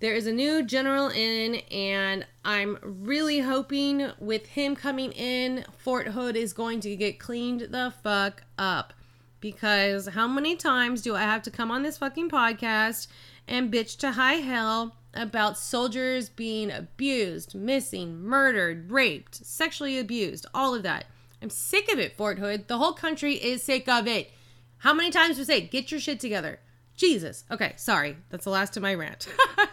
There 0.00 0.14
is 0.14 0.26
a 0.26 0.32
new 0.32 0.64
general 0.64 1.08
in, 1.08 1.56
and 1.70 2.24
I'm 2.46 2.78
really 2.82 3.40
hoping 3.40 4.10
with 4.18 4.46
him 4.46 4.74
coming 4.74 5.12
in, 5.12 5.66
Fort 5.76 6.08
Hood 6.08 6.34
is 6.34 6.54
going 6.54 6.80
to 6.80 6.96
get 6.96 7.18
cleaned 7.18 7.60
the 7.72 7.92
fuck 8.02 8.44
up. 8.56 8.94
Because 9.40 10.08
how 10.08 10.26
many 10.26 10.56
times 10.56 11.02
do 11.02 11.14
I 11.14 11.22
have 11.22 11.42
to 11.42 11.50
come 11.50 11.70
on 11.70 11.82
this 11.82 11.98
fucking 11.98 12.30
podcast 12.30 13.06
and 13.46 13.72
bitch 13.72 13.96
to 13.98 14.12
high 14.12 14.34
hell 14.34 14.96
about 15.14 15.58
soldiers 15.58 16.28
being 16.28 16.70
abused, 16.70 17.54
missing, 17.54 18.20
murdered, 18.20 18.90
raped, 18.90 19.34
sexually 19.36 19.98
abused, 19.98 20.46
all 20.52 20.74
of 20.74 20.82
that? 20.82 21.04
I'm 21.40 21.50
sick 21.50 21.90
of 21.92 21.98
it, 21.98 22.16
Fort 22.16 22.38
Hood. 22.38 22.68
The 22.68 22.78
whole 22.78 22.92
country 22.92 23.34
is 23.34 23.62
sick 23.62 23.88
of 23.88 24.06
it. 24.06 24.30
How 24.78 24.92
many 24.92 25.10
times 25.10 25.36
do 25.36 25.42
I 25.42 25.44
say, 25.44 25.60
get 25.60 25.90
your 25.90 26.00
shit 26.00 26.20
together? 26.20 26.58
Jesus. 26.96 27.44
Okay, 27.50 27.74
sorry. 27.76 28.16
That's 28.30 28.44
the 28.44 28.50
last 28.50 28.76
of 28.76 28.82
my 28.82 28.94
rant. 28.94 29.28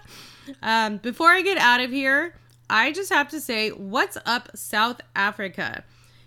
um, 0.64 0.98
before 0.98 1.30
I 1.30 1.42
get 1.42 1.58
out 1.58 1.82
of 1.82 1.92
here, 1.92 2.36
I 2.70 2.92
just 2.92 3.12
have 3.12 3.30
to 3.30 3.42
say, 3.42 3.70
what's 3.70 4.18
up, 4.26 4.56
South 4.56 5.02
Africa? 5.16 5.84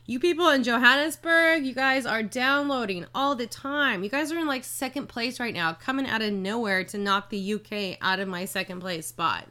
You 0.08 0.18
people 0.18 0.48
in 0.48 0.62
Johannesburg, 0.62 1.66
you 1.66 1.74
guys 1.74 2.06
are 2.06 2.22
downloading 2.22 3.04
all 3.14 3.34
the 3.34 3.46
time. 3.46 4.02
You 4.02 4.08
guys 4.08 4.32
are 4.32 4.38
in 4.38 4.46
like 4.46 4.64
second 4.64 5.06
place 5.06 5.38
right 5.38 5.52
now, 5.52 5.74
coming 5.74 6.06
out 6.06 6.22
of 6.22 6.32
nowhere 6.32 6.82
to 6.84 6.96
knock 6.96 7.28
the 7.28 7.52
UK 7.52 7.98
out 8.00 8.18
of 8.18 8.26
my 8.26 8.46
second 8.46 8.80
place 8.80 9.06
spot. 9.06 9.48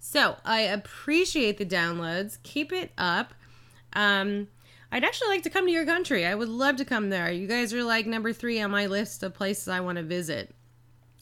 So 0.00 0.36
I 0.44 0.60
appreciate 0.60 1.56
the 1.56 1.64
downloads. 1.64 2.36
Keep 2.42 2.70
it 2.70 2.92
up. 2.98 3.32
Um, 3.94 4.48
I'd 4.92 5.04
actually 5.04 5.28
like 5.28 5.42
to 5.44 5.50
come 5.50 5.64
to 5.64 5.72
your 5.72 5.86
country. 5.86 6.26
I 6.26 6.34
would 6.34 6.50
love 6.50 6.76
to 6.76 6.84
come 6.84 7.08
there. 7.08 7.32
You 7.32 7.46
guys 7.46 7.72
are 7.72 7.82
like 7.82 8.04
number 8.04 8.34
three 8.34 8.60
on 8.60 8.70
my 8.70 8.84
list 8.84 9.22
of 9.22 9.32
places 9.32 9.68
I 9.68 9.80
want 9.80 9.96
to 9.96 10.04
visit. 10.04 10.54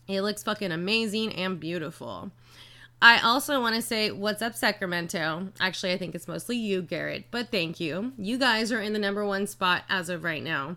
It 0.08 0.22
looks 0.22 0.42
fucking 0.42 0.72
amazing 0.72 1.34
and 1.34 1.60
beautiful. 1.60 2.32
I 3.02 3.18
also 3.18 3.60
want 3.60 3.74
to 3.74 3.82
say, 3.82 4.12
what's 4.12 4.42
up, 4.42 4.54
Sacramento? 4.54 5.48
Actually, 5.58 5.92
I 5.92 5.98
think 5.98 6.14
it's 6.14 6.28
mostly 6.28 6.56
you, 6.56 6.82
Garrett, 6.82 7.24
but 7.32 7.50
thank 7.50 7.80
you. 7.80 8.12
You 8.16 8.38
guys 8.38 8.70
are 8.70 8.80
in 8.80 8.92
the 8.92 9.00
number 9.00 9.26
one 9.26 9.48
spot 9.48 9.82
as 9.88 10.08
of 10.08 10.22
right 10.22 10.42
now. 10.42 10.76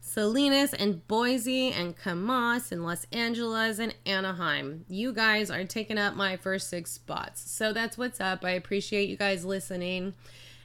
Salinas 0.00 0.72
and 0.72 1.04
Boise 1.08 1.72
and 1.72 1.96
Camas 1.96 2.70
and 2.70 2.84
Los 2.84 3.08
Angeles 3.10 3.80
and 3.80 3.92
Anaheim. 4.06 4.84
You 4.88 5.12
guys 5.12 5.50
are 5.50 5.64
taking 5.64 5.98
up 5.98 6.14
my 6.14 6.36
first 6.36 6.70
six 6.70 6.92
spots. 6.92 7.50
So 7.50 7.72
that's 7.72 7.98
what's 7.98 8.20
up. 8.20 8.44
I 8.44 8.50
appreciate 8.50 9.08
you 9.08 9.16
guys 9.16 9.44
listening. 9.44 10.14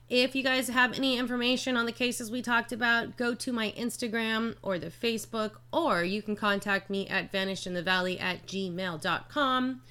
If 0.10 0.36
you 0.36 0.44
guys 0.44 0.68
have 0.68 0.96
any 0.96 1.18
information 1.18 1.76
on 1.76 1.88
the 1.88 1.92
cases 1.92 2.30
we 2.30 2.44
talked 2.44 2.72
about, 2.72 3.18
go 3.18 3.34
to 3.34 3.52
my 3.52 3.72
Instagram 3.76 4.58
or 4.62 4.78
the 4.78 4.92
Facebook, 4.92 5.54
or 5.74 6.04
you 6.04 6.22
can 6.22 6.36
contact 6.36 6.92
me 6.92 7.08
at 7.08 7.32
vanishedinthevalley 7.32 8.22
at 8.22 8.46
gmail.com. 8.46 9.82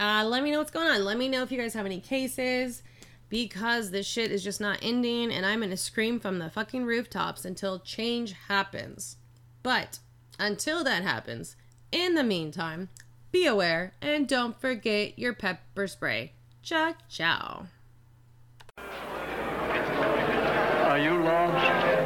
Uh, 0.00 0.24
let 0.24 0.42
me 0.42 0.50
know 0.50 0.56
what's 0.58 0.70
going 0.70 0.88
on. 0.88 1.04
Let 1.04 1.18
me 1.18 1.28
know 1.28 1.42
if 1.42 1.52
you 1.52 1.58
guys 1.58 1.74
have 1.74 1.84
any 1.84 2.00
cases 2.00 2.82
because 3.28 3.90
this 3.90 4.06
shit 4.06 4.32
is 4.32 4.42
just 4.42 4.58
not 4.58 4.78
ending 4.80 5.30
and 5.30 5.44
I'm 5.44 5.60
going 5.60 5.68
to 5.68 5.76
scream 5.76 6.18
from 6.18 6.38
the 6.38 6.48
fucking 6.48 6.86
rooftops 6.86 7.44
until 7.44 7.78
change 7.78 8.34
happens. 8.48 9.16
But 9.62 9.98
until 10.38 10.82
that 10.84 11.02
happens, 11.02 11.54
in 11.92 12.14
the 12.14 12.24
meantime, 12.24 12.88
be 13.30 13.44
aware 13.44 13.92
and 14.00 14.26
don't 14.26 14.58
forget 14.58 15.18
your 15.18 15.34
pepper 15.34 15.86
spray. 15.86 16.32
Ciao, 16.62 16.94
ciao. 17.10 17.66
Are 20.88 20.98
you 20.98 21.22
lost? 21.22 21.99